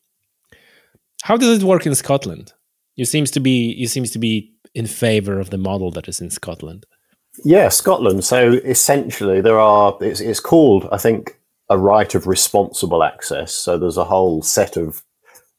How 1.23 1.37
does 1.37 1.63
it 1.63 1.67
work 1.67 1.87
in 1.87 1.95
Scotland? 1.95 2.53
You 2.97 3.05
seems 3.05 3.31
to 3.33 3.41
be 3.41 3.73
you 3.73 3.87
seems 3.87 4.11
to 4.13 4.19
be 4.19 4.53
in 4.75 4.87
favor 4.87 5.41
of 5.41 5.51
the 5.51 5.59
model 5.59 5.91
that 5.93 6.09
is 6.09 6.21
in 6.21 6.31
Scotland. 6.31 6.87
Yeah, 7.45 7.69
Scotland. 7.69 8.25
So 8.25 8.53
essentially, 8.65 9.41
there 9.41 9.59
are. 9.59 9.97
It's, 10.01 10.21
it's 10.21 10.41
called, 10.41 10.89
I 10.93 10.99
think, 10.99 11.39
a 11.69 11.79
right 11.79 12.15
of 12.15 12.27
responsible 12.27 13.03
access. 13.03 13.53
So 13.53 13.79
there's 13.79 13.97
a 13.97 14.05
whole 14.05 14.43
set 14.43 14.77
of 14.77 15.03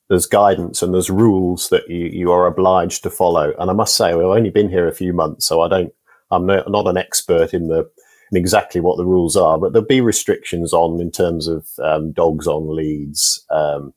there's 0.10 0.28
guidance 0.28 0.82
and 0.82 0.94
there's 0.94 1.10
rules 1.10 1.70
that 1.70 1.88
you, 1.90 2.06
you 2.06 2.32
are 2.32 2.46
obliged 2.46 3.04
to 3.04 3.10
follow. 3.10 3.54
And 3.58 3.70
I 3.70 3.74
must 3.74 3.96
say, 3.96 4.10
I've 4.10 4.20
only 4.20 4.52
been 4.52 4.70
here 4.70 4.88
a 4.88 4.94
few 4.94 5.14
months, 5.14 5.46
so 5.46 5.62
I 5.62 5.68
don't, 5.68 5.94
I'm 6.32 6.46
not, 6.46 6.88
an 6.88 6.98
expert 6.98 7.54
in 7.54 7.68
the 7.68 7.90
in 8.32 8.38
exactly 8.38 8.82
what 8.82 8.98
the 8.98 9.06
rules 9.06 9.36
are, 9.36 9.60
but 9.60 9.72
there'll 9.72 9.88
be 9.88 10.02
restrictions 10.02 10.74
on 10.74 11.00
in 11.00 11.12
terms 11.12 11.48
of 11.48 11.68
um, 11.84 12.12
dogs 12.12 12.48
on 12.48 12.76
leads, 12.76 13.46
um, 13.52 13.94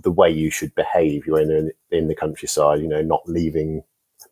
the 0.00 0.12
way 0.12 0.30
you 0.30 0.48
should 0.48 0.72
behave. 0.76 1.26
You're 1.26 1.40
in 1.40 1.72
in 1.90 2.08
the 2.08 2.14
countryside, 2.14 2.80
you 2.80 2.88
know, 2.88 3.02
not 3.02 3.22
leaving. 3.26 3.82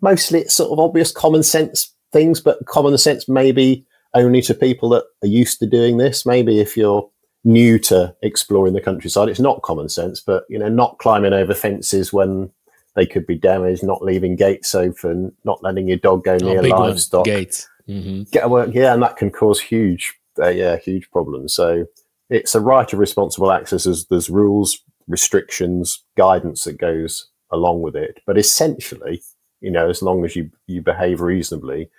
Mostly, 0.00 0.40
it's 0.40 0.54
sort 0.54 0.70
of 0.70 0.78
obvious 0.78 1.10
common 1.10 1.42
sense 1.42 1.92
things, 2.12 2.40
but 2.40 2.64
common 2.66 2.96
sense 2.98 3.28
maybe 3.28 3.84
only 4.14 4.42
to 4.42 4.54
people 4.54 4.88
that 4.90 5.04
are 5.22 5.28
used 5.28 5.58
to 5.60 5.66
doing 5.66 5.96
this. 5.96 6.24
Maybe 6.24 6.60
if 6.60 6.76
you're 6.76 7.08
new 7.44 7.78
to 7.78 8.14
exploring 8.22 8.74
the 8.74 8.80
countryside. 8.80 9.28
It's 9.28 9.40
not 9.40 9.62
common 9.62 9.88
sense, 9.88 10.20
but 10.20 10.44
you 10.48 10.58
know, 10.58 10.68
not 10.68 10.98
climbing 10.98 11.32
over 11.32 11.54
fences 11.54 12.12
when 12.12 12.50
they 12.96 13.06
could 13.06 13.26
be 13.26 13.36
damaged, 13.36 13.82
not 13.82 14.02
leaving 14.02 14.36
gates 14.36 14.74
open, 14.74 15.32
not 15.44 15.62
letting 15.62 15.88
your 15.88 15.96
dog 15.96 16.24
go 16.24 16.36
near 16.36 16.58
oh, 16.58 16.78
livestock. 16.78 17.24
Gates. 17.24 17.68
Mm-hmm. 17.88 18.24
Get 18.30 18.44
a 18.44 18.48
work, 18.48 18.70
yeah, 18.72 18.92
and 18.92 19.02
that 19.02 19.16
can 19.16 19.30
cause 19.30 19.60
huge, 19.60 20.14
uh, 20.40 20.48
yeah, 20.48 20.76
huge 20.76 21.10
problems. 21.10 21.54
So 21.54 21.86
it's 22.28 22.54
a 22.54 22.60
right 22.60 22.90
of 22.92 22.98
responsible 22.98 23.50
access. 23.50 23.84
There's, 23.84 24.06
there's 24.06 24.30
rules, 24.30 24.78
restrictions, 25.08 26.02
guidance 26.16 26.64
that 26.64 26.78
goes 26.78 27.28
along 27.50 27.82
with 27.82 27.96
it. 27.96 28.20
But 28.26 28.38
essentially, 28.38 29.22
you 29.60 29.70
know, 29.70 29.88
as 29.88 30.02
long 30.02 30.24
as 30.24 30.36
you 30.36 30.50
you 30.66 30.82
behave 30.82 31.20
reasonably, 31.20 31.90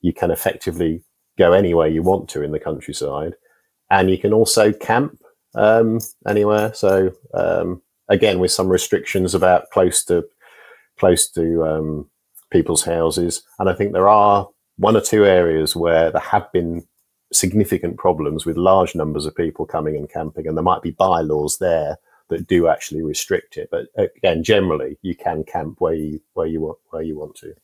you 0.00 0.12
can 0.12 0.30
effectively 0.30 1.02
go 1.36 1.52
anywhere 1.52 1.88
you 1.88 2.02
want 2.02 2.28
to 2.30 2.42
in 2.42 2.52
the 2.52 2.60
countryside 2.60 3.34
and 3.94 4.10
you 4.10 4.18
can 4.18 4.32
also 4.32 4.72
camp 4.72 5.22
um, 5.54 6.00
anywhere. 6.26 6.74
So 6.74 7.12
um, 7.32 7.80
again, 8.08 8.40
with 8.40 8.50
some 8.50 8.68
restrictions 8.68 9.34
about 9.34 9.70
close 9.70 10.04
to 10.06 10.24
close 10.98 11.30
to 11.30 11.64
um, 11.64 12.10
people's 12.50 12.84
houses, 12.84 13.42
and 13.58 13.68
I 13.70 13.74
think 13.74 13.92
there 13.92 14.08
are 14.08 14.48
one 14.76 14.96
or 14.96 15.00
two 15.00 15.24
areas 15.24 15.76
where 15.76 16.10
there 16.10 16.20
have 16.20 16.50
been 16.52 16.84
significant 17.32 17.96
problems 17.96 18.44
with 18.44 18.56
large 18.56 18.94
numbers 18.94 19.26
of 19.26 19.36
people 19.36 19.64
coming 19.64 19.96
and 19.96 20.10
camping, 20.10 20.48
and 20.48 20.56
there 20.56 20.62
might 20.62 20.82
be 20.82 20.90
bylaws 20.90 21.58
there 21.58 21.96
that 22.30 22.48
do 22.48 22.66
actually 22.66 23.02
restrict 23.02 23.56
it. 23.56 23.68
But 23.70 23.86
again, 23.96 24.42
generally, 24.42 24.98
you 25.02 25.14
can 25.14 25.44
camp 25.44 25.80
where 25.80 25.94
you 25.94 26.20
where 26.32 26.48
you 26.48 26.60
want 26.60 26.78
where 26.90 27.02
you 27.02 27.16
want 27.16 27.36
to. 27.36 27.54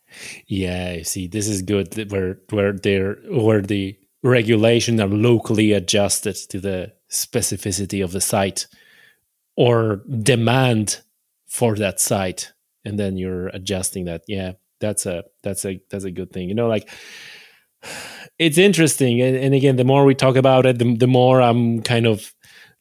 Yeah, 0.47 1.03
see, 1.03 1.27
this 1.27 1.49
is 1.49 1.63
good. 1.63 2.13
Where 2.13 2.39
where 2.51 2.73
there 2.73 3.17
where 3.31 3.63
the 3.63 3.97
regulation 4.23 5.01
are 5.01 5.09
locally 5.09 5.73
adjusted 5.73 6.37
to 6.37 6.61
the 6.61 6.93
specificity 7.11 8.05
of 8.05 8.13
the 8.13 8.21
site 8.21 8.67
or 9.57 10.03
demand 10.23 11.01
for 11.47 11.75
that 11.77 12.01
site 12.01 12.53
and 12.85 12.99
then 12.99 13.17
you're 13.17 13.49
adjusting 13.49 14.05
that. 14.05 14.23
Yeah 14.27 14.53
that's 14.81 15.07
a 15.07 15.25
that's 15.43 15.65
a 15.65 15.81
that's 15.91 16.05
a 16.05 16.11
good 16.11 16.33
thing. 16.33 16.49
You 16.49 16.55
know 16.55 16.67
like 16.67 16.89
it's 18.39 18.59
interesting 18.59 19.21
and, 19.21 19.37
and 19.37 19.55
again 19.55 19.77
the 19.77 19.85
more 19.85 20.05
we 20.05 20.15
talk 20.15 20.37
about 20.37 20.67
it 20.67 20.79
the, 20.79 20.97
the 20.97 21.07
more 21.07 21.43
i'm 21.43 21.83
kind 21.83 22.07
of 22.07 22.33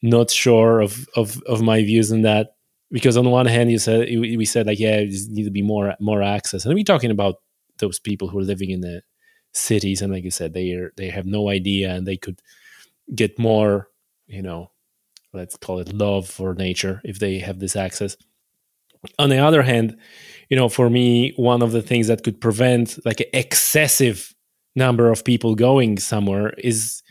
not 0.02 0.32
sure 0.32 0.80
of, 0.80 1.08
of 1.16 1.42
of 1.44 1.62
my 1.62 1.84
views 1.84 2.12
on 2.12 2.24
that. 2.24 2.56
Because 2.92 3.18
on 3.18 3.30
one 3.30 3.46
hand 3.46 3.72
you 3.72 3.78
said 3.78 4.08
we 4.10 4.46
said 4.46 4.66
like 4.66 4.80
yeah 4.80 4.98
there 4.98 5.06
need 5.06 5.44
to 5.44 5.52
be 5.52 5.62
more 5.62 5.96
more 6.00 6.24
access. 6.24 6.66
And 6.66 6.74
we're 6.74 6.84
talking 6.84 7.12
about 7.12 7.36
those 7.78 8.00
people 8.00 8.28
who 8.28 8.40
are 8.40 8.44
living 8.44 8.72
in 8.72 8.82
the 8.82 9.02
cities 9.54 10.02
and 10.02 10.14
like 10.14 10.24
you 10.24 10.32
said 10.32 10.54
they 10.54 10.72
are 10.72 10.94
they 10.98 11.10
have 11.10 11.26
no 11.26 11.50
idea 11.50 11.92
and 11.92 12.08
they 12.08 12.18
could 12.18 12.40
get 13.16 13.40
more 13.40 13.90
you 14.28 14.42
know 14.42 14.70
let's 15.34 15.58
call 15.58 15.80
it 15.80 15.94
love 15.94 16.28
for 16.28 16.54
nature 16.54 17.02
if 17.04 17.20
they 17.20 17.40
have 17.40 17.60
this 17.60 17.76
access. 17.76 18.18
On 19.18 19.30
the 19.30 19.38
other 19.38 19.62
hand 19.62 19.98
you 20.50 20.58
know 20.58 20.70
for 20.70 20.90
me 20.90 21.34
one 21.38 21.62
of 21.62 21.72
the 21.72 21.82
things 21.82 22.08
that 22.08 22.24
could 22.24 22.42
prevent 22.42 23.04
like 23.06 23.22
an 23.22 23.28
excessive 23.34 24.34
number 24.76 25.10
of 25.10 25.24
people 25.24 25.56
going 25.56 25.98
somewhere 25.98 26.50
is 26.58 27.02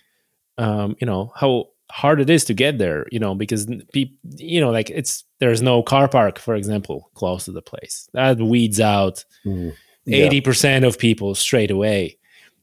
um, 0.58 0.96
you 1.00 1.06
know 1.06 1.32
how 1.34 1.66
hard 1.90 2.20
it 2.20 2.28
is 2.28 2.44
to 2.44 2.52
get 2.52 2.76
there 2.76 3.06
you 3.10 3.18
know 3.18 3.34
because 3.34 3.66
people 3.92 4.16
you 4.36 4.60
know 4.60 4.70
like 4.70 4.90
it's 4.90 5.24
there's 5.40 5.62
no 5.62 5.82
car 5.82 6.08
park 6.08 6.38
for 6.38 6.54
example 6.54 7.10
close 7.14 7.46
to 7.46 7.52
the 7.52 7.62
place. 7.62 8.08
That 8.12 8.38
weeds 8.38 8.80
out 8.80 9.24
mm, 9.46 9.74
yeah. 10.04 10.28
80% 10.28 10.86
of 10.86 10.98
people 10.98 11.34
straight 11.34 11.70
away 11.70 12.17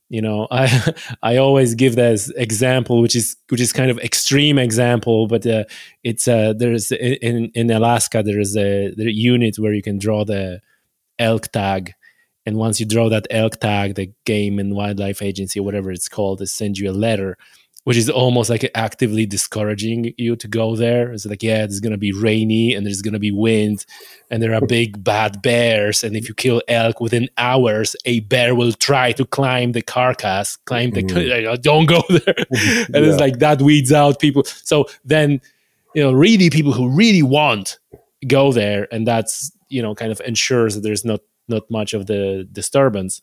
you 0.10 0.22
know 0.22 0.47
i 0.51 0.93
i 1.24 1.38
always 1.38 1.74
give 1.76 1.95
this 1.95 2.30
example 2.38 3.01
which 3.01 3.16
is 3.16 3.36
which 3.49 3.62
is 3.62 3.74
kind 3.74 3.89
of 3.89 3.97
extreme 3.99 4.60
example 4.60 5.28
but 5.28 5.45
uh, 5.47 5.64
it's 6.03 6.28
uh 6.28 6.53
there's 6.56 6.91
in 6.91 7.51
in 7.56 7.72
alaska 7.72 8.22
there 8.22 8.39
is 8.39 8.56
a 8.56 8.93
the 8.95 9.12
unit 9.12 9.58
where 9.58 9.74
you 9.74 9.82
can 9.82 9.97
draw 9.97 10.24
the 10.24 10.62
elk 11.20 11.47
tag. 11.51 11.93
And 12.45 12.58
once 12.58 12.80
you 12.80 12.86
draw 12.86 13.10
that 13.10 13.28
elk 13.32 13.60
tag 13.60 13.95
the 13.95 14.12
game 14.26 14.60
and 14.60 14.76
wildlife 14.76 15.22
agency 15.22 15.60
whatever 15.60 15.91
it's 15.91 16.08
called 16.08 16.39
they 16.39 16.45
send 16.45 16.78
you 16.78 16.91
a 16.91 16.93
letter 16.93 17.38
which 17.86 17.97
is 17.97 18.09
almost 18.09 18.49
like 18.49 18.69
actively 18.73 19.27
discouraging 19.27 20.11
you 20.17 20.36
to 20.36 20.47
go 20.47 20.75
there. 20.75 21.13
It's 21.13 21.25
like, 21.27 21.43
yeah, 21.43 21.63
it's 21.63 21.79
going 21.79 21.91
to 21.91 21.99
be 21.99 22.11
rainy 22.11 22.73
and 22.73 22.83
there's 22.83 23.03
going 23.03 23.13
to 23.13 23.19
be 23.19 23.29
wind 23.29 23.86
and 24.31 24.41
there 24.41 24.55
are 24.55 24.65
big 24.65 25.03
bad 25.03 25.43
bears. 25.43 26.03
And 26.03 26.15
if 26.15 26.27
you 26.27 26.33
kill 26.33 26.63
elk 26.67 26.99
within 26.99 27.29
hours, 27.38 27.95
a 28.05 28.21
bear 28.21 28.55
will 28.55 28.73
try 28.73 29.11
to 29.13 29.25
climb 29.25 29.73
the 29.73 29.83
carcass, 29.83 30.57
climb 30.65 30.91
the, 30.91 31.03
mm. 31.03 31.61
don't 31.61 31.86
go 31.86 32.01
there. 32.09 32.36
and 32.91 33.05
yeah. 33.05 33.11
it's 33.11 33.19
like 33.19 33.38
that 33.38 33.61
weeds 33.61 33.93
out 33.93 34.19
people. 34.19 34.43
So 34.45 34.88
then, 35.05 35.39
you 35.93 36.01
know, 36.01 36.11
really 36.11 36.49
people 36.49 36.73
who 36.73 36.89
really 36.89 37.21
want 37.21 37.77
go 38.27 38.51
there 38.51 38.88
and 38.91 39.07
that's, 39.07 39.51
you 39.69 39.83
know, 39.83 39.93
kind 39.93 40.11
of 40.11 40.19
ensures 40.25 40.73
that 40.73 40.81
there's 40.81 41.05
not, 41.05 41.19
not 41.47 41.69
much 41.69 41.93
of 41.93 42.07
the 42.07 42.49
disturbance 42.51 43.21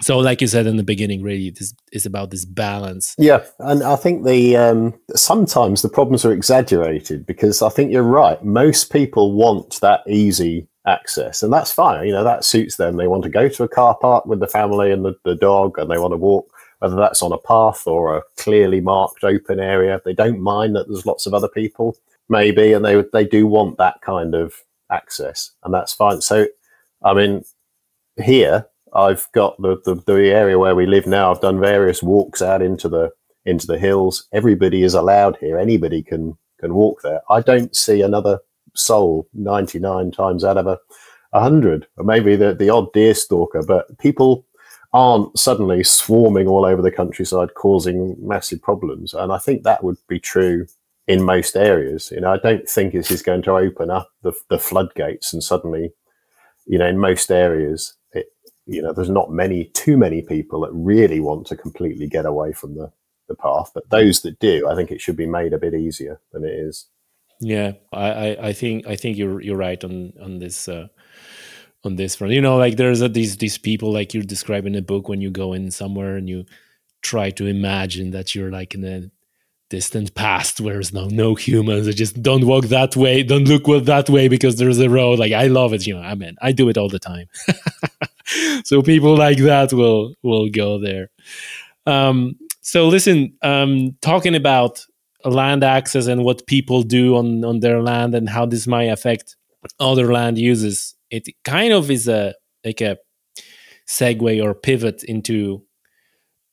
so 0.00 0.18
like 0.18 0.40
you 0.40 0.46
said 0.46 0.66
in 0.66 0.76
the 0.76 0.82
beginning 0.82 1.22
really 1.22 1.50
this 1.50 1.74
is 1.92 2.06
about 2.06 2.30
this 2.30 2.44
balance. 2.44 3.14
Yeah 3.18 3.44
and 3.58 3.82
i 3.82 3.96
think 3.96 4.24
the 4.24 4.56
um, 4.56 4.94
sometimes 5.14 5.82
the 5.82 5.88
problems 5.88 6.24
are 6.24 6.32
exaggerated 6.32 7.26
because 7.26 7.62
i 7.62 7.68
think 7.68 7.92
you're 7.92 8.02
right. 8.02 8.42
Most 8.44 8.92
people 8.92 9.32
want 9.32 9.80
that 9.80 10.02
easy 10.06 10.66
access 10.86 11.42
and 11.42 11.52
that's 11.52 11.72
fine. 11.72 12.06
You 12.06 12.12
know 12.12 12.24
that 12.24 12.44
suits 12.44 12.76
them. 12.76 12.96
They 12.96 13.06
want 13.06 13.22
to 13.24 13.30
go 13.30 13.48
to 13.48 13.64
a 13.64 13.68
car 13.68 13.96
park 13.96 14.26
with 14.26 14.40
the 14.40 14.48
family 14.48 14.90
and 14.90 15.04
the, 15.04 15.14
the 15.24 15.34
dog 15.34 15.78
and 15.78 15.90
they 15.90 15.98
want 15.98 16.12
to 16.12 16.18
walk 16.18 16.52
whether 16.78 16.96
that's 16.96 17.22
on 17.22 17.30
a 17.30 17.38
path 17.38 17.86
or 17.86 18.16
a 18.16 18.22
clearly 18.38 18.80
marked 18.80 19.22
open 19.22 19.60
area. 19.60 20.00
They 20.02 20.14
don't 20.14 20.40
mind 20.40 20.74
that 20.76 20.88
there's 20.88 21.04
lots 21.04 21.26
of 21.26 21.34
other 21.34 21.48
people 21.48 21.94
maybe 22.30 22.72
and 22.72 22.84
they 22.84 23.04
they 23.12 23.24
do 23.24 23.46
want 23.46 23.76
that 23.76 24.00
kind 24.00 24.34
of 24.34 24.54
access, 24.90 25.50
and 25.64 25.72
that's 25.74 25.92
fine. 25.92 26.20
So, 26.20 26.46
I 27.02 27.14
mean, 27.14 27.44
here 28.22 28.66
I've 28.94 29.26
got 29.32 29.60
the, 29.60 29.80
the, 29.84 29.94
the 30.06 30.30
area 30.30 30.58
where 30.58 30.74
we 30.74 30.86
live 30.86 31.06
now. 31.06 31.30
I've 31.30 31.40
done 31.40 31.60
various 31.60 32.02
walks 32.02 32.42
out 32.42 32.62
into 32.62 32.88
the 32.88 33.10
into 33.46 33.66
the 33.66 33.78
hills. 33.78 34.26
Everybody 34.32 34.82
is 34.82 34.94
allowed 34.94 35.36
here. 35.38 35.58
Anybody 35.58 36.02
can 36.02 36.36
can 36.58 36.74
walk 36.74 37.02
there. 37.02 37.20
I 37.30 37.40
don't 37.40 37.74
see 37.74 38.02
another 38.02 38.40
soul 38.74 39.26
99 39.34 40.10
times 40.10 40.44
out 40.44 40.58
of 40.58 40.66
a, 40.66 40.78
a 41.32 41.40
hundred, 41.40 41.86
or 41.96 42.04
maybe 42.04 42.36
the, 42.36 42.54
the 42.54 42.70
odd 42.70 42.92
deer 42.92 43.14
stalker, 43.14 43.62
but 43.66 43.98
people 43.98 44.46
aren't 44.92 45.38
suddenly 45.38 45.82
swarming 45.84 46.48
all 46.48 46.64
over 46.64 46.82
the 46.82 46.90
countryside 46.90 47.54
causing 47.54 48.16
massive 48.20 48.60
problems. 48.60 49.14
And 49.14 49.32
I 49.32 49.38
think 49.38 49.62
that 49.62 49.84
would 49.84 49.96
be 50.08 50.18
true 50.18 50.66
in 51.06 51.22
most 51.22 51.56
areas. 51.56 52.10
You 52.10 52.20
know, 52.20 52.32
I 52.32 52.38
don't 52.38 52.68
think 52.68 52.92
this 52.92 53.10
is 53.10 53.22
going 53.22 53.42
to 53.42 53.52
open 53.52 53.90
up 53.90 54.10
the, 54.22 54.32
the 54.48 54.58
floodgates 54.58 55.32
and 55.32 55.42
suddenly, 55.42 55.92
you 56.66 56.78
know, 56.78 56.86
in 56.86 56.98
most 56.98 57.30
areas, 57.30 57.94
you 58.70 58.80
know, 58.80 58.92
there's 58.92 59.10
not 59.10 59.32
many, 59.32 59.64
too 59.64 59.96
many 59.96 60.22
people 60.22 60.60
that 60.60 60.70
really 60.72 61.18
want 61.18 61.46
to 61.48 61.56
completely 61.56 62.06
get 62.06 62.24
away 62.24 62.52
from 62.52 62.76
the, 62.76 62.92
the 63.28 63.34
path. 63.34 63.72
But 63.74 63.90
those 63.90 64.22
that 64.22 64.38
do, 64.38 64.68
I 64.68 64.76
think 64.76 64.92
it 64.92 65.00
should 65.00 65.16
be 65.16 65.26
made 65.26 65.52
a 65.52 65.58
bit 65.58 65.74
easier 65.74 66.20
than 66.32 66.44
it 66.44 66.52
is. 66.52 66.86
Yeah, 67.40 67.72
I, 67.92 68.36
I, 68.40 68.52
think 68.52 68.86
I 68.86 68.96
think 68.96 69.16
you're 69.16 69.40
you're 69.40 69.56
right 69.56 69.82
on 69.82 70.12
on 70.22 70.38
this 70.38 70.68
uh, 70.68 70.88
on 71.84 71.96
this 71.96 72.14
front. 72.14 72.34
You 72.34 72.42
know, 72.42 72.58
like 72.58 72.76
there's 72.76 73.00
a, 73.00 73.08
these 73.08 73.38
these 73.38 73.58
people 73.58 73.92
like 73.92 74.14
you 74.14 74.22
describe 74.22 74.66
in 74.66 74.74
the 74.74 74.82
book 74.82 75.08
when 75.08 75.20
you 75.20 75.30
go 75.30 75.54
in 75.54 75.70
somewhere 75.70 76.16
and 76.16 76.28
you 76.28 76.44
try 77.02 77.30
to 77.30 77.46
imagine 77.46 78.10
that 78.10 78.34
you're 78.34 78.52
like 78.52 78.74
in 78.74 78.84
a 78.84 79.10
distant 79.70 80.14
past 80.14 80.60
where 80.60 80.74
there's 80.74 80.92
no 80.92 81.06
no 81.06 81.34
humans. 81.34 81.88
I 81.88 81.92
just 81.92 82.22
don't 82.22 82.46
walk 82.46 82.66
that 82.66 82.94
way, 82.94 83.22
don't 83.22 83.48
look 83.48 83.84
that 83.86 84.10
way 84.10 84.28
because 84.28 84.56
there's 84.56 84.78
a 84.78 84.90
road. 84.90 85.18
Like 85.18 85.32
I 85.32 85.46
love 85.46 85.72
it, 85.72 85.86
you 85.86 85.94
know. 85.94 86.02
I 86.02 86.14
mean, 86.14 86.36
I 86.42 86.52
do 86.52 86.68
it 86.68 86.76
all 86.76 86.90
the 86.90 86.98
time. 86.98 87.26
so 88.64 88.82
people 88.82 89.16
like 89.16 89.38
that 89.38 89.72
will 89.72 90.14
will 90.22 90.48
go 90.48 90.78
there. 90.78 91.10
Um, 91.86 92.36
so 92.60 92.88
listen, 92.88 93.36
um, 93.42 93.96
talking 94.02 94.34
about 94.34 94.84
land 95.24 95.64
access 95.64 96.06
and 96.06 96.24
what 96.24 96.46
people 96.46 96.82
do 96.82 97.16
on 97.16 97.44
on 97.44 97.60
their 97.60 97.82
land 97.82 98.14
and 98.14 98.28
how 98.28 98.46
this 98.46 98.66
might 98.66 98.84
affect 98.84 99.36
other 99.78 100.12
land 100.12 100.38
uses 100.38 100.94
it 101.10 101.28
kind 101.44 101.72
of 101.72 101.90
is 101.90 102.08
a 102.08 102.34
like 102.64 102.80
a 102.80 102.96
segue 103.88 104.42
or 104.42 104.54
pivot 104.54 105.02
into 105.04 105.62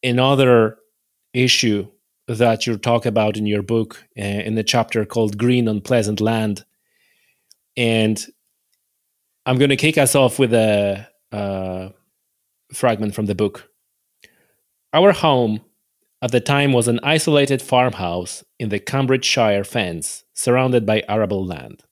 another 0.04 0.78
issue 1.34 1.88
that 2.28 2.68
you 2.68 2.78
talk 2.78 3.06
about 3.06 3.38
in 3.38 3.46
your 3.46 3.62
book 3.62 4.04
uh, 4.20 4.22
in 4.22 4.56
the 4.56 4.64
chapter 4.64 5.06
called 5.06 5.38
green 5.38 5.68
unpleasant 5.68 6.20
land 6.20 6.66
and 7.78 8.26
i'm 9.46 9.58
going 9.58 9.70
to 9.70 9.78
kick 9.78 9.98
us 9.98 10.16
off 10.16 10.40
with 10.40 10.54
a, 10.54 11.08
a 11.32 11.92
fragment 12.74 13.16
from 13.16 13.26
the 13.26 13.36
book 13.36 13.70
our 14.94 15.12
home 15.12 15.62
at 16.22 16.32
the 16.32 16.40
time 16.40 16.74
was 16.74 16.88
an 16.88 17.00
isolated 17.04 17.62
farmhouse 17.62 18.44
in 18.58 18.70
the 18.70 18.80
Cambridgeshire 18.80 19.64
fens, 19.64 20.24
surrounded 20.34 20.86
by 20.86 21.04
arable 21.08 21.46
land. 21.46 21.84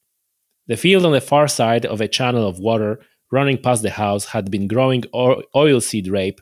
The 0.67 0.77
field 0.77 1.05
on 1.05 1.11
the 1.11 1.21
far 1.21 1.47
side 1.47 1.85
of 1.85 2.01
a 2.01 2.07
channel 2.07 2.47
of 2.47 2.57
water 2.59 2.99
running 3.31 3.61
past 3.61 3.83
the 3.83 3.91
house 3.91 4.25
had 4.25 4.49
been 4.49 4.67
growing 4.67 5.03
oilseed 5.13 6.11
rape 6.11 6.41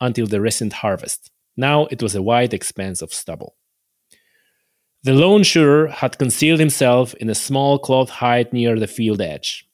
until 0.00 0.26
the 0.26 0.40
recent 0.40 0.74
harvest. 0.74 1.30
Now 1.56 1.86
it 1.86 2.02
was 2.02 2.14
a 2.14 2.22
wide 2.22 2.54
expanse 2.54 3.02
of 3.02 3.12
stubble. 3.12 3.56
The 5.02 5.14
lone 5.14 5.42
shooter 5.42 5.88
had 5.88 6.18
concealed 6.18 6.60
himself 6.60 7.14
in 7.14 7.28
a 7.28 7.34
small 7.34 7.78
cloth 7.78 8.10
hide 8.10 8.52
near 8.52 8.78
the 8.78 8.86
field 8.86 9.20
edge. 9.20 9.68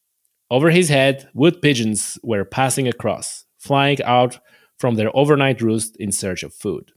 Over 0.51 0.71
his 0.71 0.89
head, 0.89 1.29
wood 1.33 1.63
pigeons 1.63 2.19
were 2.23 2.45
passing 2.45 2.89
across, 2.89 3.45
flying 3.59 4.03
out 4.03 4.41
from 4.79 4.97
their 4.97 5.15
overnight 5.17 5.61
roost 5.63 5.97
in 5.99 6.11
search 6.11 6.43
of 6.43 6.53
food. 6.53 6.91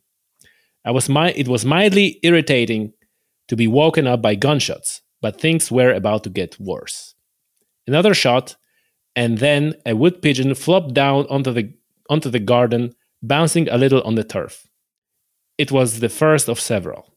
I 0.84 0.91
was 0.91 1.08
mi- 1.08 1.34
it 1.36 1.47
was 1.47 1.64
mildly 1.64 2.20
irritating 2.24 2.93
to 3.47 3.56
be 3.56 3.68
woken 3.68 4.08
up 4.08 4.22
by 4.22 4.36
gunshots, 4.36 5.01
but 5.22 5.39
things 5.39 5.72
were 5.72 5.93
about 5.93 6.24
to 6.24 6.30
get 6.30 6.60
worse. 6.60 7.14
Another 7.86 8.14
shot, 8.14 8.56
and 9.16 9.38
then 9.38 9.76
a 9.86 9.95
wood 9.95 10.22
pigeon 10.22 10.56
flopped 10.56 10.93
down 10.93 11.28
onto 11.30 11.51
the 11.51 11.74
onto 12.10 12.30
the 12.30 12.39
garden, 12.39 12.93
bouncing 13.22 13.70
a 13.70 13.78
little 13.78 14.01
on 14.01 14.16
the 14.16 14.24
turf. 14.24 14.68
It 15.58 15.72
was 15.72 15.99
the 15.99 16.10
first 16.10 16.49
of 16.49 16.60
several. 16.60 17.16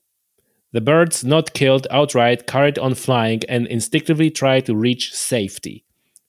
The 0.72 0.80
birds, 0.80 1.24
not 1.24 1.55
killed 1.55 1.87
outright, 1.91 2.47
carried 2.47 2.78
on 2.78 2.95
flying 2.95 3.41
and 3.49 3.66
instinctively 3.66 4.30
tried 4.30 4.66
to 4.66 4.76
reach 4.76 5.14
safety. 5.14 5.86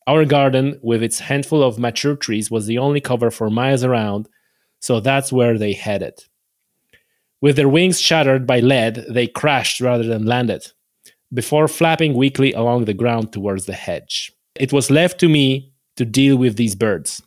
Our 0.07 0.23
garden, 0.23 0.79
with 0.81 1.03
its 1.03 1.19
handful 1.19 1.61
of 1.61 1.77
mature 1.77 2.15
trees, 2.15 2.49
was 2.49 2.65
the 2.65 2.77
only 2.77 3.01
cover 3.01 3.29
for 3.29 3.49
miles 3.49 3.83
around, 3.83 4.29
so 4.79 5.01
that's 5.01 5.33
where 5.33 5.57
they 5.57 5.73
headed. 5.73 6.23
With 7.41 7.57
their 7.57 7.67
wings 7.67 7.99
shattered 7.99 8.47
by 8.47 8.61
lead, 8.61 9.05
they 9.09 9.27
crashed 9.27 9.81
rather 9.81 10.05
than 10.05 10.25
landed, 10.25 10.71
before 11.33 11.67
flapping 11.67 12.13
weakly 12.13 12.53
along 12.53 12.85
the 12.85 12.93
ground 12.93 13.33
towards 13.33 13.65
the 13.65 13.73
hedge. 13.73 14.31
It 14.55 14.71
was 14.71 14.89
left 14.89 15.19
to 15.19 15.27
me 15.27 15.73
to 15.97 16.05
deal 16.05 16.37
with 16.37 16.55
these 16.55 16.75
birds. 16.75 17.21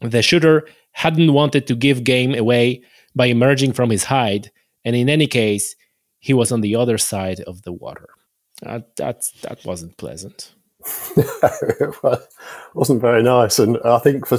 The 0.00 0.22
shooter 0.22 0.68
hadn't 0.92 1.32
wanted 1.32 1.66
to 1.66 1.74
give 1.74 2.04
game 2.04 2.34
away 2.34 2.82
by 3.16 3.26
emerging 3.26 3.72
from 3.72 3.90
his 3.90 4.04
hide, 4.04 4.52
and 4.84 4.94
in 4.94 5.08
any 5.08 5.26
case, 5.26 5.74
he 6.20 6.32
was 6.32 6.52
on 6.52 6.60
the 6.60 6.76
other 6.76 6.96
side 6.96 7.40
of 7.40 7.62
the 7.62 7.72
water. 7.72 8.08
Uh, 8.64 8.80
that 8.96 9.24
that 9.42 9.64
wasn't 9.64 9.96
pleasant. 9.96 10.54
it 11.16 11.94
wasn't 12.74 13.00
very 13.00 13.22
nice, 13.22 13.58
and 13.58 13.78
I 13.84 13.98
think 13.98 14.26
for 14.26 14.38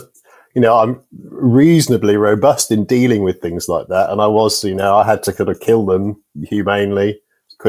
you 0.55 0.61
know, 0.61 0.77
I'm 0.77 1.01
reasonably 1.29 2.15
robust 2.15 2.71
in 2.71 2.85
dealing 2.85 3.23
with 3.23 3.41
things 3.41 3.67
like 3.67 3.87
that. 3.89 4.09
And 4.09 4.21
I 4.21 4.27
was, 4.27 4.63
you 4.63 4.73
know, 4.73 4.95
I 4.95 5.05
had 5.05 5.21
to 5.23 5.33
kind 5.33 5.49
of 5.49 5.59
kill 5.59 5.85
them 5.85 6.23
humanely, 6.43 7.19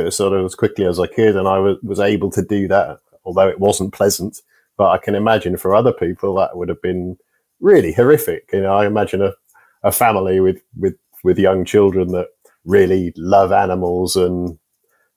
sort 0.08 0.32
of 0.32 0.44
as 0.44 0.54
quickly 0.54 0.86
as 0.86 1.00
I 1.00 1.08
could. 1.08 1.34
And 1.34 1.48
I 1.48 1.58
was, 1.58 1.78
was 1.82 1.98
able 1.98 2.30
to 2.30 2.42
do 2.42 2.68
that, 2.68 3.00
although 3.24 3.48
it 3.48 3.58
wasn't 3.58 3.92
pleasant. 3.92 4.40
But 4.78 4.90
I 4.90 4.98
can 4.98 5.16
imagine 5.16 5.56
for 5.56 5.74
other 5.74 5.92
people 5.92 6.36
that 6.36 6.56
would 6.56 6.68
have 6.68 6.80
been 6.80 7.16
really 7.58 7.92
horrific. 7.92 8.48
You 8.52 8.62
know, 8.62 8.76
I 8.76 8.86
imagine 8.86 9.20
a, 9.20 9.32
a 9.82 9.90
family 9.90 10.38
with, 10.38 10.62
with, 10.76 10.94
with 11.24 11.40
young 11.40 11.64
children 11.64 12.12
that 12.12 12.28
really 12.64 13.12
love 13.16 13.50
animals 13.50 14.14
and, 14.14 14.56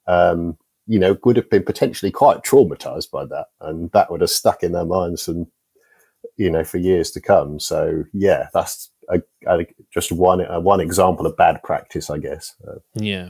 um, 0.08 0.58
you 0.90 0.98
know, 0.98 1.16
would 1.24 1.38
have 1.38 1.50
been 1.50 1.64
potentially 1.64 2.12
quite 2.12 2.44
traumatized 2.44 3.12
by 3.12 3.24
that. 3.26 3.46
And 3.62 3.92
that 3.92 4.12
would 4.12 4.22
have 4.22 4.30
stuck 4.30 4.64
in 4.64 4.72
their 4.72 4.86
minds 4.86 5.28
and 5.28 5.46
you 6.36 6.50
know, 6.50 6.64
for 6.64 6.78
years 6.78 7.12
to 7.12 7.22
come. 7.22 7.60
So 7.60 8.04
yeah, 8.14 8.48
that's 8.54 8.90
a, 9.10 9.22
a, 9.48 9.66
just 9.94 10.12
one 10.12 10.42
a, 10.42 10.60
one 10.60 10.80
example 10.80 11.26
of 11.26 11.38
bad 11.38 11.62
practice, 11.64 12.10
I 12.10 12.18
guess. 12.18 12.56
Uh, 12.68 12.80
yeah, 12.96 13.30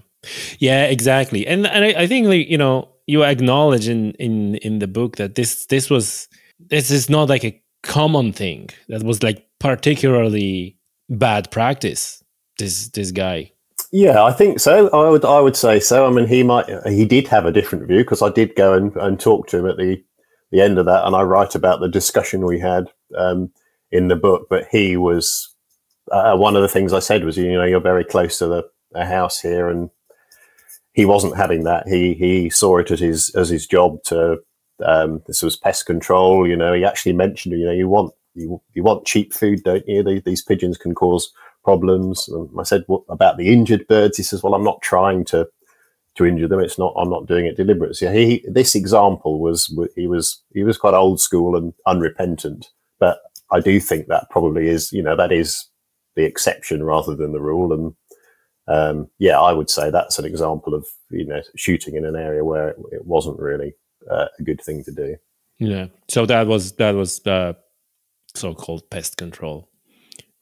yeah, 0.59 0.85
exactly. 0.85 1.45
And 1.45 1.67
and 1.67 1.85
I, 1.85 2.03
I 2.03 2.07
think 2.07 2.27
like 2.27 2.49
you 2.49 2.57
know 2.57 2.89
you 3.07 3.23
acknowledge 3.23 3.87
in 3.87 4.13
in 4.13 4.55
in 4.55 4.79
the 4.79 4.87
book 4.87 5.17
that 5.17 5.35
this 5.35 5.65
this 5.67 5.89
was 5.89 6.27
this 6.59 6.89
is 6.89 7.09
not 7.09 7.29
like 7.29 7.43
a 7.43 7.61
common 7.83 8.33
thing 8.33 8.69
that 8.87 9.03
was 9.03 9.21
like 9.21 9.45
particularly 9.59 10.77
bad 11.09 11.51
practice. 11.51 12.23
This 12.57 12.89
this 12.89 13.11
guy. 13.11 13.51
Yeah, 13.91 14.23
I 14.23 14.31
think 14.31 14.59
so. 14.59 14.89
I 14.89 15.09
would 15.09 15.25
I 15.25 15.39
would 15.39 15.55
say 15.55 15.79
so. 15.79 16.05
I 16.05 16.11
mean, 16.11 16.27
he 16.27 16.43
might 16.43 16.67
he 16.87 17.05
did 17.05 17.27
have 17.27 17.45
a 17.45 17.51
different 17.51 17.87
view 17.87 17.99
because 17.99 18.21
I 18.21 18.29
did 18.29 18.55
go 18.55 18.73
and, 18.73 18.95
and 18.97 19.19
talk 19.19 19.47
to 19.47 19.57
him 19.59 19.65
at 19.67 19.77
the 19.77 20.03
the 20.51 20.61
end 20.61 20.77
of 20.77 20.85
that, 20.85 21.05
and 21.05 21.15
I 21.15 21.23
write 21.23 21.55
about 21.55 21.79
the 21.79 21.89
discussion 21.89 22.45
we 22.45 22.59
had 22.59 22.85
um, 23.17 23.51
in 23.91 24.07
the 24.07 24.15
book. 24.15 24.47
But 24.49 24.67
he 24.71 24.95
was 24.95 25.55
uh, 26.11 26.37
one 26.37 26.55
of 26.55 26.61
the 26.61 26.67
things 26.69 26.93
I 26.93 26.99
said 26.99 27.23
was, 27.25 27.37
you 27.37 27.53
know, 27.53 27.65
you're 27.65 27.81
very 27.81 28.03
close 28.05 28.37
to 28.39 28.47
the, 28.47 28.63
the 28.91 29.05
house 29.05 29.39
here, 29.41 29.69
and 29.69 29.89
he 30.93 31.05
wasn't 31.05 31.37
having 31.37 31.63
that. 31.63 31.87
He 31.87 32.13
he 32.13 32.49
saw 32.49 32.77
it 32.77 32.91
as 32.91 32.99
his 32.99 33.29
as 33.35 33.49
his 33.49 33.67
job 33.67 34.03
to. 34.05 34.37
Um, 34.85 35.21
this 35.27 35.43
was 35.43 35.57
pest 35.57 35.85
control. 35.85 36.47
You 36.47 36.55
know, 36.55 36.73
he 36.73 36.85
actually 36.85 37.11
mentioned, 37.13 37.59
you 37.59 37.65
know, 37.65 37.71
you 37.73 37.87
want 37.89 38.13
you 38.33 38.61
you 38.73 38.83
want 38.83 39.05
cheap 39.05 39.33
food, 39.33 39.61
don't 39.63 39.85
you? 39.87 40.03
These, 40.03 40.23
these 40.23 40.41
pigeons 40.41 40.77
can 40.77 40.95
cause 40.95 41.31
problems. 41.63 42.27
And 42.27 42.49
I 42.59 42.63
said, 42.63 42.83
what 42.87 43.03
about 43.09 43.37
the 43.37 43.51
injured 43.51 43.87
birds? 43.87 44.17
He 44.17 44.23
says, 44.23 44.43
well, 44.43 44.53
I'm 44.53 44.63
not 44.63 44.81
trying 44.81 45.25
to 45.25 45.47
to 46.15 46.25
injure 46.25 46.47
them. 46.47 46.59
It's 46.59 46.77
not. 46.77 46.93
I'm 46.97 47.09
not 47.09 47.27
doing 47.27 47.45
it 47.45 47.55
deliberately. 47.55 47.93
So 47.95 48.11
he 48.11 48.43
this 48.47 48.75
example 48.75 49.39
was 49.39 49.73
he 49.95 50.07
was 50.07 50.41
he 50.53 50.63
was 50.63 50.77
quite 50.77 50.93
old 50.93 51.21
school 51.21 51.55
and 51.55 51.73
unrepentant. 51.85 52.69
But 52.99 53.19
I 53.51 53.59
do 53.59 53.79
think 53.79 54.07
that 54.07 54.29
probably 54.29 54.67
is 54.67 54.91
you 54.91 55.01
know 55.01 55.15
that 55.15 55.31
is 55.31 55.65
the 56.15 56.25
exception 56.25 56.83
rather 56.83 57.15
than 57.15 57.31
the 57.31 57.41
rule. 57.41 57.71
And 57.71 57.95
um, 58.67 59.09
yeah, 59.19 59.39
I 59.39 59.53
would 59.53 59.69
say 59.69 59.89
that's 59.89 60.19
an 60.19 60.25
example 60.25 60.73
of 60.73 60.87
you 61.09 61.25
know 61.25 61.41
shooting 61.55 61.95
in 61.95 62.05
an 62.05 62.15
area 62.15 62.43
where 62.43 62.69
it, 62.69 62.77
it 62.91 63.05
wasn't 63.05 63.39
really 63.39 63.73
uh, 64.09 64.27
a 64.37 64.43
good 64.43 64.61
thing 64.61 64.83
to 64.85 64.91
do. 64.91 65.15
Yeah. 65.59 65.87
So 66.07 66.25
that 66.25 66.47
was 66.47 66.73
that 66.73 66.95
was 66.95 67.19
the 67.19 67.55
so-called 68.35 68.89
pest 68.89 69.17
control, 69.17 69.68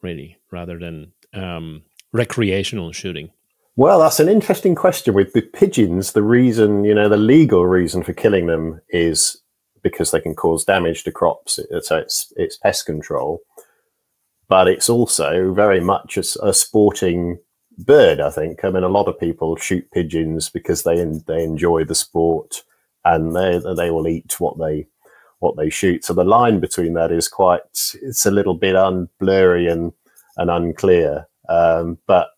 really, 0.02 0.38
rather 0.52 0.78
than 0.78 1.14
um, 1.34 1.84
recreational 2.12 2.92
shooting. 2.92 3.32
Well, 3.76 4.00
that's 4.00 4.20
an 4.20 4.28
interesting 4.28 4.74
question. 4.74 5.14
With 5.14 5.34
the 5.34 5.42
pigeons, 5.42 6.14
the 6.14 6.24
reason, 6.24 6.84
you 6.84 6.96
know, 6.96 7.08
the 7.08 7.18
legal 7.18 7.66
reason 7.66 8.04
for 8.04 8.14
killing 8.14 8.48
them 8.48 8.82
is 8.90 9.42
because 9.84 10.12
they 10.12 10.20
can 10.20 10.36
cause 10.36 10.66
damage 10.66 11.04
to 11.04 11.12
crops. 11.12 11.60
So 11.82 11.98
it's 11.98 12.34
it's 12.36 12.58
pest 12.58 12.86
control, 12.88 13.42
but 14.50 14.68
it's 14.68 14.90
also 14.90 15.54
very 15.54 15.80
much 15.80 16.18
a, 16.18 16.24
a 16.48 16.54
sporting 16.54 17.38
bird. 17.78 18.20
I 18.20 18.32
think. 18.32 18.66
I 18.66 18.72
mean, 18.72 18.84
a 18.84 18.90
lot 18.90 19.08
of 19.08 19.20
people 19.20 19.56
shoot 19.58 19.92
pigeons 19.92 20.50
because 20.50 20.82
they 20.82 21.04
they 21.28 21.44
enjoy 21.44 21.84
the 21.84 21.96
sport 21.96 22.64
and 23.06 23.36
they 23.36 23.60
they 23.76 23.92
will 23.92 24.08
eat 24.08 24.40
what 24.40 24.58
they 24.58 24.88
what 25.40 25.56
they 25.58 25.70
shoot. 25.70 26.04
So 26.04 26.14
the 26.14 26.24
line 26.24 26.60
between 26.60 26.94
that 26.94 27.12
is 27.12 27.28
quite 27.28 27.62
it's 28.02 28.26
a 28.26 28.32
little 28.32 28.56
bit 28.56 28.76
unblurry 28.76 29.72
and 29.72 29.94
and 30.38 30.50
unclear. 30.50 31.28
Um, 31.50 31.98
but 32.08 32.30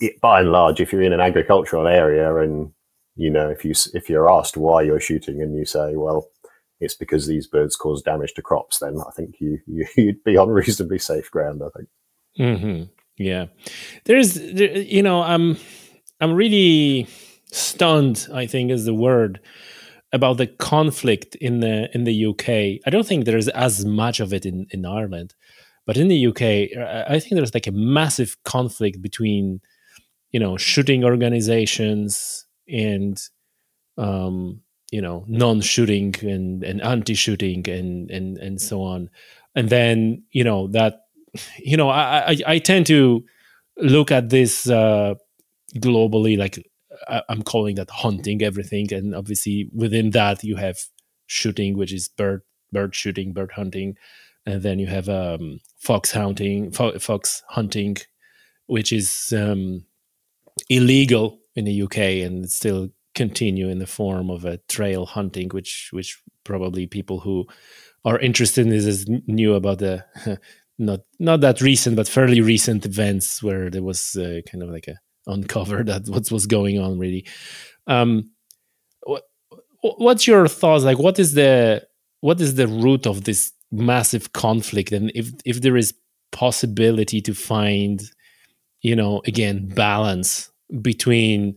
it, 0.00 0.20
by 0.20 0.40
and 0.40 0.52
large, 0.52 0.80
if 0.80 0.92
you're 0.92 1.02
in 1.02 1.12
an 1.12 1.20
agricultural 1.20 1.86
area 1.86 2.36
and 2.36 2.72
you 3.16 3.30
know 3.30 3.48
if 3.48 3.64
you 3.64 3.74
if 3.94 4.08
you're 4.08 4.30
asked 4.30 4.56
why 4.56 4.82
you're 4.82 5.00
shooting 5.00 5.42
and 5.42 5.56
you 5.56 5.64
say, 5.64 5.96
well, 5.96 6.28
it's 6.80 6.94
because 6.94 7.26
these 7.26 7.46
birds 7.46 7.76
cause 7.76 8.02
damage 8.02 8.34
to 8.34 8.42
crops, 8.42 8.78
then 8.78 8.96
I 9.06 9.10
think 9.12 9.36
you, 9.40 9.58
you 9.66 9.86
would 10.06 10.24
be 10.24 10.36
on 10.36 10.48
reasonably 10.48 10.98
safe 10.98 11.30
ground. 11.30 11.62
I 11.64 11.68
think. 11.76 11.88
Mm-hmm. 12.38 12.82
Yeah, 13.16 13.46
there's 14.04 14.34
there, 14.34 14.76
you 14.78 15.02
know 15.02 15.22
I'm 15.22 15.56
I'm 16.20 16.34
really 16.34 17.08
stunned. 17.50 18.28
I 18.32 18.46
think 18.46 18.70
is 18.70 18.84
the 18.84 18.94
word 18.94 19.40
about 20.12 20.38
the 20.38 20.46
conflict 20.46 21.34
in 21.36 21.60
the 21.60 21.90
in 21.94 22.04
the 22.04 22.26
UK. 22.26 22.48
I 22.86 22.90
don't 22.90 23.06
think 23.06 23.24
there's 23.24 23.48
as 23.48 23.84
much 23.84 24.20
of 24.20 24.32
it 24.32 24.46
in 24.46 24.66
in 24.70 24.86
Ireland, 24.86 25.34
but 25.86 25.96
in 25.96 26.08
the 26.08 26.26
UK, 26.26 26.76
I 27.08 27.18
think 27.18 27.34
there's 27.34 27.54
like 27.54 27.66
a 27.66 27.72
massive 27.72 28.36
conflict 28.44 29.02
between 29.02 29.60
you 30.32 30.40
know 30.40 30.56
shooting 30.56 31.04
organizations 31.04 32.46
and 32.68 33.20
um, 33.96 34.60
you 34.90 35.02
know 35.02 35.24
non-shooting 35.28 36.14
and, 36.22 36.64
and 36.64 36.82
anti-shooting 36.82 37.68
and 37.68 38.10
and 38.10 38.38
and 38.38 38.60
so 38.60 38.82
on 38.82 39.10
and 39.54 39.68
then 39.68 40.22
you 40.30 40.44
know 40.44 40.68
that 40.68 41.02
you 41.58 41.76
know 41.76 41.88
i 41.90 42.32
i, 42.32 42.36
I 42.46 42.58
tend 42.58 42.86
to 42.86 43.24
look 43.76 44.10
at 44.10 44.30
this 44.30 44.68
uh 44.68 45.14
globally 45.76 46.38
like 46.38 46.66
I, 47.08 47.22
i'm 47.28 47.42
calling 47.42 47.76
that 47.76 47.90
hunting 47.90 48.42
everything 48.42 48.92
and 48.92 49.14
obviously 49.14 49.68
within 49.74 50.10
that 50.10 50.44
you 50.44 50.56
have 50.56 50.78
shooting 51.26 51.76
which 51.76 51.92
is 51.92 52.08
bird 52.08 52.42
bird 52.72 52.94
shooting 52.94 53.32
bird 53.32 53.52
hunting 53.52 53.96
and 54.46 54.62
then 54.62 54.78
you 54.78 54.86
have 54.86 55.08
um 55.08 55.60
fox 55.78 56.12
hunting 56.12 56.70
fo- 56.70 56.98
fox 56.98 57.42
hunting 57.48 57.96
which 58.66 58.92
is 58.92 59.32
um 59.36 59.84
illegal 60.68 61.40
in 61.54 61.64
the 61.64 61.82
uk 61.82 61.96
and 61.96 62.50
still 62.50 62.90
continue 63.18 63.68
in 63.68 63.80
the 63.80 63.86
form 63.86 64.30
of 64.30 64.44
a 64.44 64.58
trail 64.68 65.04
hunting, 65.04 65.48
which 65.48 65.90
which 65.92 66.22
probably 66.44 66.86
people 66.86 67.18
who 67.18 67.46
are 68.04 68.18
interested 68.20 68.64
in 68.64 68.70
this 68.70 68.86
is 68.86 69.06
new 69.26 69.54
about 69.54 69.80
the 69.80 70.04
not 70.78 71.00
not 71.18 71.40
that 71.40 71.60
recent 71.60 71.96
but 71.96 72.08
fairly 72.08 72.40
recent 72.40 72.86
events 72.86 73.42
where 73.42 73.70
there 73.70 73.82
was 73.82 74.14
uh, 74.16 74.40
kind 74.48 74.62
of 74.62 74.70
like 74.70 74.86
a 74.86 75.00
uncover 75.28 75.84
that 75.84 76.08
what 76.08 76.30
was 76.30 76.46
going 76.46 76.78
on 76.78 76.98
really. 76.98 77.26
Um, 77.86 78.30
what 79.02 79.24
what's 79.80 80.26
your 80.26 80.48
thoughts? 80.48 80.84
Like, 80.84 80.98
what 80.98 81.18
is 81.18 81.34
the 81.34 81.86
what 82.20 82.40
is 82.40 82.56
the 82.56 82.66
root 82.66 83.06
of 83.06 83.24
this 83.24 83.52
massive 83.70 84.32
conflict, 84.32 84.92
and 84.92 85.12
if 85.14 85.30
if 85.44 85.60
there 85.60 85.76
is 85.76 85.94
possibility 86.32 87.20
to 87.22 87.34
find, 87.34 88.02
you 88.82 88.96
know, 88.96 89.22
again 89.26 89.68
balance 89.68 90.50
between 90.82 91.56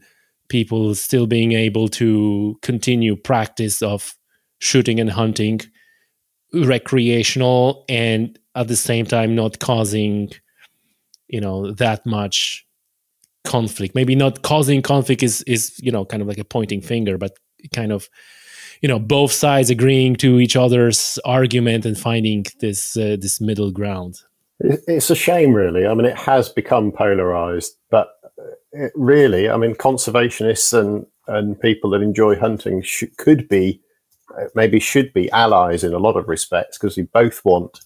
people 0.50 0.94
still 0.96 1.28
being 1.28 1.54
able 1.54 1.88
to 1.88 2.58
continue 2.62 3.16
practice 3.16 3.82
of 3.82 4.16
shooting 4.60 5.00
and 5.00 5.10
hunting 5.10 5.60
recreational 6.54 7.86
and 7.88 8.38
at 8.56 8.68
the 8.68 8.76
same 8.76 9.06
time 9.06 9.34
not 9.34 9.60
causing 9.60 10.30
you 11.30 11.40
know 11.40 11.72
that 11.72 12.06
much 12.06 12.66
conflict. 13.44 13.96
Maybe 13.96 14.16
not 14.16 14.42
causing 14.42 14.82
conflict 14.82 15.24
is 15.24 15.42
is 15.44 15.80
you 15.80 15.92
know 15.92 16.06
kind 16.06 16.22
of 16.22 16.28
like 16.28 16.38
a 16.38 16.46
pointing 16.46 16.82
finger 16.82 17.18
but 17.18 17.38
kind 17.74 17.92
of 17.92 18.10
you 18.82 18.88
know 18.88 19.00
both 19.00 19.32
sides 19.32 19.70
agreeing 19.70 20.16
to 20.18 20.40
each 20.40 20.56
other's 20.56 21.20
argument 21.26 21.86
and 21.86 21.98
finding 21.98 22.46
this 22.60 22.98
uh, 22.98 23.18
this 23.20 23.42
middle 23.42 23.72
ground. 23.72 24.22
It's 24.60 25.10
a 25.10 25.16
shame 25.16 25.54
really. 25.54 25.88
I 25.88 25.94
mean 25.94 26.06
it 26.06 26.18
has 26.18 26.50
become 26.50 26.92
polarized 26.92 27.78
but 27.90 28.10
it 28.72 28.92
really, 28.96 29.50
I 29.50 29.58
mean, 29.58 29.76
conservationists 29.76 30.78
and, 30.78 31.06
and 31.28 31.60
people 31.60 31.90
that 31.92 32.02
enjoy 32.02 32.38
hunting 32.38 32.82
sh- 32.82 33.04
could 33.18 33.48
be, 33.48 33.82
uh, 34.38 34.46
maybe 34.56 34.80
should 34.80 35.14
be 35.14 35.30
allies 35.32 35.84
in 35.84 35.94
a 35.94 36.00
lot 36.00 36.16
of 36.16 36.28
respects 36.28 36.78
because 36.78 36.98
we 36.98 37.04
both 37.04 37.44
want 37.44 37.82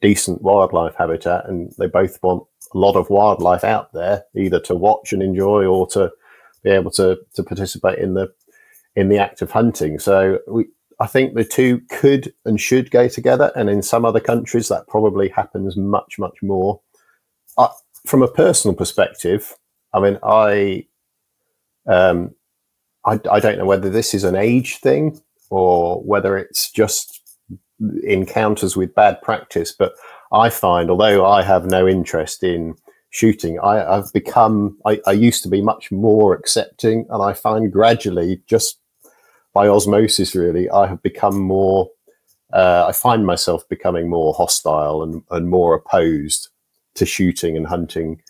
decent 0.00 0.42
wildlife 0.42 0.94
habitat 0.96 1.48
and 1.48 1.72
they 1.78 1.86
both 1.86 2.18
want 2.22 2.44
lot 2.78 2.96
of 2.96 3.10
wildlife 3.10 3.64
out 3.64 3.92
there, 3.92 4.24
either 4.36 4.60
to 4.60 4.74
watch 4.74 5.12
and 5.12 5.22
enjoy 5.22 5.64
or 5.64 5.86
to 5.88 6.10
be 6.62 6.70
able 6.70 6.90
to, 6.92 7.18
to 7.34 7.42
participate 7.42 7.98
in 7.98 8.14
the 8.14 8.32
in 8.96 9.08
the 9.08 9.18
act 9.18 9.40
of 9.40 9.50
hunting. 9.50 9.98
So 9.98 10.40
we, 10.48 10.66
I 11.00 11.06
think 11.06 11.34
the 11.34 11.44
two 11.44 11.80
could 11.90 12.32
and 12.44 12.60
should 12.60 12.90
go 12.90 13.08
together. 13.08 13.50
And 13.56 13.70
in 13.70 13.82
some 13.82 14.04
other 14.04 14.20
countries, 14.20 14.68
that 14.68 14.86
probably 14.86 15.28
happens 15.28 15.76
much, 15.76 16.18
much 16.18 16.42
more. 16.42 16.80
Uh, 17.56 17.68
from 18.06 18.22
a 18.22 18.28
personal 18.28 18.74
perspective, 18.74 19.56
I 19.94 20.00
mean, 20.00 20.18
I, 20.22 20.86
um, 21.86 22.34
I, 23.06 23.18
I 23.30 23.40
don't 23.40 23.58
know 23.58 23.64
whether 23.64 23.88
this 23.88 24.12
is 24.12 24.24
an 24.24 24.36
age 24.36 24.78
thing 24.78 25.20
or 25.48 26.02
whether 26.02 26.36
it's 26.36 26.70
just 26.70 27.20
encounters 28.04 28.76
with 28.76 28.94
bad 28.94 29.22
practice, 29.22 29.72
but 29.72 29.94
I 30.32 30.48
find, 30.48 30.90
although 30.90 31.26
I 31.26 31.42
have 31.42 31.66
no 31.66 31.88
interest 31.88 32.42
in 32.42 32.76
shooting, 33.10 33.58
I, 33.60 33.76
have 33.96 34.12
become, 34.12 34.78
I, 34.86 35.00
I, 35.06 35.12
used 35.12 35.42
to 35.42 35.48
be 35.48 35.60
much 35.60 35.90
more 35.90 36.34
accepting, 36.34 37.06
and 37.10 37.22
I 37.22 37.32
find 37.32 37.72
gradually, 37.72 38.40
just 38.46 38.78
by 39.52 39.66
osmosis, 39.66 40.34
really, 40.36 40.70
I 40.70 40.86
have 40.86 41.02
become 41.02 41.40
more, 41.40 41.90
uh, 42.52 42.86
I 42.88 42.92
find 42.92 43.26
myself 43.26 43.68
becoming 43.68 44.08
more 44.08 44.32
hostile 44.34 45.02
and, 45.02 45.22
and 45.30 45.48
more 45.48 45.74
opposed 45.74 46.48
to 46.94 47.04
shooting 47.04 47.56
and 47.56 47.66
hunting 47.66 48.22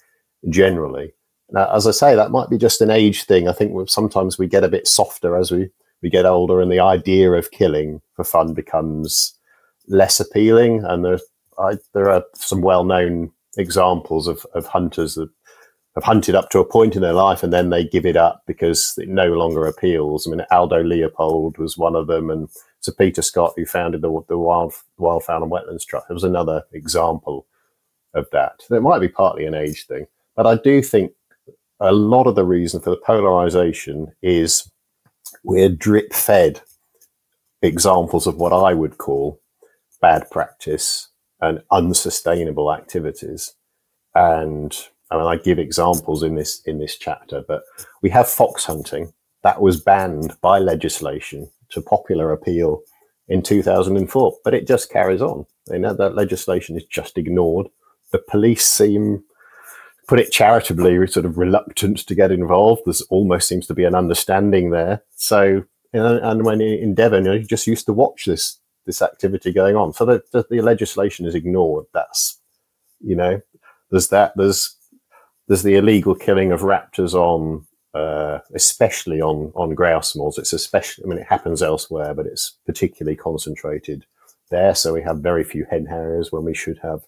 generally. 0.49 1.13
Now, 1.51 1.71
as 1.75 1.87
I 1.87 1.91
say, 1.91 2.15
that 2.15 2.31
might 2.31 2.49
be 2.49 2.59
just 2.59 2.81
an 2.81 2.91
age 2.91 3.25
thing. 3.25 3.49
I 3.49 3.53
think 3.53 3.91
sometimes 3.91 4.39
we 4.39 4.47
get 4.47 4.65
a 4.65 4.69
bit 4.69 4.87
softer 4.87 5.37
as 5.37 5.51
we, 5.51 5.69
we 6.01 6.09
get 6.09 6.25
older, 6.25 6.61
and 6.61 6.73
the 6.73 6.81
idea 6.81 7.33
of 7.33 7.51
killing 7.51 8.01
for 8.15 8.25
fun 8.25 8.55
becomes 8.55 9.35
less 9.89 10.21
appealing. 10.21 10.85
And 10.85 11.05
there, 11.05 11.19
I, 11.61 11.77
there 11.93 12.11
are 12.11 12.25
some 12.35 12.63
well 12.63 12.85
known 12.85 13.33
examples 13.57 14.27
of, 14.27 14.47
of 14.55 14.67
hunters 14.67 15.15
that 15.15 15.29
have 15.95 16.05
hunted 16.05 16.35
up 16.35 16.51
to 16.51 16.61
a 16.61 16.65
point 16.65 16.95
in 16.95 17.03
their 17.03 17.13
life 17.13 17.43
and 17.43 17.53
then 17.53 17.71
they 17.71 17.85
give 17.85 18.07
it 18.07 18.17
up 18.17 18.43
because 18.47 18.95
it 18.97 19.09
no 19.09 19.27
longer 19.33 19.67
appeals. 19.67 20.27
I 20.27 20.31
mean, 20.31 20.47
Aldo 20.51 20.83
Leopold 20.83 21.59
was 21.59 21.77
one 21.77 21.97
of 21.97 22.07
them, 22.07 22.31
and 22.31 22.49
Sir 22.81 22.93
Peter 22.97 23.23
Scott, 23.23 23.55
who 23.57 23.67
founded 23.67 24.03
the, 24.03 24.21
the 24.29 24.39
Wild, 24.39 24.73
Wildfowl 24.99 25.43
and 25.43 25.51
Wetlands 25.53 25.85
Trust, 25.85 26.09
was 26.11 26.25
another 26.25 26.63
example 26.73 27.47
of 28.15 28.27
that. 28.33 28.63
It 28.71 28.83
might 28.83 29.01
be 29.01 29.09
partly 29.09 29.47
an 29.47 29.55
age 29.55 29.87
thing, 29.87 30.07
but 30.37 30.47
I 30.47 30.57
do 30.57 30.81
think 30.81 31.13
a 31.81 31.93
lot 31.93 32.27
of 32.27 32.35
the 32.35 32.45
reason 32.45 32.81
for 32.81 32.91
the 32.91 33.01
polarization 33.05 34.13
is 34.23 34.71
we're 35.45 35.69
drip 35.69 36.13
fed 36.13 36.61
examples 37.63 38.27
of 38.27 38.37
what 38.37 38.53
I 38.53 38.75
would 38.75 38.99
call 38.99 39.41
bad 40.01 40.31
practice 40.31 41.10
and 41.41 41.63
unsustainable 41.71 42.73
activities. 42.73 43.55
And 44.15 44.77
I 45.11 45.17
mean, 45.17 45.27
I 45.27 45.37
give 45.37 45.59
examples 45.59 46.23
in 46.23 46.35
this 46.35 46.61
in 46.63 46.79
this 46.79 46.97
chapter, 46.97 47.43
but 47.47 47.63
we 48.03 48.11
have 48.11 48.29
fox 48.29 48.65
hunting 48.65 49.13
that 49.43 49.61
was 49.61 49.81
banned 49.81 50.37
by 50.41 50.59
legislation 50.59 51.51
to 51.71 51.81
popular 51.81 52.33
appeal 52.33 52.83
in 53.29 53.43
2004, 53.43 54.37
but 54.45 54.55
it 54.55 54.67
just 54.67 54.91
carries 54.91 55.23
on. 55.23 55.47
You 55.69 55.79
know, 55.79 55.95
that 55.95 56.15
legislation 56.15 56.77
is 56.77 56.85
just 56.85 57.17
ignored. 57.17 57.69
The 58.13 58.19
police 58.19 58.67
seem 58.67 59.23
put 60.11 60.19
it 60.19 60.33
charitably, 60.33 61.07
sort 61.07 61.25
of 61.25 61.39
reluctant 61.39 61.99
to 61.99 62.17
get 62.17 62.33
involved. 62.33 62.83
There's 62.85 63.03
almost 63.03 63.47
seems 63.47 63.69
to 63.69 63.75
be 63.75 63.85
an 63.85 63.95
understanding 63.95 64.71
there. 64.71 65.05
So, 65.15 65.63
and 65.93 66.45
when 66.45 66.61
in 66.61 66.95
Devon, 66.95 67.27
you 67.27 67.39
just 67.45 67.69
used 67.69 67.87
to 67.87 67.93
watch 67.93 68.25
this 68.25 68.59
this 68.91 69.03
activity 69.03 69.53
going 69.53 69.77
on. 69.77 69.93
So 69.93 70.05
the, 70.05 70.23
the, 70.33 70.45
the 70.51 70.61
legislation 70.61 71.27
is 71.27 71.35
ignored. 71.35 71.87
That's, 71.95 72.41
you 73.01 73.17
know, 73.17 73.41
there's 73.91 74.09
that. 74.09 74.33
There's 74.37 74.77
there's 75.47 75.63
the 75.63 75.77
illegal 75.77 76.15
killing 76.15 76.53
of 76.53 76.61
raptors 76.61 77.15
on, 77.15 77.67
uh, 77.95 78.39
especially 78.55 79.21
on 79.21 79.53
on 79.55 79.75
grouse 79.75 80.17
moors. 80.17 80.39
It's 80.39 80.53
especially, 80.53 81.05
I 81.05 81.09
mean, 81.09 81.19
it 81.19 81.27
happens 81.27 81.63
elsewhere, 81.63 82.15
but 82.15 82.27
it's 82.27 82.59
particularly 82.67 83.17
concentrated 83.17 84.05
there. 84.51 84.75
So 84.75 84.93
we 84.93 85.03
have 85.03 85.19
very 85.19 85.45
few 85.45 85.65
hen 85.71 85.87
harriers 85.87 86.33
when 86.33 86.45
we 86.45 86.55
should 86.55 86.79
have 86.83 87.03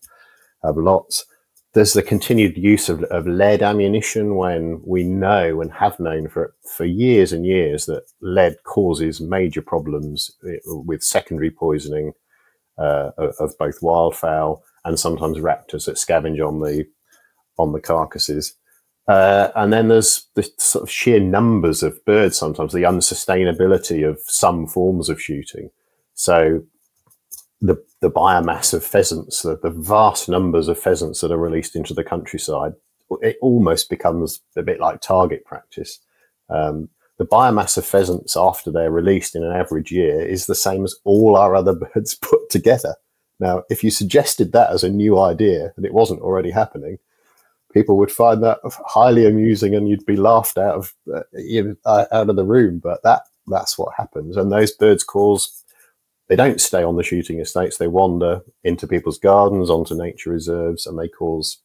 have 0.64 0.76
lots 0.76 1.26
there's 1.75 1.95
the 1.95 2.03
continued 2.03 2.57
use 2.57 2.89
of, 2.89 3.03
of 3.05 3.27
lead 3.27 3.62
ammunition 3.62 4.37
when 4.37 4.81
we 4.85 5.05
know 5.05 5.61
and 5.61 5.73
have 5.73 5.99
known 5.99 6.29
for 6.29 6.55
for 6.77 6.85
years 6.85 7.33
and 7.33 7.47
years 7.47 7.87
that 7.87 8.05
lead 8.20 8.57
causes 8.64 9.20
major 9.20 9.62
problems 9.62 10.31
eh, 10.47 10.59
with 10.66 11.03
secondary 11.03 11.51
poisoning 11.51 12.12
uh, 12.79 13.11
of 13.18 13.57
both 13.59 13.81
wildfowl 13.81 14.61
and 14.85 14.99
sometimes 14.99 15.39
raptors 15.39 15.87
that 15.87 15.97
scavenge 15.97 16.47
on 16.47 16.61
the 16.61 16.85
on 17.59 17.73
the 17.73 17.81
carcasses. 17.81 18.55
Uh, 19.09 19.51
and 19.57 19.73
then 19.73 19.89
there's 19.89 20.27
the 20.35 20.49
sort 20.59 20.83
of 20.85 20.91
sheer 20.91 21.20
numbers 21.20 21.83
of 21.83 22.03
birds. 22.05 22.37
Sometimes 22.37 22.73
the 22.73 22.85
unsustainability 22.85 24.09
of 24.09 24.20
some 24.20 24.66
forms 24.66 25.09
of 25.09 25.20
shooting. 25.20 25.70
So 26.14 26.62
the 27.62 27.82
the 28.00 28.10
biomass 28.10 28.74
of 28.74 28.84
pheasants, 28.84 29.42
the, 29.42 29.56
the 29.56 29.70
vast 29.70 30.28
numbers 30.28 30.68
of 30.68 30.78
pheasants 30.78 31.20
that 31.20 31.30
are 31.30 31.38
released 31.38 31.76
into 31.76 31.94
the 31.94 32.04
countryside, 32.04 32.72
it 33.22 33.38
almost 33.40 33.88
becomes 33.88 34.40
a 34.56 34.62
bit 34.62 34.80
like 34.80 35.00
target 35.00 35.44
practice. 35.44 36.00
Um, 36.50 36.88
the 37.18 37.24
biomass 37.24 37.78
of 37.78 37.86
pheasants 37.86 38.36
after 38.36 38.70
they're 38.70 38.90
released 38.90 39.36
in 39.36 39.44
an 39.44 39.52
average 39.52 39.92
year 39.92 40.20
is 40.20 40.46
the 40.46 40.56
same 40.56 40.84
as 40.84 40.96
all 41.04 41.36
our 41.36 41.54
other 41.54 41.74
birds 41.94 42.16
put 42.16 42.50
together. 42.50 42.96
Now, 43.38 43.62
if 43.70 43.84
you 43.84 43.90
suggested 43.90 44.52
that 44.52 44.70
as 44.70 44.82
a 44.82 44.90
new 44.90 45.18
idea 45.20 45.72
and 45.76 45.86
it 45.86 45.94
wasn't 45.94 46.20
already 46.20 46.50
happening, 46.50 46.98
people 47.72 47.96
would 47.98 48.10
find 48.10 48.42
that 48.42 48.58
highly 48.86 49.26
amusing 49.26 49.74
and 49.74 49.88
you'd 49.88 50.04
be 50.04 50.16
laughed 50.16 50.58
out 50.58 50.74
of 50.74 50.94
uh, 51.14 52.06
out 52.10 52.28
of 52.28 52.36
the 52.36 52.44
room. 52.44 52.80
But 52.80 53.02
that 53.04 53.22
that's 53.46 53.78
what 53.78 53.94
happens, 53.96 54.36
and 54.36 54.50
those 54.50 54.72
birds 54.72 55.04
cause 55.04 55.61
they 56.33 56.37
don't 56.37 56.62
stay 56.62 56.83
on 56.83 56.97
the 56.97 57.03
shooting 57.03 57.41
estates. 57.41 57.76
They 57.76 57.89
wander 57.89 58.41
into 58.64 58.87
people's 58.87 59.18
gardens, 59.18 59.68
onto 59.68 59.95
nature 59.95 60.30
reserves, 60.30 60.87
and 60.87 60.99
they 60.99 61.07
cause 61.07 61.59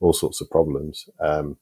all 0.00 0.12
sorts 0.12 0.42
of 0.42 0.50
problems. 0.50 1.08
Um, 1.18 1.56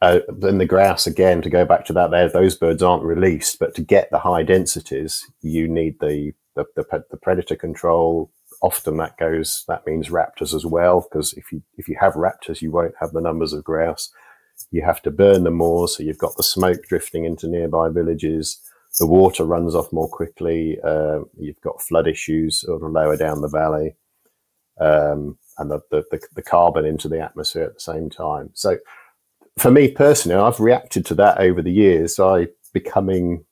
uh, 0.00 0.20
then 0.26 0.56
the 0.56 0.64
grouse 0.64 1.06
again 1.06 1.42
to 1.42 1.50
go 1.50 1.66
back 1.66 1.84
to 1.84 1.92
that 1.92 2.10
there 2.10 2.28
those 2.30 2.54
birds 2.54 2.82
aren't 2.82 3.02
released 3.02 3.58
but 3.58 3.74
to 3.74 3.80
get 3.80 4.10
the 4.10 4.18
high 4.18 4.42
densities 4.42 5.24
you 5.40 5.66
need 5.66 5.98
the 6.00 6.32
the, 6.54 6.66
the, 6.76 7.04
the 7.10 7.16
predator 7.16 7.56
control 7.56 8.30
often 8.60 8.98
that 8.98 9.16
goes 9.16 9.64
that 9.68 9.86
means 9.86 10.10
raptors 10.10 10.54
as 10.54 10.66
well 10.66 11.00
because 11.00 11.32
if 11.32 11.50
you 11.50 11.62
if 11.78 11.88
you 11.88 11.96
have 11.98 12.12
raptors 12.12 12.60
you 12.60 12.70
won't 12.70 12.94
have 13.00 13.12
the 13.12 13.22
numbers 13.22 13.54
of 13.54 13.64
grouse 13.64 14.10
you 14.70 14.82
have 14.82 15.00
to 15.00 15.10
burn 15.10 15.44
them 15.44 15.54
more 15.54 15.88
so 15.88 16.02
you've 16.02 16.18
got 16.18 16.36
the 16.36 16.42
smoke 16.42 16.82
drifting 16.82 17.24
into 17.24 17.48
nearby 17.48 17.88
villages 17.88 18.60
the 18.98 19.06
water 19.06 19.44
runs 19.44 19.74
off 19.74 19.92
more 19.92 20.08
quickly. 20.08 20.78
Uh, 20.82 21.20
you've 21.38 21.60
got 21.60 21.82
flood 21.82 22.06
issues 22.06 22.60
sort 22.60 22.82
of 22.82 22.90
lower 22.90 23.16
down 23.16 23.40
the 23.40 23.48
valley, 23.48 23.96
um, 24.80 25.38
and 25.58 25.70
the, 25.70 25.80
the, 25.90 26.20
the, 26.34 26.42
carbon 26.42 26.84
into 26.84 27.08
the 27.08 27.20
atmosphere 27.20 27.64
at 27.64 27.74
the 27.74 27.80
same 27.80 28.10
time. 28.10 28.50
So, 28.54 28.78
for 29.58 29.70
me 29.70 29.90
personally, 29.90 30.38
I've 30.38 30.60
reacted 30.60 31.06
to 31.06 31.14
that 31.16 31.38
over 31.38 31.62
the 31.62 31.72
years. 31.72 32.18
I 32.20 32.48
becoming 32.72 33.44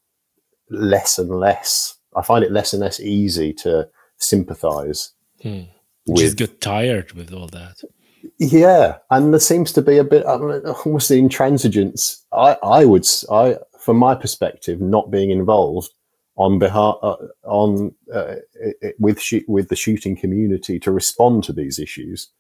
less 0.71 1.19
and 1.19 1.31
less. 1.31 1.97
I 2.17 2.23
find 2.23 2.45
it 2.45 2.53
less 2.53 2.73
and 2.73 2.81
less 2.81 3.01
easy 3.01 3.53
to 3.55 3.89
sympathise. 4.19 5.13
Hmm. 5.43 5.63
With, 6.07 6.19
Just 6.19 6.37
get 6.37 6.61
tired 6.61 7.13
with 7.13 7.33
all 7.33 7.49
that. 7.49 7.77
Yeah, 8.39 8.99
and 9.11 9.33
there 9.33 9.41
seems 9.41 9.73
to 9.73 9.83
be 9.83 9.99
a 9.99 10.05
bit 10.05 10.25
almost 10.25 11.09
the 11.09 11.21
intransigence. 11.21 12.23
I, 12.33 12.57
I 12.63 12.85
would, 12.85 13.07
I, 13.31 13.57
from 13.85 13.99
my 13.99 14.15
perspective, 14.15 14.81
not 14.81 15.11
being 15.11 15.31
involved 15.31 15.91
on 16.37 16.59
behalf 16.59 16.97
uh, 17.03 17.17
on 17.45 17.95
uh, 18.13 18.37
with 18.99 19.21
sh- 19.21 19.47
with 19.47 19.69
the 19.69 19.77
shooting 19.77 20.17
community 20.17 20.81
to 20.81 20.91
respond 20.91 21.45
to 21.45 21.53
these 21.53 21.79
issues. 21.79 22.31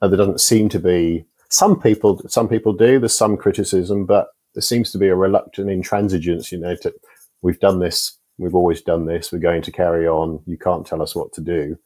Uh, 0.00 0.08
there 0.08 0.18
doesn't 0.18 0.40
seem 0.40 0.68
to 0.68 0.78
be 0.78 1.24
some 1.48 1.80
people. 1.80 2.20
Some 2.28 2.48
people 2.48 2.74
do. 2.74 2.98
There's 2.98 3.16
some 3.16 3.36
criticism, 3.36 4.04
but 4.04 4.28
there 4.54 4.62
seems 4.62 4.92
to 4.92 4.98
be 4.98 5.08
a 5.08 5.16
reluctant 5.16 5.68
intransigence. 5.68 6.52
You 6.52 6.58
know, 6.58 6.76
to, 6.76 6.92
we've 7.40 7.60
done 7.60 7.78
this. 7.78 8.18
We've 8.38 8.54
always 8.54 8.82
done 8.82 9.06
this. 9.06 9.32
We're 9.32 9.38
going 9.38 9.62
to 9.62 9.72
carry 9.72 10.06
on. 10.06 10.42
You 10.46 10.58
can't 10.58 10.86
tell 10.86 11.00
us 11.00 11.14
what 11.14 11.32
to 11.34 11.40
do. 11.40 11.78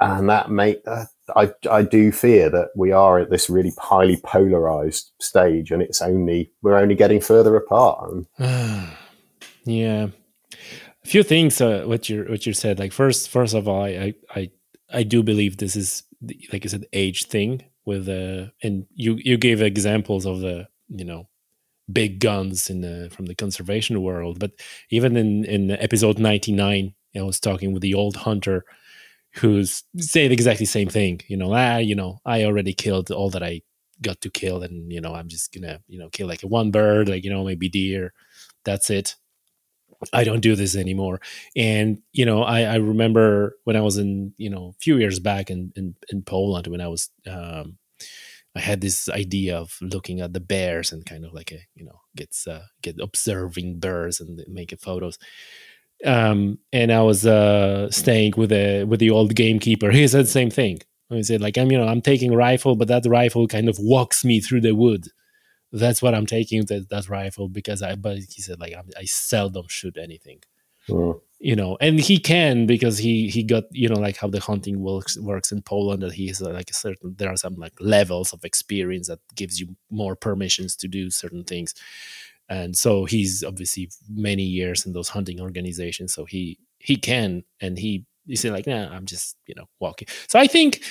And 0.00 0.30
that 0.30 0.50
may 0.50 0.78
uh, 0.86 1.04
I, 1.36 1.52
I 1.70 1.82
do 1.82 2.12
fear 2.12 2.50
that 2.50 2.68
we 2.76 2.92
are 2.92 3.18
at 3.18 3.30
this 3.30 3.50
really 3.50 3.72
highly 3.78 4.20
polarized 4.24 5.12
stage 5.20 5.70
and 5.70 5.82
it's 5.82 6.02
only 6.02 6.52
we're 6.62 6.78
only 6.78 6.94
getting 6.94 7.20
further 7.20 7.56
apart 7.56 8.12
yeah. 9.64 10.08
A 11.02 11.06
few 11.06 11.22
things 11.22 11.60
uh, 11.60 11.84
what 11.86 12.08
you 12.08 12.24
what 12.24 12.46
you 12.46 12.52
said 12.52 12.78
like 12.78 12.92
first 12.92 13.30
first 13.30 13.54
of 13.54 13.66
all 13.66 13.84
i 13.84 14.14
i 14.34 14.50
i 14.92 15.02
do 15.02 15.22
believe 15.22 15.56
this 15.56 15.74
is 15.74 16.02
like 16.52 16.64
i 16.64 16.68
said 16.68 16.84
age 16.92 17.24
thing 17.24 17.64
with 17.86 18.08
uh 18.08 18.50
and 18.62 18.86
you 18.94 19.18
you 19.24 19.38
gave 19.38 19.62
examples 19.62 20.26
of 20.26 20.40
the 20.40 20.68
you 20.88 21.04
know 21.04 21.26
big 21.90 22.20
guns 22.20 22.68
in 22.68 22.82
the 22.82 23.08
from 23.10 23.26
the 23.26 23.34
conservation 23.34 24.02
world 24.02 24.38
but 24.38 24.52
even 24.90 25.16
in 25.16 25.44
in 25.44 25.70
episode 25.70 26.18
99 26.18 26.94
i 27.16 27.22
was 27.22 27.40
talking 27.40 27.72
with 27.72 27.82
the 27.82 27.94
old 27.94 28.16
hunter 28.16 28.64
who's 29.34 29.84
exactly 29.94 30.64
the 30.64 30.70
same 30.70 30.88
thing. 30.88 31.20
You 31.28 31.36
know, 31.36 31.52
ah, 31.54 31.78
you 31.78 31.94
know, 31.94 32.20
I 32.24 32.44
already 32.44 32.74
killed 32.74 33.10
all 33.10 33.30
that 33.30 33.42
I 33.42 33.62
got 34.02 34.20
to 34.22 34.30
kill, 34.30 34.62
and 34.62 34.92
you 34.92 35.00
know, 35.00 35.14
I'm 35.14 35.28
just 35.28 35.52
gonna, 35.52 35.80
you 35.88 35.98
know, 35.98 36.08
kill 36.10 36.28
like 36.28 36.42
one 36.42 36.70
bird, 36.70 37.08
like 37.08 37.24
you 37.24 37.30
know, 37.30 37.44
maybe 37.44 37.68
deer. 37.68 38.12
That's 38.64 38.90
it. 38.90 39.16
I 40.12 40.24
don't 40.24 40.40
do 40.40 40.56
this 40.56 40.76
anymore. 40.76 41.20
And 41.54 41.98
you 42.12 42.24
know, 42.24 42.42
I, 42.42 42.62
I 42.62 42.76
remember 42.76 43.56
when 43.64 43.76
I 43.76 43.82
was 43.82 43.98
in, 43.98 44.32
you 44.38 44.48
know, 44.50 44.68
a 44.74 44.80
few 44.80 44.96
years 44.98 45.18
back 45.18 45.50
in 45.50 45.72
in, 45.76 45.94
in 46.10 46.22
Poland 46.22 46.66
when 46.66 46.80
I 46.80 46.88
was. 46.88 47.10
Um, 47.26 47.78
I 48.56 48.58
had 48.58 48.80
this 48.80 49.08
idea 49.08 49.56
of 49.56 49.76
looking 49.80 50.20
at 50.20 50.32
the 50.32 50.40
bears 50.40 50.90
and 50.90 51.06
kind 51.06 51.24
of 51.24 51.32
like 51.32 51.52
a 51.52 51.60
you 51.76 51.84
know 51.84 52.00
gets 52.16 52.48
uh, 52.48 52.64
get 52.82 52.98
observing 53.00 53.78
bears 53.78 54.18
and 54.20 54.42
making 54.48 54.78
photos 54.78 55.18
um, 56.04 56.58
and 56.72 56.92
I 56.92 57.02
was 57.02 57.26
uh, 57.26 57.90
staying 57.90 58.34
with 58.36 58.52
a 58.52 58.84
with 58.84 59.00
the 59.00 59.10
old 59.10 59.34
gamekeeper. 59.34 59.90
He 59.90 60.06
said 60.08 60.24
the 60.24 60.30
same 60.30 60.50
thing. 60.50 60.80
He 61.10 61.22
said, 61.22 61.40
like, 61.40 61.58
I'm 61.58 61.70
you 61.70 61.78
know 61.78 61.86
I'm 61.86 62.00
taking 62.00 62.34
rifle, 62.34 62.76
but 62.76 62.88
that 62.88 63.04
rifle 63.06 63.46
kind 63.48 63.68
of 63.68 63.78
walks 63.78 64.24
me 64.24 64.40
through 64.40 64.62
the 64.62 64.74
wood. 64.74 65.08
That's 65.72 66.02
what 66.02 66.14
I'm 66.14 66.26
taking 66.26 66.64
that 66.66 66.88
that 66.90 67.08
rifle 67.08 67.48
because 67.48 67.82
I. 67.82 67.94
But 67.96 68.18
he 68.18 68.42
said 68.42 68.60
like 68.60 68.74
i 68.96 69.04
seldom 69.04 69.66
shoot 69.68 69.96
anything. 69.96 70.40
Mm. 70.88 71.20
You 71.42 71.56
know, 71.56 71.78
and 71.80 71.98
he 71.98 72.18
can 72.18 72.66
because 72.66 72.98
he 72.98 73.28
he 73.28 73.42
got 73.42 73.64
you 73.72 73.88
know 73.88 73.98
like 73.98 74.16
how 74.16 74.28
the 74.28 74.40
hunting 74.40 74.80
works 74.80 75.18
works 75.18 75.52
in 75.52 75.62
Poland 75.62 76.02
that 76.02 76.12
he 76.12 76.28
has 76.28 76.40
like 76.40 76.70
a 76.70 76.74
certain 76.74 77.14
there 77.18 77.30
are 77.30 77.36
some 77.36 77.56
like 77.56 77.72
levels 77.80 78.32
of 78.32 78.44
experience 78.44 79.08
that 79.08 79.20
gives 79.34 79.58
you 79.60 79.76
more 79.90 80.14
permissions 80.14 80.76
to 80.76 80.88
do 80.88 81.10
certain 81.10 81.44
things 81.44 81.74
and 82.50 82.76
so 82.76 83.04
he's 83.04 83.44
obviously 83.44 83.88
many 84.10 84.42
years 84.42 84.84
in 84.84 84.92
those 84.92 85.08
hunting 85.08 85.40
organizations 85.40 86.12
so 86.12 86.24
he 86.24 86.58
he 86.78 86.96
can 86.96 87.42
and 87.60 87.78
he 87.78 88.04
said 88.34 88.52
like 88.52 88.66
nah 88.66 88.88
i'm 88.90 89.06
just 89.06 89.36
you 89.46 89.54
know 89.56 89.64
walking. 89.80 90.08
So 90.28 90.38
i 90.38 90.46
think 90.46 90.82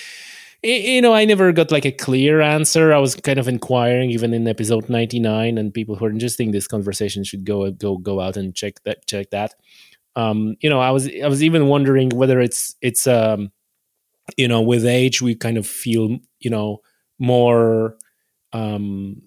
you 0.64 1.02
know 1.02 1.14
i 1.14 1.26
never 1.26 1.52
got 1.52 1.72
like 1.72 1.86
a 1.86 1.92
clear 1.92 2.42
answer. 2.42 2.94
I 2.94 2.98
was 2.98 3.16
kind 3.16 3.40
of 3.40 3.48
inquiring 3.48 4.10
even 4.12 4.34
in 4.34 4.48
episode 4.48 4.90
99 4.90 5.58
and 5.58 5.74
people 5.74 5.96
who 5.96 6.06
are 6.06 6.10
interested 6.10 6.44
in 6.44 6.52
this 6.52 6.68
conversation 6.68 7.24
should 7.24 7.46
go 7.46 7.70
go 7.72 7.98
go 7.98 8.20
out 8.20 8.36
and 8.38 8.56
check 8.56 8.82
that 8.84 9.06
check 9.06 9.30
that. 9.30 9.54
Um 10.16 10.56
you 10.62 10.70
know 10.70 10.80
i 10.80 10.92
was 10.92 11.08
i 11.24 11.28
was 11.28 11.44
even 11.44 11.68
wondering 11.68 12.10
whether 12.10 12.42
it's 12.42 12.76
it's 12.82 13.08
um 13.08 13.52
you 14.38 14.48
know 14.48 14.62
with 14.62 14.86
age 14.86 15.22
we 15.22 15.36
kind 15.36 15.58
of 15.58 15.66
feel 15.66 16.18
you 16.40 16.50
know 16.50 16.80
more 17.20 17.96
um 18.54 19.22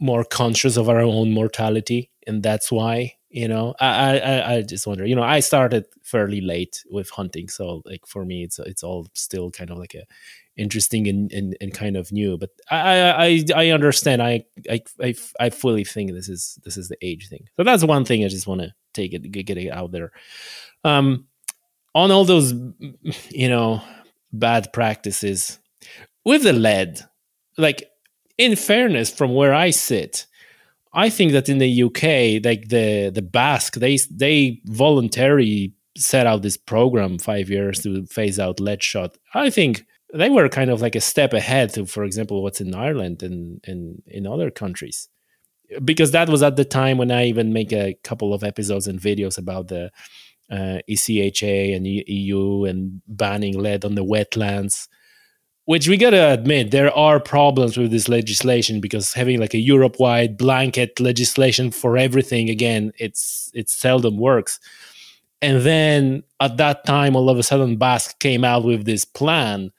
more 0.00 0.24
conscious 0.24 0.76
of 0.76 0.88
our 0.88 1.00
own 1.00 1.30
mortality 1.30 2.10
and 2.26 2.42
that's 2.42 2.72
why 2.72 3.12
you 3.28 3.48
know 3.48 3.74
I, 3.80 4.18
I 4.18 4.54
i 4.54 4.62
just 4.62 4.86
wonder 4.86 5.04
you 5.04 5.14
know 5.14 5.22
i 5.22 5.40
started 5.40 5.86
fairly 6.02 6.40
late 6.40 6.82
with 6.90 7.10
hunting 7.10 7.48
so 7.48 7.82
like 7.84 8.06
for 8.06 8.24
me 8.24 8.44
it's 8.44 8.58
it's 8.60 8.82
all 8.82 9.08
still 9.14 9.50
kind 9.50 9.70
of 9.70 9.78
like 9.78 9.94
a 9.94 10.04
interesting 10.56 11.08
and, 11.08 11.32
and, 11.32 11.56
and 11.60 11.74
kind 11.74 11.96
of 11.96 12.12
new 12.12 12.38
but 12.38 12.50
I, 12.70 13.10
I 13.10 13.44
i 13.56 13.68
understand. 13.70 14.22
I, 14.22 14.44
I 14.70 14.80
i 15.02 15.14
i 15.40 15.50
fully 15.50 15.84
think 15.84 16.12
this 16.12 16.28
is 16.28 16.58
this 16.64 16.76
is 16.76 16.88
the 16.88 16.96
age 17.02 17.28
thing. 17.28 17.48
So 17.56 17.64
that's 17.64 17.84
one 17.84 18.04
thing 18.04 18.24
i 18.24 18.28
just 18.28 18.46
want 18.46 18.60
to 18.60 18.72
take 18.92 19.12
it 19.12 19.30
get 19.32 19.58
it 19.58 19.70
out 19.70 19.90
there. 19.90 20.12
Um 20.84 21.26
on 21.94 22.10
all 22.10 22.24
those 22.24 22.52
you 23.30 23.48
know 23.48 23.82
bad 24.32 24.72
practices 24.72 25.58
with 26.24 26.42
the 26.44 26.52
lead 26.52 27.00
like 27.58 27.88
in 28.38 28.56
fairness, 28.56 29.10
from 29.10 29.34
where 29.34 29.54
I 29.54 29.70
sit, 29.70 30.26
I 30.92 31.10
think 31.10 31.32
that 31.32 31.48
in 31.48 31.58
the 31.58 31.82
UK, 31.84 32.44
like 32.44 32.68
the 32.68 33.10
the 33.10 33.22
BASC, 33.22 33.74
they 33.74 33.98
they 34.10 34.60
voluntarily 34.64 35.74
set 35.96 36.26
out 36.26 36.42
this 36.42 36.56
program 36.56 37.18
five 37.18 37.48
years 37.48 37.82
to 37.82 38.06
phase 38.06 38.38
out 38.38 38.60
lead 38.60 38.82
shot. 38.82 39.16
I 39.34 39.50
think 39.50 39.84
they 40.12 40.30
were 40.30 40.48
kind 40.48 40.70
of 40.70 40.80
like 40.80 40.94
a 40.94 41.00
step 41.00 41.32
ahead 41.32 41.72
to, 41.74 41.86
for 41.86 42.04
example, 42.04 42.42
what's 42.42 42.60
in 42.60 42.74
Ireland 42.74 43.22
and 43.22 43.60
in 43.66 44.02
in 44.06 44.26
other 44.26 44.50
countries, 44.50 45.08
because 45.84 46.12
that 46.12 46.28
was 46.28 46.42
at 46.42 46.56
the 46.56 46.64
time 46.64 46.98
when 46.98 47.10
I 47.10 47.26
even 47.26 47.52
make 47.52 47.72
a 47.72 47.96
couple 48.04 48.32
of 48.32 48.44
episodes 48.44 48.86
and 48.86 49.00
videos 49.00 49.36
about 49.38 49.68
the 49.68 49.90
uh, 50.50 50.78
ECHA 50.88 51.74
and 51.74 51.86
EU 51.86 52.64
and 52.64 53.00
banning 53.08 53.58
lead 53.58 53.84
on 53.84 53.94
the 53.94 54.04
wetlands 54.04 54.88
which 55.66 55.88
we 55.88 55.96
gotta 55.96 56.32
admit 56.32 56.70
there 56.70 56.94
are 56.94 57.18
problems 57.18 57.76
with 57.76 57.90
this 57.90 58.08
legislation 58.08 58.80
because 58.80 59.14
having 59.14 59.40
like 59.40 59.54
a 59.54 59.58
Europe-wide 59.58 60.36
blanket 60.36 61.00
legislation 61.00 61.70
for 61.70 61.96
everything 61.96 62.50
again, 62.50 62.92
it's 62.98 63.50
it 63.54 63.68
seldom 63.70 64.18
works. 64.18 64.60
And 65.40 65.62
then 65.62 66.22
at 66.40 66.56
that 66.58 66.84
time, 66.86 67.16
all 67.16 67.28
of 67.28 67.38
a 67.38 67.42
sudden, 67.42 67.78
BASC 67.78 68.18
came 68.18 68.44
out 68.44 68.64
with 68.64 68.86
this 68.86 69.04
plan. 69.04 69.72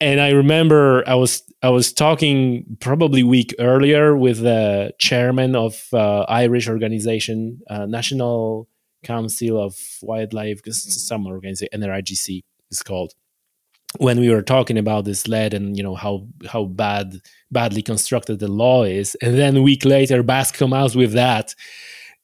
And 0.00 0.20
I 0.20 0.30
remember 0.30 1.04
I 1.06 1.14
was 1.14 1.42
I 1.62 1.70
was 1.70 1.92
talking 1.92 2.76
probably 2.80 3.22
week 3.22 3.54
earlier 3.58 4.16
with 4.16 4.40
the 4.40 4.92
chairman 4.98 5.56
of 5.56 5.88
uh, 5.92 6.22
Irish 6.28 6.68
organization, 6.68 7.60
uh, 7.68 7.86
National 7.86 8.68
Council 9.02 9.62
of 9.62 9.78
Wildlife, 10.02 10.60
some 10.70 11.26
organization, 11.26 11.80
NRIGC 11.80 12.44
is 12.70 12.82
called 12.82 13.14
when 13.98 14.20
we 14.20 14.30
were 14.30 14.42
talking 14.42 14.76
about 14.76 15.04
this 15.04 15.26
lead 15.26 15.54
and 15.54 15.76
you 15.76 15.82
know 15.82 15.94
how 15.94 16.26
how 16.50 16.64
bad 16.64 17.20
badly 17.50 17.82
constructed 17.82 18.38
the 18.38 18.48
law 18.48 18.84
is 18.84 19.14
and 19.22 19.38
then 19.38 19.56
a 19.56 19.62
week 19.62 19.84
later 19.84 20.22
BASC 20.22 20.54
comes 20.54 20.72
out 20.72 20.96
with 20.96 21.12
that. 21.12 21.54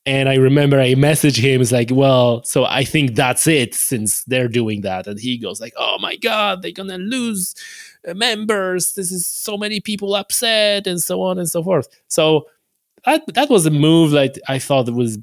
And 0.04 0.28
i 0.28 0.34
remember 0.34 0.80
i 0.80 0.94
messaged 0.94 1.38
him 1.38 1.60
it's 1.60 1.70
like 1.70 1.90
well 1.92 2.42
so 2.42 2.64
i 2.64 2.82
think 2.84 3.14
that's 3.14 3.46
it 3.46 3.74
since 3.74 4.24
they're 4.24 4.48
doing 4.48 4.80
that. 4.80 5.06
And 5.06 5.18
he 5.18 5.38
goes 5.38 5.60
like 5.60 5.74
oh 5.76 5.98
my 6.00 6.16
god 6.16 6.62
they're 6.62 6.72
gonna 6.72 6.98
lose 6.98 7.54
uh, 8.06 8.14
members. 8.14 8.94
This 8.94 9.12
is 9.12 9.26
so 9.26 9.56
many 9.56 9.78
people 9.80 10.16
upset 10.16 10.88
and 10.88 11.00
so 11.00 11.22
on 11.22 11.38
and 11.38 11.48
so 11.48 11.62
forth. 11.62 11.86
So 12.08 12.46
that 13.04 13.22
that 13.34 13.50
was 13.50 13.66
a 13.66 13.70
move 13.70 14.10
that 14.12 14.38
i 14.48 14.58
thought 14.58 14.88
was 14.90 15.18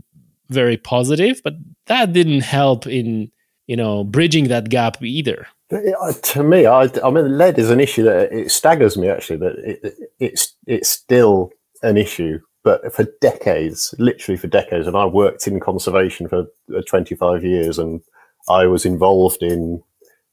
very 0.50 0.78
positive 0.78 1.42
but 1.44 1.54
that 1.86 2.14
didn't 2.14 2.42
help 2.42 2.88
in 2.88 3.32
you 3.68 3.76
know 3.76 4.04
bridging 4.04 4.48
that 4.48 4.70
gap 4.70 5.02
either 5.02 5.48
to 5.70 6.44
me, 6.44 6.66
I, 6.66 6.90
I 7.04 7.12
mean, 7.12 7.38
lead 7.38 7.60
is 7.60 7.70
an 7.70 7.80
issue 7.80 8.04
that 8.04 8.32
it 8.32 8.52
staggers 8.52 8.98
me 8.98 9.08
actually 9.08 9.38
that 9.38 9.56
it, 9.60 9.96
it's 10.20 10.56
it's 10.66 10.90
still 10.90 11.52
an 11.84 11.98
issue. 11.98 12.40
But 12.64 12.94
for 12.94 13.06
decades, 13.22 13.94
literally 14.00 14.38
for 14.38 14.48
decades, 14.48 14.88
and 14.88 14.98
I 14.98 15.06
worked 15.06 15.48
in 15.48 15.60
conservation 15.60 16.28
for 16.28 16.46
uh, 16.76 16.82
25 16.88 17.44
years, 17.44 17.80
and 17.80 18.02
I 18.50 18.66
was 18.66 18.86
involved 18.86 19.44
in 19.44 19.82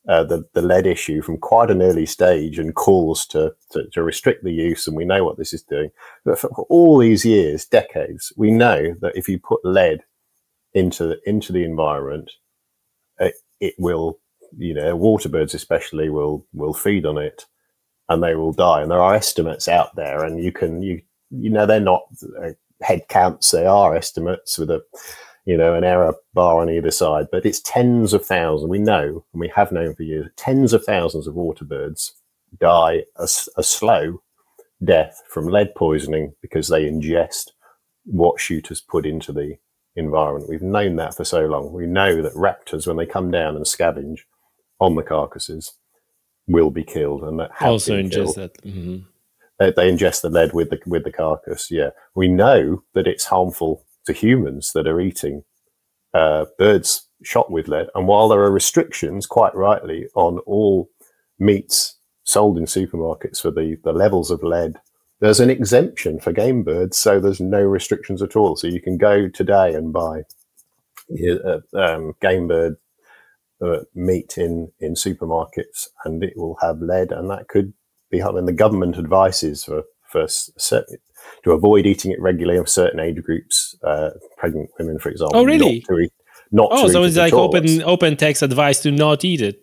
uh, 0.09 0.25
the 0.25 0.45
the 0.55 0.63
lead 0.63 0.87
issue 0.87 1.21
from 1.21 1.37
quite 1.37 1.71
an 1.71 1.83
early 1.83 2.07
stage, 2.07 2.59
and 2.59 2.75
calls 2.75 3.27
to, 3.27 3.55
to, 3.73 3.85
to 3.93 4.03
restrict 4.03 4.43
the 4.43 4.53
use, 4.53 4.87
and 4.87 4.97
we 4.97 5.05
know 5.05 5.23
what 5.23 5.37
this 5.37 5.53
is 5.53 5.63
doing. 5.63 5.91
But 6.25 6.39
for 6.39 6.49
all 6.71 6.99
these 6.99 7.27
years, 7.27 7.67
decades, 7.67 8.33
we 8.37 8.51
know 8.51 8.95
that 9.03 9.17
if 9.17 9.29
you 9.29 9.39
put 9.39 9.65
lead 9.65 10.03
into 10.73 11.19
into 11.27 11.53
the 11.53 11.65
environment, 11.65 12.31
it, 13.19 13.35
it 13.61 13.75
will 13.79 14.19
you 14.57 14.75
know, 14.75 14.97
water 14.97 15.29
birds 15.29 15.55
especially 15.55 16.11
will 16.11 16.47
will 16.53 16.75
feed 16.75 17.07
on 17.07 17.19
it, 17.19 17.47
and 18.09 18.23
they 18.23 18.35
will 18.35 18.53
die. 18.53 18.83
And 18.83 18.91
there 18.91 19.03
are 19.03 19.15
estimates 19.15 19.69
out 19.69 19.95
there, 19.97 20.25
and 20.25 20.43
you 20.43 20.53
can 20.53 20.83
you 20.83 21.03
you 21.31 21.51
know 21.51 21.67
they're 21.67 21.81
not 21.81 22.03
uh, 22.43 22.51
head 22.83 23.09
counts; 23.09 23.51
they 23.51 23.67
are 23.67 23.97
estimates 23.97 24.59
with 24.59 24.71
a 24.71 24.83
you 25.45 25.57
know 25.57 25.75
an 25.75 25.85
error 25.85 26.15
bar 26.35 26.61
on 26.61 26.71
either 26.71 26.91
side. 26.91 27.27
But 27.31 27.47
it's 27.47 27.61
tens 27.61 28.13
of 28.13 28.25
thousands. 28.25 28.69
We 28.69 28.79
know, 28.79 29.25
and 29.33 29.41
we 29.41 29.49
have 29.55 29.73
known 29.73 29.95
for 29.95 30.03
years, 30.03 30.31
tens 30.37 30.73
of 30.73 30.85
thousands 30.85 31.27
of 31.27 31.35
water 31.35 31.65
birds 31.65 32.13
die 32.61 33.05
a, 33.17 33.29
a 33.57 33.63
slow 33.63 34.23
death 34.85 35.23
from 35.29 35.49
lead 35.49 35.75
poisoning 35.75 36.35
because 36.43 36.69
they 36.69 36.85
ingest 36.85 37.51
what 38.05 38.41
shooters 38.41 38.81
put 38.81 39.07
into 39.07 39.33
the 39.33 39.57
environment. 39.97 40.49
We've 40.49 40.63
known 40.63 40.97
that 40.97 41.17
for 41.17 41.25
so 41.25 41.47
long. 41.47 41.73
We 41.73 41.87
know 41.87 42.23
that 42.23 42.35
raptors, 42.35 42.87
when 42.87 42.97
they 42.97 43.07
come 43.07 43.31
down 43.31 43.57
and 43.57 43.65
scavenge, 43.65 44.21
on 44.81 44.95
the 44.95 45.03
carcasses 45.03 45.75
will 46.47 46.71
be 46.71 46.85
killed 46.85 47.23
and 47.23 47.41
that 47.41 47.51
also 47.61 48.01
ingest 48.01 48.37
that. 48.37 48.55
Mm-hmm. 48.63 48.99
They, 49.59 49.73
they, 49.73 49.91
ingest 49.91 50.21
the 50.21 50.31
lead 50.31 50.53
with 50.53 50.71
the 50.71 50.79
with 50.87 51.05
the 51.05 51.13
carcass. 51.13 51.71
Yeah, 51.71 51.91
we 52.15 52.29
know 52.29 52.83
that 52.95 53.07
it's 53.07 53.25
harmful 53.25 53.85
to 54.05 54.13
humans 54.13 54.73
that 54.75 54.87
are 54.87 55.01
eating 55.01 55.45
uh, 56.15 56.47
birds 56.59 57.09
shot 57.23 57.51
with 57.51 57.69
lead. 57.69 57.89
And 57.95 58.07
while 58.07 58.29
there 58.29 58.41
are 58.41 58.51
restrictions, 58.51 59.27
quite 59.27 59.55
rightly, 59.55 60.07
on 60.15 60.39
all 60.41 60.91
meats 61.39 61.99
sold 62.25 62.59
in 62.59 62.65
supermarkets 62.65 63.41
for 63.41 63.51
the 63.51 63.77
the 63.83 63.93
levels 63.93 64.31
of 64.31 64.43
lead. 64.43 64.79
There's 65.21 65.41
an 65.41 65.49
exemption 65.49 66.21
for 66.21 66.33
game 66.33 66.63
birds, 66.63 66.99
so 66.99 67.19
there's 67.19 67.41
no 67.41 67.63
restrictions 67.63 68.21
at 68.21 68.37
all. 68.37 68.57
So 68.57 68.67
you 68.67 68.83
can 68.83 68.99
go 68.99 69.29
today 69.29 69.75
and 69.75 69.91
buy 69.91 70.25
uh, 71.11 71.61
um, 71.75 72.15
game 72.21 72.49
bird 72.49 72.77
uh, 73.65 73.81
meat 73.95 74.37
in 74.39 74.71
in 74.81 74.95
supermarkets, 74.95 75.87
and 76.05 76.23
it 76.23 76.35
will 76.37 76.57
have 76.61 76.81
lead, 76.81 77.13
and 77.13 77.31
that 77.31 77.49
could 77.49 77.73
be 78.11 78.19
having 78.19 78.47
the 78.47 78.53
government 78.53 78.97
advices 78.97 79.65
for 79.65 79.85
for 80.11 80.27
certain, 80.29 80.99
to 81.45 81.53
avoid 81.53 81.87
eating 81.87 82.11
it 82.11 82.21
regularly 82.21 82.59
of 82.59 82.69
certain 82.69 83.01
age 83.01 83.23
groups, 83.23 83.77
uh, 83.85 84.11
pregnant 84.37 84.71
women, 84.79 84.99
for 84.99 85.11
example. 85.11 85.39
Oh, 85.39 85.45
really? 85.45 85.85
Not 85.89 85.95
to 85.95 86.01
eat, 86.01 86.13
not 86.53 86.69
oh, 86.71 86.89
so 86.89 87.03
it's 87.03 87.17
like 87.17 87.33
open 87.33 87.83
open 87.83 88.17
text 88.17 88.43
advice 88.43 88.81
to 88.81 88.91
not 88.91 89.25
eat 89.25 89.41
it. 89.41 89.61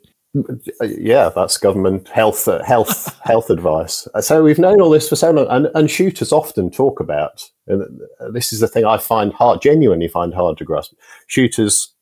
Yeah, 0.81 1.29
that's 1.29 1.57
government 1.57 2.07
health 2.09 2.47
uh, 2.47 2.63
health 2.63 3.19
health 3.23 3.49
advice. 3.49 4.07
So 4.21 4.43
we've 4.43 4.59
known 4.59 4.81
all 4.81 4.89
this 4.89 5.07
for 5.07 5.15
so 5.15 5.31
long, 5.31 5.47
and, 5.49 5.69
and 5.75 5.89
shooters 5.89 6.31
often 6.31 6.71
talk 6.71 6.99
about. 6.99 7.43
And 7.67 8.01
this 8.33 8.51
is 8.51 8.59
the 8.59 8.67
thing 8.67 8.85
I 8.85 8.97
find 8.97 9.31
hard, 9.31 9.61
genuinely 9.61 10.07
find 10.07 10.33
hard 10.33 10.57
to 10.57 10.65
grasp. 10.65 10.93
Shooters 11.27 11.92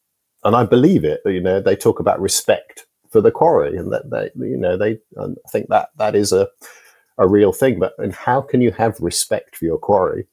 and 0.43 0.55
I 0.55 0.65
believe 0.65 1.03
it. 1.03 1.21
You 1.25 1.41
know, 1.41 1.59
they 1.59 1.75
talk 1.75 1.99
about 1.99 2.21
respect 2.21 2.85
for 3.09 3.21
the 3.21 3.31
quarry, 3.31 3.77
and 3.77 3.91
that 3.91 4.09
they, 4.09 4.29
you 4.47 4.57
know, 4.57 4.77
they. 4.77 4.99
I 5.19 5.27
think 5.49 5.67
that 5.69 5.89
that 5.97 6.15
is 6.15 6.31
a 6.31 6.47
a 7.17 7.27
real 7.27 7.51
thing. 7.51 7.79
But 7.79 7.93
and 7.97 8.13
how 8.13 8.41
can 8.41 8.61
you 8.61 8.71
have 8.71 8.99
respect 8.99 9.55
for 9.55 9.65
your 9.65 9.77
quarry 9.77 10.27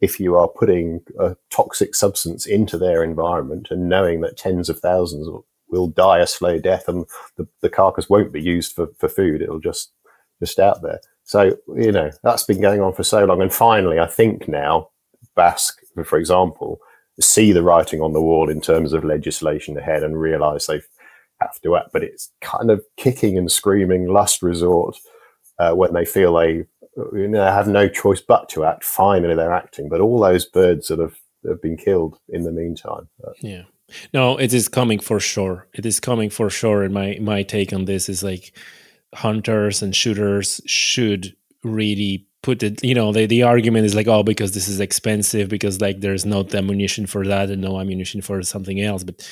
if 0.00 0.20
you 0.20 0.36
are 0.36 0.48
putting 0.48 1.00
a 1.18 1.36
toxic 1.50 1.94
substance 1.94 2.46
into 2.46 2.78
their 2.78 3.02
environment 3.02 3.68
and 3.70 3.88
knowing 3.88 4.20
that 4.20 4.36
tens 4.36 4.68
of 4.68 4.78
thousands 4.78 5.28
will 5.68 5.88
die 5.88 6.18
a 6.18 6.26
slow 6.26 6.58
death 6.58 6.88
and 6.88 7.04
the, 7.36 7.46
the 7.60 7.68
carcass 7.68 8.08
won't 8.08 8.32
be 8.32 8.40
used 8.40 8.72
for, 8.72 8.88
for 8.98 9.08
food 9.08 9.42
it'll 9.42 9.58
just 9.58 9.92
just 10.40 10.58
out 10.58 10.82
there 10.82 11.00
so 11.24 11.56
you 11.76 11.92
know 11.92 12.10
that's 12.22 12.44
been 12.44 12.60
going 12.60 12.80
on 12.80 12.92
for 12.92 13.02
so 13.02 13.24
long 13.24 13.42
and 13.42 13.52
finally 13.52 13.98
i 13.98 14.06
think 14.06 14.48
now 14.48 14.88
BASC, 15.36 15.72
for 16.04 16.18
example 16.18 16.80
see 17.20 17.52
the 17.52 17.62
writing 17.62 18.00
on 18.00 18.12
the 18.12 18.22
wall 18.22 18.48
in 18.48 18.60
terms 18.60 18.92
of 18.92 19.04
legislation 19.04 19.76
ahead 19.76 20.02
and 20.02 20.20
realize 20.20 20.66
they 20.66 20.80
have 21.40 21.60
to 21.62 21.76
act. 21.76 21.90
But 21.92 22.04
it's 22.04 22.30
kind 22.40 22.70
of 22.70 22.84
kicking 22.96 23.36
and 23.36 23.50
screaming 23.50 24.08
last 24.08 24.42
resort 24.42 24.96
uh, 25.58 25.72
when 25.72 25.92
they 25.94 26.04
feel 26.04 26.34
they 26.34 26.66
you 27.12 27.28
know, 27.28 27.44
have 27.44 27.68
no 27.68 27.88
choice 27.88 28.20
but 28.20 28.48
to 28.50 28.64
act. 28.64 28.84
Finally, 28.84 29.34
they're 29.34 29.52
acting. 29.52 29.88
But 29.88 30.00
all 30.00 30.20
those 30.20 30.44
birds 30.44 30.88
that 30.88 30.98
have, 30.98 31.18
have 31.46 31.62
been 31.62 31.76
killed 31.76 32.18
in 32.28 32.42
the 32.42 32.52
meantime. 32.52 33.08
yeah. 33.40 33.62
No, 34.12 34.36
it 34.36 34.52
is 34.52 34.68
coming 34.68 34.98
for 34.98 35.18
sure. 35.18 35.66
It 35.72 35.86
is 35.86 35.98
coming 35.98 36.28
for 36.28 36.50
sure. 36.50 36.82
And 36.82 36.92
my 36.92 37.16
my 37.22 37.42
take 37.42 37.72
on 37.72 37.86
this 37.86 38.10
is 38.10 38.22
like 38.22 38.52
hunters 39.14 39.82
and 39.82 39.96
shooters 39.96 40.60
should 40.66 41.34
really 41.68 42.26
put 42.42 42.62
it 42.62 42.82
you 42.84 42.94
know 42.94 43.12
the, 43.12 43.26
the 43.26 43.42
argument 43.42 43.84
is 43.84 43.94
like 43.94 44.06
oh 44.06 44.22
because 44.22 44.52
this 44.52 44.68
is 44.68 44.78
expensive 44.80 45.48
because 45.48 45.80
like 45.80 46.00
there's 46.00 46.24
no 46.24 46.46
ammunition 46.54 47.04
for 47.06 47.26
that 47.26 47.50
and 47.50 47.60
no 47.60 47.80
ammunition 47.80 48.22
for 48.22 48.42
something 48.42 48.80
else. 48.80 49.04
But 49.04 49.28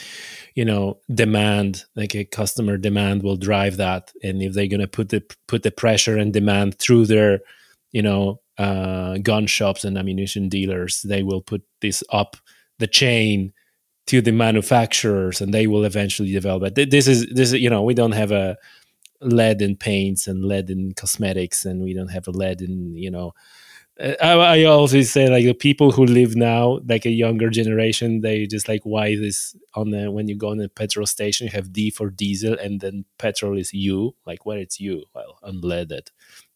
you 0.55 0.65
know 0.65 0.99
demand 1.13 1.85
like 1.95 2.15
a 2.15 2.25
customer 2.25 2.77
demand 2.77 3.23
will 3.23 3.37
drive 3.37 3.77
that. 3.77 4.13
And 4.23 4.43
if 4.43 4.55
they're 4.55 4.67
going 4.67 4.81
to 4.81 4.89
put 4.89 5.11
the 5.11 5.23
put 5.47 5.63
the 5.63 5.71
pressure 5.71 6.17
and 6.17 6.33
demand 6.33 6.79
through 6.79 7.07
their 7.07 7.41
you 7.93 8.03
know 8.03 8.41
uh, 8.59 9.19
gun 9.19 9.47
shops 9.47 9.85
and 9.85 9.99
ammunition 9.99 10.49
dealers 10.49 11.03
they 11.03 11.23
will 11.23 11.43
put 11.43 11.63
this 11.83 12.03
up 12.11 12.39
the 12.79 12.87
chain 12.87 13.53
to 14.07 14.21
the 14.21 14.33
manufacturers 14.33 15.41
and 15.41 15.53
they 15.53 15.67
will 15.67 15.85
eventually 15.85 16.33
develop 16.33 16.79
it. 16.79 16.91
This 16.91 17.09
is 17.09 17.27
this 17.29 17.53
is 17.53 17.61
you 17.61 17.71
know 17.71 17.83
we 17.83 17.95
don't 17.95 18.13
have 18.13 18.33
a 18.33 18.57
lead 19.21 19.63
in 19.63 19.77
paints 19.77 20.27
and 20.27 20.45
lead 20.45 20.71
in 20.71 20.93
cosmetics 20.93 21.65
and 21.65 21.83
we 21.83 21.95
don't 21.95 22.09
have 22.09 22.29
a 22.29 22.31
lead 22.31 22.61
in 22.61 22.95
you 22.97 23.11
know 23.11 23.33
uh, 23.99 24.15
I, 24.23 24.61
I 24.61 24.65
always 24.65 25.11
say 25.11 25.29
like 25.31 25.45
the 25.45 25.55
people 25.55 25.91
who 25.91 26.05
live 26.05 26.37
now 26.37 26.81
like 26.89 27.07
a 27.07 27.11
younger 27.11 27.49
generation 27.49 28.21
they 28.21 28.47
just 28.47 28.69
like 28.69 28.83
why 28.85 29.17
this 29.17 29.57
on 29.75 29.91
the 29.91 30.11
when 30.11 30.29
you 30.29 30.37
go 30.37 30.51
on 30.51 30.61
a 30.61 30.69
petrol 30.69 31.07
station 31.07 31.47
you 31.47 31.53
have 31.53 31.73
d 31.73 31.91
for 31.91 32.11
diesel 32.11 32.59
and 32.59 32.81
then 32.81 33.05
petrol 33.19 33.57
is 33.57 33.73
u. 33.73 34.15
Like 34.27 34.45
where 34.45 34.59
it's 34.59 34.81
u? 34.81 35.05
Well 35.15 35.39
unleaded. 35.43 36.09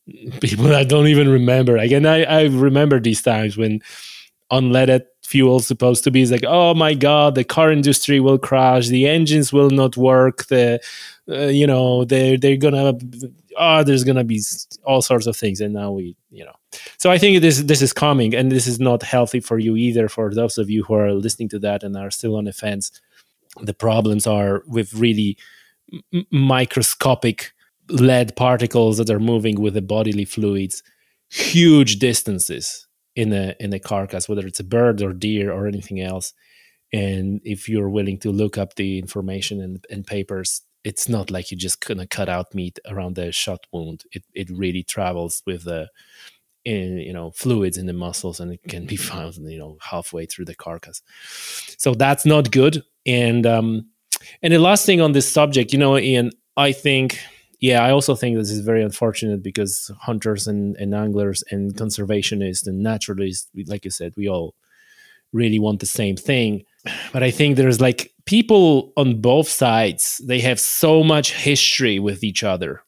People 0.41 0.67
that 0.67 0.89
don't 0.89 1.07
even 1.07 1.29
remember. 1.29 1.77
Again 1.77 2.05
i 2.07 2.25
i 2.25 2.43
remember 2.45 3.01
these 3.01 3.23
times 3.23 3.57
when 3.57 3.81
unleaded 4.51 5.03
fuel 5.23 5.61
supposed 5.61 6.05
to 6.05 6.11
be. 6.11 6.23
Is 6.23 6.31
like 6.31 6.45
oh 6.47 6.75
my 6.75 6.95
god 6.95 7.35
the 7.35 7.45
car 7.45 7.71
industry 7.73 8.21
will 8.21 8.39
crash. 8.39 8.89
The 8.89 9.07
engines 9.07 9.53
will 9.53 9.71
not 9.71 9.97
work. 9.97 10.47
The 10.47 10.81
uh, 11.29 11.47
you 11.47 11.67
know 11.67 12.05
they 12.05 12.37
they're 12.37 12.57
gonna 12.57 12.95
oh 13.57 13.85
there's 13.85 14.05
gonna 14.05 14.25
be 14.25 14.41
all 14.85 15.03
sorts 15.03 15.27
of 15.27 15.37
things. 15.37 15.61
And 15.61 15.75
now 15.75 15.93
we 15.93 16.17
you 16.31 16.45
know. 16.45 16.57
So 16.99 17.11
i 17.11 17.19
think 17.19 17.41
this 17.43 17.63
this 17.63 17.83
is 17.83 17.93
coming 17.93 18.35
and 18.35 18.51
this 18.51 18.67
is 18.67 18.81
not 18.81 19.03
healthy 19.03 19.41
for 19.41 19.59
you 19.59 19.77
either. 19.77 20.09
For 20.09 20.35
those 20.35 20.59
of 20.59 20.71
you 20.71 20.85
who 20.85 20.95
are 20.95 21.13
listening 21.13 21.49
to 21.51 21.59
that 21.61 21.83
and 21.83 21.97
are 21.97 22.11
still 22.11 22.37
on 22.37 22.45
the 22.45 22.53
fence 22.53 22.91
the 23.63 23.75
problems 23.75 24.27
are 24.27 24.63
with 24.67 24.95
really 24.95 25.37
m- 26.13 26.27
microscopic 26.31 27.53
lead 27.89 28.37
particles 28.37 28.99
that 28.99 29.11
are 29.11 29.21
moving 29.21 29.61
with 29.61 29.75
the 29.75 29.83
bodily 29.83 30.25
fluids. 30.25 30.83
Huge 31.29 31.99
distances 31.99 32.87
in 33.17 33.33
a 33.33 33.55
in 33.61 33.73
a 33.73 33.79
carcass, 33.79 34.29
whether 34.29 34.47
it's 34.47 34.61
a 34.61 34.65
bird 34.65 35.03
or 35.03 35.13
deer 35.13 35.53
or 35.53 35.67
anything 35.67 36.01
else. 36.01 36.33
And 36.93 37.41
if 37.45 37.69
you're 37.69 37.89
willing 37.89 38.19
to 38.21 38.33
look 38.33 38.59
up 38.59 38.75
the 38.75 38.99
information 38.99 39.61
and, 39.61 39.85
and 39.91 40.07
papers, 40.07 40.63
it's 40.83 41.09
not 41.09 41.31
like 41.31 41.51
you 41.51 41.57
just 41.57 41.85
gonna 41.87 42.07
cut 42.07 42.29
out 42.29 42.55
meat 42.55 42.79
around 42.87 43.17
the 43.17 43.33
shot 43.33 43.67
wound. 43.73 44.05
It 44.13 44.25
it 44.35 44.51
really 44.51 44.83
travels 44.83 45.43
with 45.47 45.65
the 45.65 45.89
in, 46.65 46.99
you 46.99 47.13
know 47.13 47.31
fluids 47.31 47.79
in 47.79 47.87
the 47.87 47.93
muscles 47.93 48.39
and 48.39 48.53
it 48.53 48.61
can 48.69 48.87
be 48.87 48.97
found 49.11 49.37
you 49.37 49.59
know 49.59 49.79
halfway 49.81 50.27
through 50.27 50.47
the 50.47 50.55
carcass. 50.55 51.03
So 51.79 51.95
that's 51.95 52.27
not 52.27 52.51
good. 52.51 52.83
And 53.07 53.47
um 53.47 53.87
and 54.43 54.53
the 54.53 54.59
last 54.59 54.85
thing 54.87 55.01
on 55.01 55.13
this 55.13 55.31
subject, 55.31 55.73
you 55.73 55.79
know, 55.79 55.97
Ian, 55.97 56.31
I 56.57 56.73
think 56.73 57.19
yeah, 57.61 57.85
I 57.85 57.91
also 57.91 58.15
think 58.15 58.37
this 58.37 58.51
is 58.51 58.61
very 58.61 58.83
unfortunate 58.83 59.43
because 59.43 59.91
hunters 60.01 60.47
and, 60.47 60.77
and 60.77 60.95
anglers 60.95 61.45
and 61.51 61.75
conservationists 61.75 62.67
and 62.67 62.83
naturalists, 62.83 63.49
like 63.67 63.85
you 63.85 63.91
said, 63.91 64.15
we 64.17 64.29
all 64.29 64.55
really 65.33 65.59
want 65.59 65.81
the 65.81 65.87
same 65.87 66.17
thing. 66.17 66.65
But 67.13 67.23
I 67.23 67.31
think 67.31 67.57
there's 67.57 67.81
like 67.81 68.13
people 68.25 68.93
on 68.97 69.21
both 69.21 69.49
sides, 69.49 70.21
they 70.25 70.41
have 70.41 70.59
so 70.59 71.05
much 71.05 71.35
history 71.35 71.99
with 71.99 72.25
each 72.25 72.43
other 72.43 72.83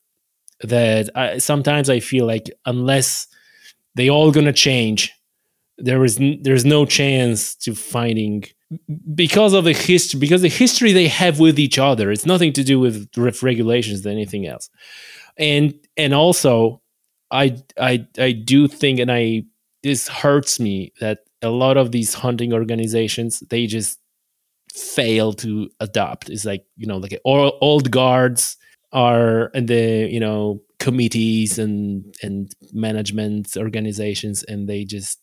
that 0.62 1.10
I, 1.14 1.38
sometimes 1.38 1.90
I 1.90 2.00
feel 2.00 2.24
like 2.26 2.48
unless 2.64 3.26
they 3.94 4.08
all 4.08 4.30
gonna 4.30 4.52
change, 4.52 5.12
there 5.76 6.04
is 6.04 6.18
there's 6.40 6.64
no 6.64 6.86
chance 6.86 7.54
to 7.56 7.74
finding 7.74 8.44
because 9.14 9.52
of 9.52 9.64
the 9.64 9.72
history 9.72 10.20
because 10.20 10.42
the 10.42 10.48
history 10.48 10.92
they 10.92 11.08
have 11.08 11.38
with 11.38 11.58
each 11.58 11.78
other 11.78 12.10
it's 12.10 12.26
nothing 12.26 12.52
to 12.52 12.64
do 12.64 12.78
with 12.78 13.08
regulations 13.42 14.02
than 14.02 14.12
anything 14.12 14.46
else. 14.46 14.70
And 15.38 15.74
and 15.96 16.14
also 16.14 16.80
i 17.30 17.56
i 17.78 18.06
i 18.18 18.32
do 18.32 18.68
think 18.68 18.98
and 18.98 19.10
i 19.10 19.42
this 19.82 20.08
hurts 20.08 20.60
me 20.60 20.92
that 21.00 21.20
a 21.42 21.48
lot 21.48 21.76
of 21.76 21.90
these 21.90 22.14
hunting 22.14 22.52
organizations 22.52 23.40
they 23.50 23.66
just 23.66 23.98
fail 24.72 25.32
to 25.34 25.70
adopt. 25.80 26.30
It's 26.30 26.44
like 26.44 26.64
you 26.76 26.86
know 26.86 26.96
like 26.96 27.18
old 27.24 27.90
guards 27.90 28.56
are 28.92 29.50
the 29.54 30.08
you 30.10 30.20
know 30.20 30.62
committees 30.78 31.58
and 31.58 32.14
and 32.22 32.54
management 32.72 33.56
organizations 33.56 34.42
and 34.44 34.68
they 34.68 34.84
just 34.84 35.20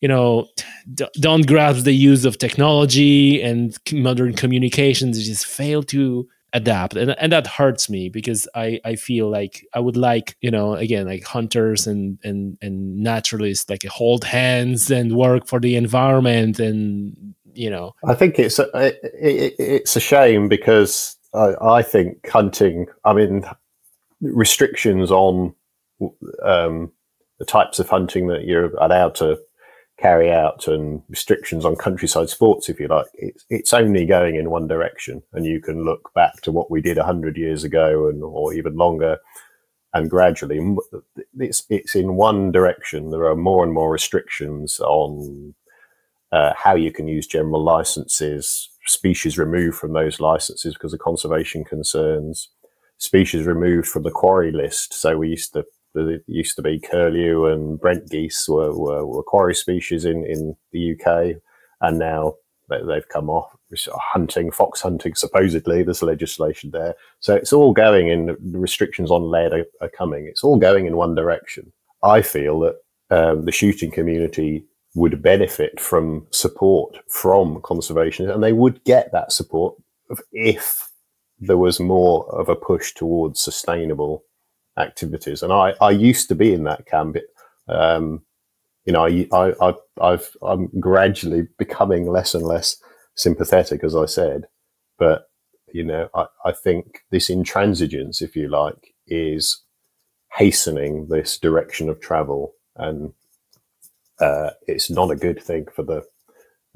you 0.00 0.08
know 0.08 0.46
don't 0.94 1.46
grasp 1.46 1.84
the 1.84 1.92
use 1.92 2.24
of 2.24 2.38
technology 2.38 3.42
and 3.42 3.76
modern 3.92 4.34
communications. 4.34 5.24
Just 5.24 5.46
fail 5.46 5.82
to 5.84 6.28
adapt. 6.52 6.96
And, 6.96 7.14
and 7.18 7.32
that 7.32 7.46
hurts 7.46 7.90
me 7.90 8.08
because 8.08 8.48
I, 8.54 8.80
I 8.84 8.96
feel 8.96 9.28
like 9.28 9.66
i 9.74 9.80
would 9.80 9.96
like 9.96 10.36
you 10.40 10.50
know 10.50 10.74
again 10.74 11.06
like 11.06 11.24
hunters 11.24 11.86
and 11.86 12.18
and 12.24 12.56
and 12.62 12.96
naturalists 12.98 13.68
like 13.68 13.84
hold 13.84 14.24
hands 14.24 14.90
and 14.90 15.16
work 15.16 15.46
for 15.46 15.60
the 15.60 15.76
environment 15.76 16.58
and 16.58 17.34
you 17.52 17.70
know. 17.70 17.94
I 18.06 18.14
think 18.14 18.38
it's 18.38 18.58
a, 18.58 18.68
it, 18.74 19.00
it, 19.12 19.54
it's 19.58 19.96
a 19.96 20.00
shame 20.00 20.48
because 20.48 21.16
I, 21.34 21.54
I 21.60 21.82
think 21.82 22.28
hunting 22.28 22.86
i 23.04 23.12
mean 23.12 23.44
restrictions 24.20 25.10
on 25.10 25.54
um, 26.42 26.92
the 27.38 27.44
types 27.44 27.78
of 27.78 27.88
hunting 27.88 28.28
that 28.28 28.44
you're 28.44 28.74
allowed 28.76 29.14
to 29.16 29.38
carry 29.98 30.30
out 30.30 30.68
and 30.68 31.02
restrictions 31.08 31.64
on 31.64 31.74
countryside 31.76 32.28
sports, 32.28 32.68
if 32.68 32.78
you 32.78 32.88
like, 32.88 33.06
it's, 33.14 33.44
it's 33.48 33.72
only 33.72 34.04
going 34.04 34.36
in 34.36 34.50
one 34.50 34.66
direction. 34.66 35.22
And 35.32 35.46
you 35.46 35.60
can 35.60 35.84
look 35.84 36.12
back 36.14 36.42
to 36.42 36.52
what 36.52 36.70
we 36.70 36.80
did 36.80 36.98
100 36.98 37.36
years 37.36 37.64
ago 37.64 38.08
and 38.08 38.22
or 38.22 38.52
even 38.52 38.76
longer. 38.76 39.18
And 39.94 40.10
gradually, 40.10 40.60
it's, 41.38 41.64
it's 41.70 41.94
in 41.94 42.16
one 42.16 42.52
direction. 42.52 43.10
There 43.10 43.24
are 43.24 43.36
more 43.36 43.64
and 43.64 43.72
more 43.72 43.90
restrictions 43.90 44.80
on 44.80 45.54
uh, 46.30 46.52
how 46.54 46.74
you 46.74 46.92
can 46.92 47.08
use 47.08 47.26
general 47.26 47.64
licenses, 47.64 48.68
species 48.84 49.38
removed 49.38 49.78
from 49.78 49.94
those 49.94 50.20
licenses 50.20 50.74
because 50.74 50.92
of 50.92 51.00
conservation 51.00 51.64
concerns, 51.64 52.50
species 52.98 53.46
removed 53.46 53.88
from 53.88 54.02
the 54.02 54.10
quarry 54.10 54.52
list. 54.52 54.92
So 54.92 55.16
we 55.16 55.30
used 55.30 55.54
to 55.54 55.64
there 56.04 56.20
used 56.26 56.56
to 56.56 56.62
be 56.62 56.78
curlew 56.78 57.46
and 57.46 57.80
Brent 57.80 58.10
geese 58.10 58.48
were, 58.48 58.76
were, 58.76 59.06
were 59.06 59.22
quarry 59.22 59.54
species 59.54 60.04
in, 60.04 60.24
in 60.26 60.56
the 60.72 60.92
UK, 60.92 61.40
and 61.80 61.98
now 61.98 62.34
they've 62.68 63.08
come 63.08 63.30
off 63.30 63.56
hunting, 63.94 64.50
fox 64.50 64.80
hunting. 64.80 65.14
Supposedly, 65.14 65.82
there's 65.82 66.02
legislation 66.02 66.70
there, 66.70 66.94
so 67.20 67.34
it's 67.34 67.52
all 67.52 67.72
going 67.72 68.08
in. 68.08 68.26
The 68.26 68.58
restrictions 68.58 69.10
on 69.10 69.30
lead 69.30 69.52
are, 69.52 69.64
are 69.80 69.90
coming. 69.90 70.26
It's 70.26 70.44
all 70.44 70.58
going 70.58 70.86
in 70.86 70.96
one 70.96 71.14
direction. 71.14 71.72
I 72.02 72.22
feel 72.22 72.60
that 72.60 72.76
um, 73.10 73.44
the 73.44 73.52
shooting 73.52 73.90
community 73.90 74.64
would 74.94 75.22
benefit 75.22 75.78
from 75.78 76.26
support 76.30 76.96
from 77.08 77.60
conservation, 77.62 78.30
and 78.30 78.42
they 78.42 78.52
would 78.52 78.82
get 78.84 79.12
that 79.12 79.32
support 79.32 79.74
if 80.32 80.90
there 81.38 81.58
was 81.58 81.80
more 81.80 82.28
of 82.34 82.48
a 82.48 82.56
push 82.56 82.94
towards 82.94 83.40
sustainable 83.40 84.24
activities. 84.78 85.42
And 85.42 85.52
I, 85.52 85.74
I 85.80 85.90
used 85.90 86.28
to 86.28 86.34
be 86.34 86.52
in 86.52 86.64
that 86.64 86.86
camp. 86.86 87.16
Um, 87.68 88.22
you 88.84 88.92
know, 88.92 89.06
I, 89.06 89.54
I, 89.60 89.74
I've, 90.00 90.30
I'm 90.42 90.68
gradually 90.80 91.48
becoming 91.58 92.06
less 92.06 92.34
and 92.34 92.44
less 92.44 92.76
sympathetic, 93.14 93.82
as 93.82 93.96
I 93.96 94.06
said. 94.06 94.46
But, 94.98 95.28
you 95.72 95.84
know, 95.84 96.08
I, 96.14 96.26
I 96.44 96.52
think 96.52 97.00
this 97.10 97.28
intransigence, 97.28 98.22
if 98.22 98.36
you 98.36 98.48
like, 98.48 98.94
is 99.06 99.62
hastening 100.32 101.08
this 101.08 101.38
direction 101.38 101.88
of 101.88 102.00
travel. 102.00 102.54
And 102.76 103.12
uh, 104.20 104.50
it's 104.66 104.90
not 104.90 105.10
a 105.10 105.16
good 105.16 105.42
thing 105.42 105.66
for 105.74 105.82
the, 105.82 105.98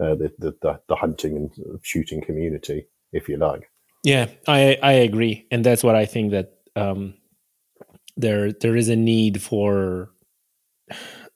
uh, 0.03 0.15
the, 0.15 0.33
the, 0.39 0.81
the 0.89 0.97
hunting 0.97 1.37
and 1.37 1.81
shooting 1.83 2.21
community, 2.21 2.87
if 3.13 3.29
you 3.29 3.37
like. 3.37 3.71
Yeah, 4.03 4.29
I 4.49 4.79
I 4.83 4.93
agree, 4.93 5.47
and 5.51 5.63
that's 5.63 5.85
what 5.85 5.95
I 5.95 6.07
think 6.07 6.31
that 6.31 6.55
um, 6.75 7.13
there 8.21 8.53
there 8.53 8.77
is 8.77 8.89
a 8.89 8.97
need 8.97 9.43
for 9.43 10.11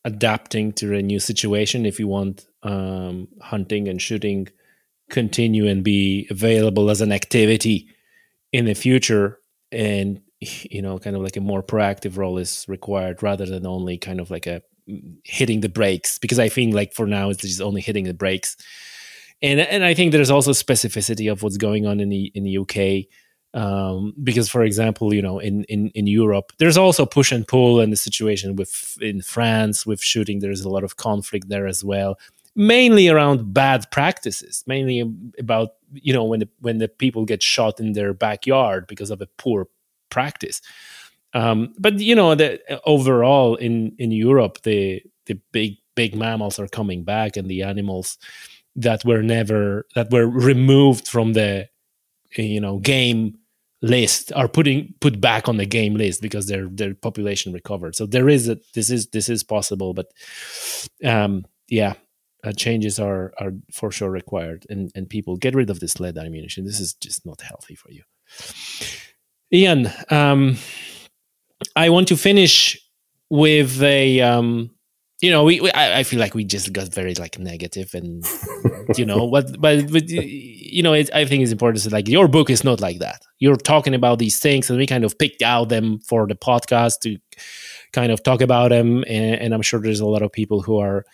adapting 0.05 0.72
to 0.72 0.95
a 0.95 1.03
new 1.03 1.18
situation 1.18 1.87
if 1.87 1.99
you 1.99 2.07
want 2.07 2.47
um, 2.62 3.28
hunting 3.41 3.89
and 3.89 4.01
shooting 4.01 4.49
continue 5.11 5.66
and 5.66 5.82
be 5.85 6.26
available 6.30 6.91
as 6.91 7.01
an 7.01 7.12
activity 7.12 7.89
in 8.53 8.64
the 8.64 8.74
future. 8.74 9.39
And 9.70 10.20
you 10.41 10.82
know 10.82 10.99
kind 10.99 11.16
of 11.16 11.22
like 11.22 11.37
a 11.37 11.41
more 11.41 11.62
proactive 11.62 12.16
role 12.16 12.39
is 12.39 12.64
required 12.68 13.22
rather 13.22 13.47
than 13.47 13.66
only 13.66 13.99
kind 13.99 14.20
of 14.20 14.30
like 14.30 14.47
a 14.47 14.62
hitting 15.24 15.61
the 15.61 15.68
brakes 15.68 16.18
because 16.18 16.39
i 16.39 16.49
think 16.49 16.74
like 16.74 16.93
for 16.93 17.07
now 17.07 17.30
it's 17.30 17.43
just 17.43 17.61
only 17.61 17.80
hitting 17.80 18.05
the 18.05 18.14
brakes. 18.14 18.57
And 19.43 19.61
and 19.61 19.85
i 19.85 19.95
think 19.95 20.12
there's 20.12 20.30
also 20.30 20.53
specificity 20.53 21.30
of 21.30 21.43
what's 21.43 21.57
going 21.57 21.87
on 21.87 22.01
in 22.01 22.09
the 22.09 22.30
in 22.35 22.45
the 22.45 22.59
uk 22.59 22.76
um, 23.55 24.13
because 24.23 24.49
for 24.49 24.63
example 24.63 25.15
you 25.15 25.23
know 25.23 25.39
in, 25.39 25.65
in 25.65 25.89
in 25.91 26.07
europe 26.07 26.53
there's 26.59 26.77
also 26.77 27.07
push 27.07 27.33
and 27.33 27.49
pull 27.49 27.81
and 27.81 27.93
the 27.93 27.97
situation 27.97 28.57
with 28.57 28.99
in 29.01 29.23
france 29.23 29.87
with 29.87 30.03
shooting 30.03 30.41
there's 30.41 30.63
a 30.63 30.69
lot 30.69 30.85
of 30.85 30.97
conflict 30.97 31.49
there 31.49 31.67
as 31.67 31.83
well 31.85 32.19
mainly 32.57 33.09
around 33.09 33.53
bad 33.55 33.91
practices 33.91 34.63
mainly 34.67 35.03
about 35.39 35.71
you 35.93 36.13
know 36.13 36.25
when 36.25 36.41
the 36.41 36.49
when 36.61 36.79
the 36.79 36.89
people 36.89 37.25
get 37.25 37.43
shot 37.43 37.81
in 37.81 37.93
their 37.93 38.13
backyard 38.13 38.87
because 38.87 39.11
of 39.11 39.21
a 39.21 39.29
poor 39.39 39.69
practice. 40.11 40.61
Um, 41.33 41.75
but 41.79 41.99
you 41.99 42.15
know 42.15 42.37
overall 42.85 43.57
in 43.57 43.95
in 43.99 44.13
europe 44.13 44.63
the 44.63 45.03
the 45.27 45.35
big 45.51 45.79
big 45.97 46.15
mammals 46.15 46.59
are 46.61 46.69
coming 46.69 47.03
back 47.03 47.37
and 47.37 47.49
the 47.49 47.63
animals 47.63 48.19
that 48.77 49.05
were 49.05 49.23
never 49.23 49.87
that 49.97 50.11
were 50.11 50.29
removed 50.29 51.09
from 51.09 51.33
the 51.33 51.69
you 52.37 52.61
know 52.61 52.79
game 52.79 53.37
list 53.85 54.32
are 54.32 54.49
putting 54.49 54.95
put 55.01 55.20
back 55.20 55.49
on 55.49 55.59
the 55.59 55.66
game 55.66 55.95
list 55.95 56.22
because 56.22 56.47
their 56.47 56.68
their 56.68 56.95
population 56.95 57.53
recovered. 57.53 57.95
So 57.95 58.07
there 58.07 58.28
is 58.28 58.49
a 58.49 58.59
this 58.74 58.91
is 58.91 59.09
this 59.09 59.28
is 59.28 59.45
possible, 59.45 59.93
but 59.93 60.07
um, 61.05 61.45
yeah, 61.68 61.95
uh, 62.43 62.53
changes 62.53 62.99
are 62.99 63.35
are 63.39 63.53
for 63.72 63.91
sure 63.93 64.11
required, 64.11 64.66
and 64.70 64.91
and 64.95 65.09
people 65.09 65.37
get 65.37 65.55
rid 65.55 65.70
of 65.70 65.80
this 65.80 66.01
lead 66.01 66.16
ammunition. 66.16 66.64
This 66.64 66.80
is 66.80 66.95
just 66.95 67.26
not 67.26 67.43
healthy 67.43 67.74
for 67.74 67.91
you. 67.93 68.03
Ian, 69.53 69.91
um, 70.11 70.57
I 71.76 71.91
want 71.91 72.09
to 72.09 72.16
finish 72.16 72.78
with 73.30 73.82
a 73.82 74.20
um, 74.20 74.70
you 75.25 75.31
know, 75.31 75.43
we, 75.43 75.61
we 75.61 75.70
I, 75.72 76.01
I, 76.01 76.03
feel 76.03 76.20
like 76.20 76.35
we 76.35 76.45
just 76.45 76.70
got 76.72 76.93
very 76.93 77.14
like 77.14 77.39
negative 77.39 77.95
and 77.95 78.22
you 78.99 79.07
know 79.07 79.25
what, 79.33 79.59
but, 79.59 79.91
but 79.91 80.09
you 80.09 80.83
know, 80.83 80.93
it, 80.93 81.09
I 81.14 81.25
think 81.25 81.43
it's 81.43 81.53
important 81.53 81.83
to 81.83 81.89
say 81.89 81.97
like 81.97 82.09
your 82.09 82.29
book 82.29 82.51
is 82.51 82.62
not 82.62 82.81
like 82.81 82.99
that. 82.99 83.22
You're 83.39 83.57
talking 83.57 83.95
about 83.95 84.18
these 84.18 84.39
things, 84.39 84.68
and 84.68 84.79
we 84.79 84.87
kind 84.87 85.03
of 85.03 85.18
picked 85.18 85.41
out 85.41 85.70
them 85.70 86.01
for 86.01 86.27
the 86.27 86.35
podcast 86.35 87.01
to 87.05 87.16
kind 87.93 88.12
of 88.12 88.22
talk 88.22 88.43
about 88.43 88.68
them, 88.68 89.03
and, 89.09 89.41
and 89.41 89.55
I'm 89.55 89.62
sure 89.62 89.81
there's 89.81 90.01
a 90.01 90.07
lot 90.07 90.22
of 90.22 90.31
people 90.31 90.61
who 90.61 90.79
are 90.79 91.07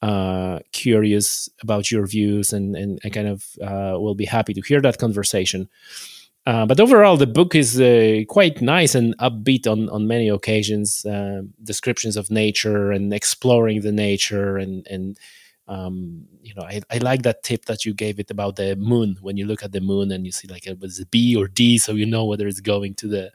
uh, 0.00 0.60
curious 0.72 1.48
about 1.62 1.90
your 1.90 2.06
views 2.06 2.54
and 2.54 2.74
and, 2.74 2.98
and 3.04 3.12
kind 3.12 3.28
of 3.28 3.44
uh, 3.62 4.00
will 4.00 4.14
be 4.14 4.24
happy 4.24 4.54
to 4.54 4.62
hear 4.62 4.80
that 4.80 4.96
conversation. 4.96 5.68
Uh, 6.46 6.64
but 6.64 6.80
overall, 6.80 7.16
the 7.16 7.26
book 7.26 7.54
is 7.54 7.78
uh, 7.80 8.22
quite 8.28 8.62
nice 8.62 8.94
and 8.94 9.16
upbeat 9.18 9.66
on 9.66 9.88
on 9.90 10.06
many 10.06 10.28
occasions. 10.28 11.04
Uh, 11.04 11.42
descriptions 11.62 12.16
of 12.16 12.30
nature 12.30 12.90
and 12.90 13.12
exploring 13.12 13.82
the 13.82 13.92
nature, 13.92 14.56
and 14.56 14.86
and 14.86 15.18
um, 15.66 16.24
you 16.42 16.54
know, 16.54 16.62
I, 16.62 16.80
I 16.90 16.98
like 16.98 17.22
that 17.22 17.42
tip 17.42 17.66
that 17.66 17.84
you 17.84 17.92
gave 17.92 18.18
it 18.18 18.30
about 18.30 18.56
the 18.56 18.74
moon. 18.76 19.18
When 19.20 19.36
you 19.36 19.46
look 19.46 19.62
at 19.62 19.72
the 19.72 19.82
moon 19.82 20.10
and 20.10 20.24
you 20.24 20.32
see 20.32 20.48
like 20.48 20.66
it 20.66 20.80
was 20.80 20.98
a 20.98 21.06
B 21.06 21.36
or 21.36 21.48
D, 21.48 21.76
so 21.76 21.92
you 21.92 22.06
know 22.06 22.24
whether 22.24 22.46
it's 22.48 22.60
going 22.60 22.94
to 22.94 23.08
the 23.08 23.32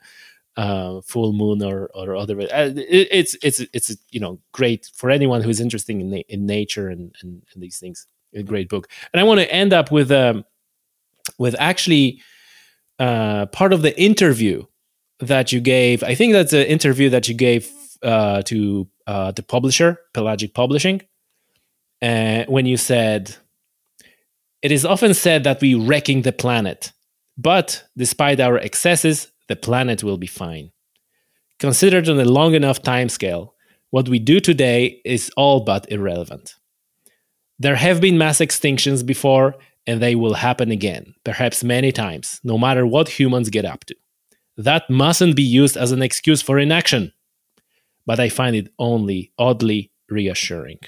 uh, 0.58 1.02
full 1.02 1.34
moon 1.34 1.62
or 1.62 1.92
or 1.94 2.16
other. 2.16 2.40
Uh, 2.42 2.72
it, 2.76 3.08
it's 3.12 3.36
it's 3.44 3.60
it's 3.74 3.96
you 4.10 4.20
know 4.20 4.40
great 4.52 4.90
for 4.96 5.12
anyone 5.12 5.42
who's 5.42 5.60
interested 5.62 5.96
in 5.96 6.14
in 6.14 6.46
nature 6.48 6.90
and, 6.90 7.16
and 7.22 7.44
and 7.54 7.62
these 7.62 7.78
things. 7.78 8.08
A 8.36 8.42
great 8.42 8.68
book, 8.68 8.90
and 9.14 9.22
I 9.22 9.24
want 9.24 9.40
to 9.42 9.54
end 9.54 9.74
up 9.74 9.92
with 9.92 10.12
um 10.12 10.44
with 11.38 11.56
actually 11.60 12.20
uh, 13.00 13.46
part 13.48 13.74
of 13.74 13.82
the 13.82 14.00
interview 14.00 14.64
that 15.20 15.52
you 15.52 15.60
gave. 15.60 16.04
I 16.04 16.16
think 16.16 16.34
that's 16.34 16.52
the 16.52 16.70
interview 16.70 17.10
that 17.10 17.28
you 17.28 17.34
gave 17.34 17.72
uh, 18.02 18.42
to 18.44 18.88
uh, 19.08 19.32
the 19.32 19.44
publisher, 19.44 20.00
Pelagic 20.14 20.54
Publishing, 20.54 21.02
uh, 22.02 22.44
when 22.48 22.66
you 22.66 22.78
said, 22.78 23.36
It 24.62 24.72
is 24.72 24.86
often 24.86 25.14
said 25.14 25.44
that 25.44 25.62
we're 25.62 25.82
wrecking 25.82 26.22
the 26.22 26.34
planet, 26.34 26.92
but 27.38 27.84
despite 27.98 28.40
our 28.40 28.58
excesses, 28.58 29.32
the 29.48 29.56
planet 29.56 30.04
will 30.04 30.18
be 30.18 30.28
fine. 30.28 30.72
Considered 31.60 32.10
on 32.10 32.20
a 32.20 32.26
long 32.26 32.56
enough 32.56 32.82
time 32.82 33.10
scale, 33.10 33.56
what 33.90 34.10
we 34.10 34.20
do 34.20 34.40
today 34.40 35.02
is 35.06 35.32
all 35.38 35.62
but 35.62 35.90
irrelevant. 35.92 36.56
There 37.60 37.76
have 37.76 38.02
been 38.02 38.18
mass 38.18 38.40
extinctions 38.40 39.06
before, 39.06 39.56
and 39.86 40.02
they 40.02 40.16
will 40.16 40.36
happen 40.36 40.72
again, 40.72 41.14
perhaps 41.24 41.64
many 41.64 41.92
times, 41.92 42.40
no 42.44 42.58
matter 42.58 42.86
what 42.86 43.10
humans 43.10 43.50
get 43.50 43.66
up 43.66 43.86
to. 43.86 43.96
That 44.58 44.90
mustn't 44.90 45.36
be 45.36 45.44
used 45.44 45.76
as 45.76 45.92
an 45.92 46.02
excuse 46.02 46.42
for 46.42 46.60
inaction. 46.60 47.12
But 48.06 48.20
I 48.20 48.30
find 48.30 48.56
it 48.56 48.68
only 48.78 49.32
oddly 49.38 49.92
reassuring. 50.10 50.80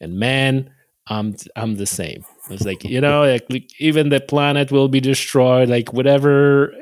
And 0.00 0.18
man, 0.18 0.70
I'm 1.08 1.36
I'm 1.56 1.76
the 1.76 1.86
same. 1.86 2.24
It's 2.48 2.64
like 2.64 2.84
you 2.84 3.00
know, 3.00 3.24
like, 3.50 3.80
even 3.80 4.08
the 4.08 4.20
planet 4.20 4.70
will 4.70 4.88
be 4.88 5.00
destroyed. 5.00 5.68
Like 5.68 5.92
whatever 5.92 6.72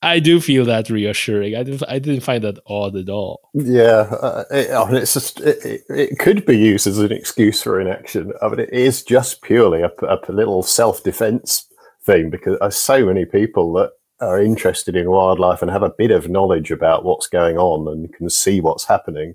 I 0.00 0.20
do 0.20 0.40
feel 0.40 0.64
that 0.66 0.90
reassuring. 0.90 1.56
I 1.56 1.64
didn't, 1.64 1.82
I 1.88 1.98
didn't 1.98 2.20
find 2.20 2.44
that 2.44 2.58
odd 2.66 2.94
at 2.94 3.08
all. 3.08 3.50
Yeah, 3.52 4.06
uh, 4.20 4.44
it, 4.50 4.70
I 4.70 4.86
mean, 4.86 5.02
it's 5.02 5.14
just 5.14 5.40
it, 5.40 5.82
it, 5.88 6.18
could 6.20 6.46
be 6.46 6.56
used 6.56 6.86
as 6.86 6.98
an 6.98 7.10
excuse 7.10 7.62
for 7.62 7.80
inaction. 7.80 8.32
I 8.40 8.48
mean, 8.48 8.60
it 8.60 8.72
is 8.72 9.02
just 9.02 9.42
purely 9.42 9.82
a, 9.82 9.90
a 10.02 10.32
little 10.32 10.62
self 10.62 11.02
defense 11.02 11.66
thing 12.04 12.30
because 12.30 12.58
there's 12.60 12.76
so 12.76 13.04
many 13.04 13.24
people 13.24 13.72
that 13.74 13.90
are 14.20 14.40
interested 14.40 14.94
in 14.94 15.10
wildlife 15.10 15.62
and 15.62 15.70
have 15.70 15.82
a 15.82 15.94
bit 15.96 16.12
of 16.12 16.28
knowledge 16.28 16.70
about 16.70 17.04
what's 17.04 17.26
going 17.26 17.58
on 17.58 17.88
and 17.88 18.12
can 18.14 18.30
see 18.30 18.60
what's 18.60 18.84
happening. 18.84 19.34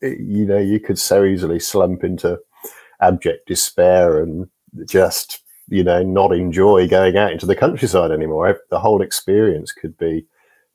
It, 0.00 0.20
you 0.20 0.46
know, 0.46 0.58
you 0.58 0.78
could 0.78 0.98
so 1.00 1.24
easily 1.24 1.58
slump 1.58 2.04
into 2.04 2.38
abject 3.00 3.48
despair 3.48 4.22
and 4.22 4.48
just 4.86 5.42
you 5.70 5.84
know, 5.84 6.02
not 6.02 6.32
enjoy 6.32 6.86
going 6.88 7.16
out 7.16 7.32
into 7.32 7.46
the 7.46 7.56
countryside 7.56 8.10
anymore. 8.10 8.60
The 8.70 8.80
whole 8.80 9.00
experience 9.00 9.72
could 9.72 9.96
be 9.96 10.26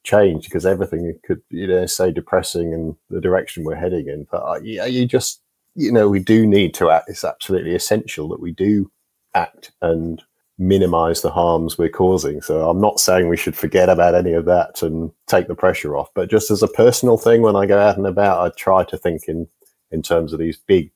changed 0.03 0.45
because 0.45 0.65
everything 0.65 1.19
could, 1.25 1.41
you 1.49 1.67
know, 1.67 1.85
say 1.85 2.11
depressing 2.11 2.73
and 2.73 2.95
the 3.09 3.21
direction 3.21 3.63
we're 3.63 3.75
heading 3.75 4.07
in. 4.07 4.25
But 4.31 4.43
uh, 4.43 4.59
yeah, 4.63 4.85
you 4.85 5.05
just, 5.05 5.41
you 5.75 5.91
know, 5.91 6.07
we 6.07 6.19
do 6.19 6.47
need 6.47 6.73
to 6.75 6.89
act. 6.89 7.09
It's 7.09 7.25
absolutely 7.25 7.75
essential 7.75 8.29
that 8.29 8.39
we 8.39 8.53
do 8.53 8.89
act 9.33 9.73
and 9.81 10.23
minimize 10.57 11.21
the 11.21 11.31
harms 11.31 11.77
we're 11.77 11.89
causing. 11.89 12.41
So 12.41 12.69
I'm 12.69 12.79
not 12.79 13.01
saying 13.01 13.27
we 13.27 13.35
should 13.35 13.57
forget 13.57 13.89
about 13.89 14.15
any 14.15 14.31
of 14.31 14.45
that 14.45 14.81
and 14.81 15.11
take 15.27 15.49
the 15.49 15.55
pressure 15.55 15.97
off. 15.97 16.09
But 16.15 16.29
just 16.29 16.49
as 16.49 16.63
a 16.63 16.69
personal 16.69 17.17
thing, 17.17 17.41
when 17.41 17.57
I 17.57 17.65
go 17.65 17.77
out 17.77 17.97
and 17.97 18.07
about, 18.07 18.39
I 18.39 18.55
try 18.55 18.85
to 18.85 18.97
think 18.97 19.23
in 19.27 19.47
in 19.91 20.01
terms 20.01 20.33
of 20.33 20.39
these 20.39 20.57
big, 20.57 20.91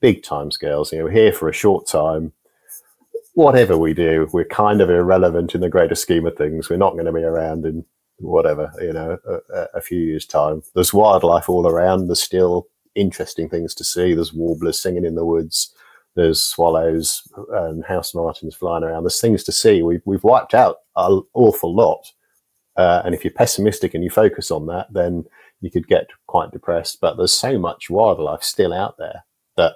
big 0.00 0.22
time 0.22 0.50
scales. 0.50 0.90
You 0.90 0.98
know, 0.98 1.04
we're 1.04 1.10
here 1.10 1.32
for 1.32 1.48
a 1.48 1.54
short 1.54 1.86
time 1.86 2.32
whatever 3.34 3.76
we 3.78 3.94
do, 3.94 4.28
we're 4.32 4.44
kind 4.44 4.80
of 4.80 4.90
irrelevant 4.90 5.54
in 5.54 5.60
the 5.60 5.68
greater 5.68 5.94
scheme 5.94 6.26
of 6.26 6.36
things. 6.36 6.68
We're 6.68 6.76
not 6.76 6.94
going 6.94 7.06
to 7.06 7.12
be 7.12 7.22
around 7.22 7.64
in 7.64 7.84
whatever, 8.18 8.72
you 8.80 8.92
know, 8.92 9.18
a, 9.26 9.66
a, 9.74 9.80
few 9.80 9.98
years' 9.98 10.26
time. 10.26 10.62
There's 10.74 10.94
wildlife 10.94 11.48
all 11.48 11.66
around. 11.66 12.06
There's 12.06 12.22
still 12.22 12.68
interesting 12.94 13.48
things 13.48 13.74
to 13.76 13.84
see. 13.84 14.14
There's 14.14 14.32
warblers 14.32 14.80
singing 14.80 15.04
in 15.04 15.14
the 15.14 15.24
woods. 15.24 15.74
There's 16.14 16.42
swallows 16.42 17.22
and 17.52 17.84
house 17.84 18.14
martins 18.14 18.54
flying 18.54 18.84
around. 18.84 19.04
There's 19.04 19.20
things 19.20 19.42
to 19.44 19.52
see. 19.52 19.82
We've, 19.82 20.02
we've 20.04 20.24
wiped 20.24 20.54
out 20.54 20.78
an 20.96 21.22
awful 21.34 21.74
lot. 21.74 22.12
Uh, 22.76 23.02
and 23.04 23.14
if 23.14 23.24
you're 23.24 23.32
pessimistic 23.32 23.94
and 23.94 24.04
you 24.04 24.10
focus 24.10 24.50
on 24.50 24.66
that, 24.66 24.88
then 24.92 25.24
you 25.60 25.70
could 25.70 25.88
get 25.88 26.08
quite 26.26 26.50
depressed. 26.50 26.98
But 27.00 27.16
there's 27.16 27.32
so 27.32 27.58
much 27.58 27.88
wildlife 27.88 28.42
still 28.42 28.74
out 28.74 28.96
there 28.98 29.24
that 29.56 29.74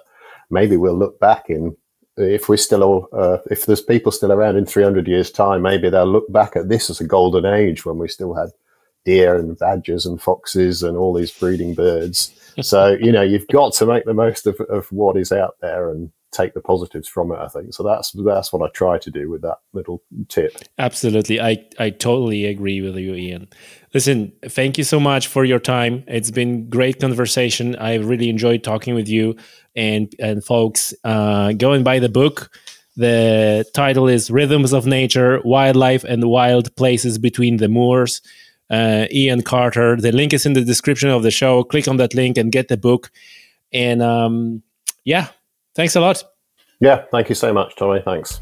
maybe 0.51 0.77
we'll 0.77 0.97
look 0.97 1.19
back 1.19 1.49
in 1.49 1.75
if 2.17 2.49
we're 2.49 2.57
still 2.57 3.07
uh, 3.13 3.37
if 3.49 3.65
there's 3.65 3.81
people 3.81 4.11
still 4.11 4.31
around 4.31 4.57
in 4.57 4.65
300 4.65 5.07
years 5.07 5.31
time 5.31 5.61
maybe 5.61 5.89
they'll 5.89 6.05
look 6.05 6.31
back 6.31 6.55
at 6.55 6.69
this 6.69 6.89
as 6.89 6.99
a 6.99 7.07
golden 7.07 7.45
age 7.45 7.85
when 7.85 7.97
we 7.97 8.07
still 8.07 8.33
had 8.33 8.49
deer 9.05 9.37
and 9.37 9.57
badgers 9.57 10.05
and 10.05 10.21
foxes 10.21 10.83
and 10.83 10.97
all 10.97 11.13
these 11.13 11.31
breeding 11.31 11.73
birds. 11.73 12.33
So 12.59 12.97
you 12.99 13.11
know 13.11 13.21
you've 13.21 13.47
got 13.49 13.73
to 13.73 13.85
make 13.85 14.05
the 14.05 14.15
most 14.15 14.47
of, 14.47 14.59
of 14.61 14.91
what 14.91 15.15
is 15.15 15.31
out 15.31 15.57
there 15.61 15.91
and 15.91 16.11
take 16.31 16.53
the 16.53 16.61
positives 16.61 17.07
from 17.07 17.31
it 17.31 17.39
i 17.39 17.47
think 17.47 17.73
so 17.73 17.83
that's 17.83 18.11
that's 18.25 18.51
what 18.51 18.61
i 18.61 18.71
try 18.73 18.97
to 18.97 19.09
do 19.09 19.29
with 19.29 19.41
that 19.41 19.57
little 19.73 20.03
tip 20.27 20.51
absolutely 20.77 21.39
i 21.39 21.57
i 21.79 21.89
totally 21.89 22.45
agree 22.45 22.81
with 22.81 22.95
you 22.97 23.13
ian 23.13 23.47
listen 23.93 24.31
thank 24.49 24.77
you 24.77 24.83
so 24.83 24.99
much 24.99 25.27
for 25.27 25.45
your 25.45 25.59
time 25.59 26.03
it's 26.07 26.31
been 26.31 26.69
great 26.69 26.99
conversation 26.99 27.75
i 27.77 27.95
really 27.95 28.29
enjoyed 28.29 28.63
talking 28.63 28.93
with 28.93 29.07
you 29.07 29.35
and 29.77 30.13
and 30.19 30.43
folks 30.43 30.93
uh, 31.05 31.53
go 31.53 31.71
and 31.71 31.85
buy 31.85 31.99
the 31.99 32.09
book. 32.09 32.51
The 32.97 33.63
title 33.73 34.07
is 34.07 34.31
Rhythms 34.31 34.73
of 34.73 34.87
Nature, 34.87 35.39
Wildlife 35.45 36.03
and 36.03 36.25
Wild 36.25 36.75
Places 36.75 37.19
Between 37.19 37.57
the 37.57 37.69
Moors. 37.69 38.21
Uh, 38.69 39.05
Ian 39.11 39.43
Carter. 39.43 39.95
The 39.95 40.11
link 40.11 40.33
is 40.33 40.45
in 40.45 40.51
the 40.51 40.65
description 40.65 41.09
of 41.09 41.23
the 41.23 41.31
show. 41.31 41.63
Click 41.63 41.87
on 41.87 41.97
that 41.97 42.13
link 42.13 42.37
and 42.37 42.51
get 42.51 42.67
the 42.67 42.75
book. 42.75 43.11
And 43.71 44.01
um, 44.01 44.61
yeah, 45.05 45.29
thanks 45.77 45.95
a 45.95 46.01
lot. 46.01 46.21
Yeah, 46.81 47.05
thank 47.11 47.29
you 47.29 47.35
so 47.35 47.53
much, 47.53 47.75
Tommy. 47.77 48.01
Thanks. 48.03 48.41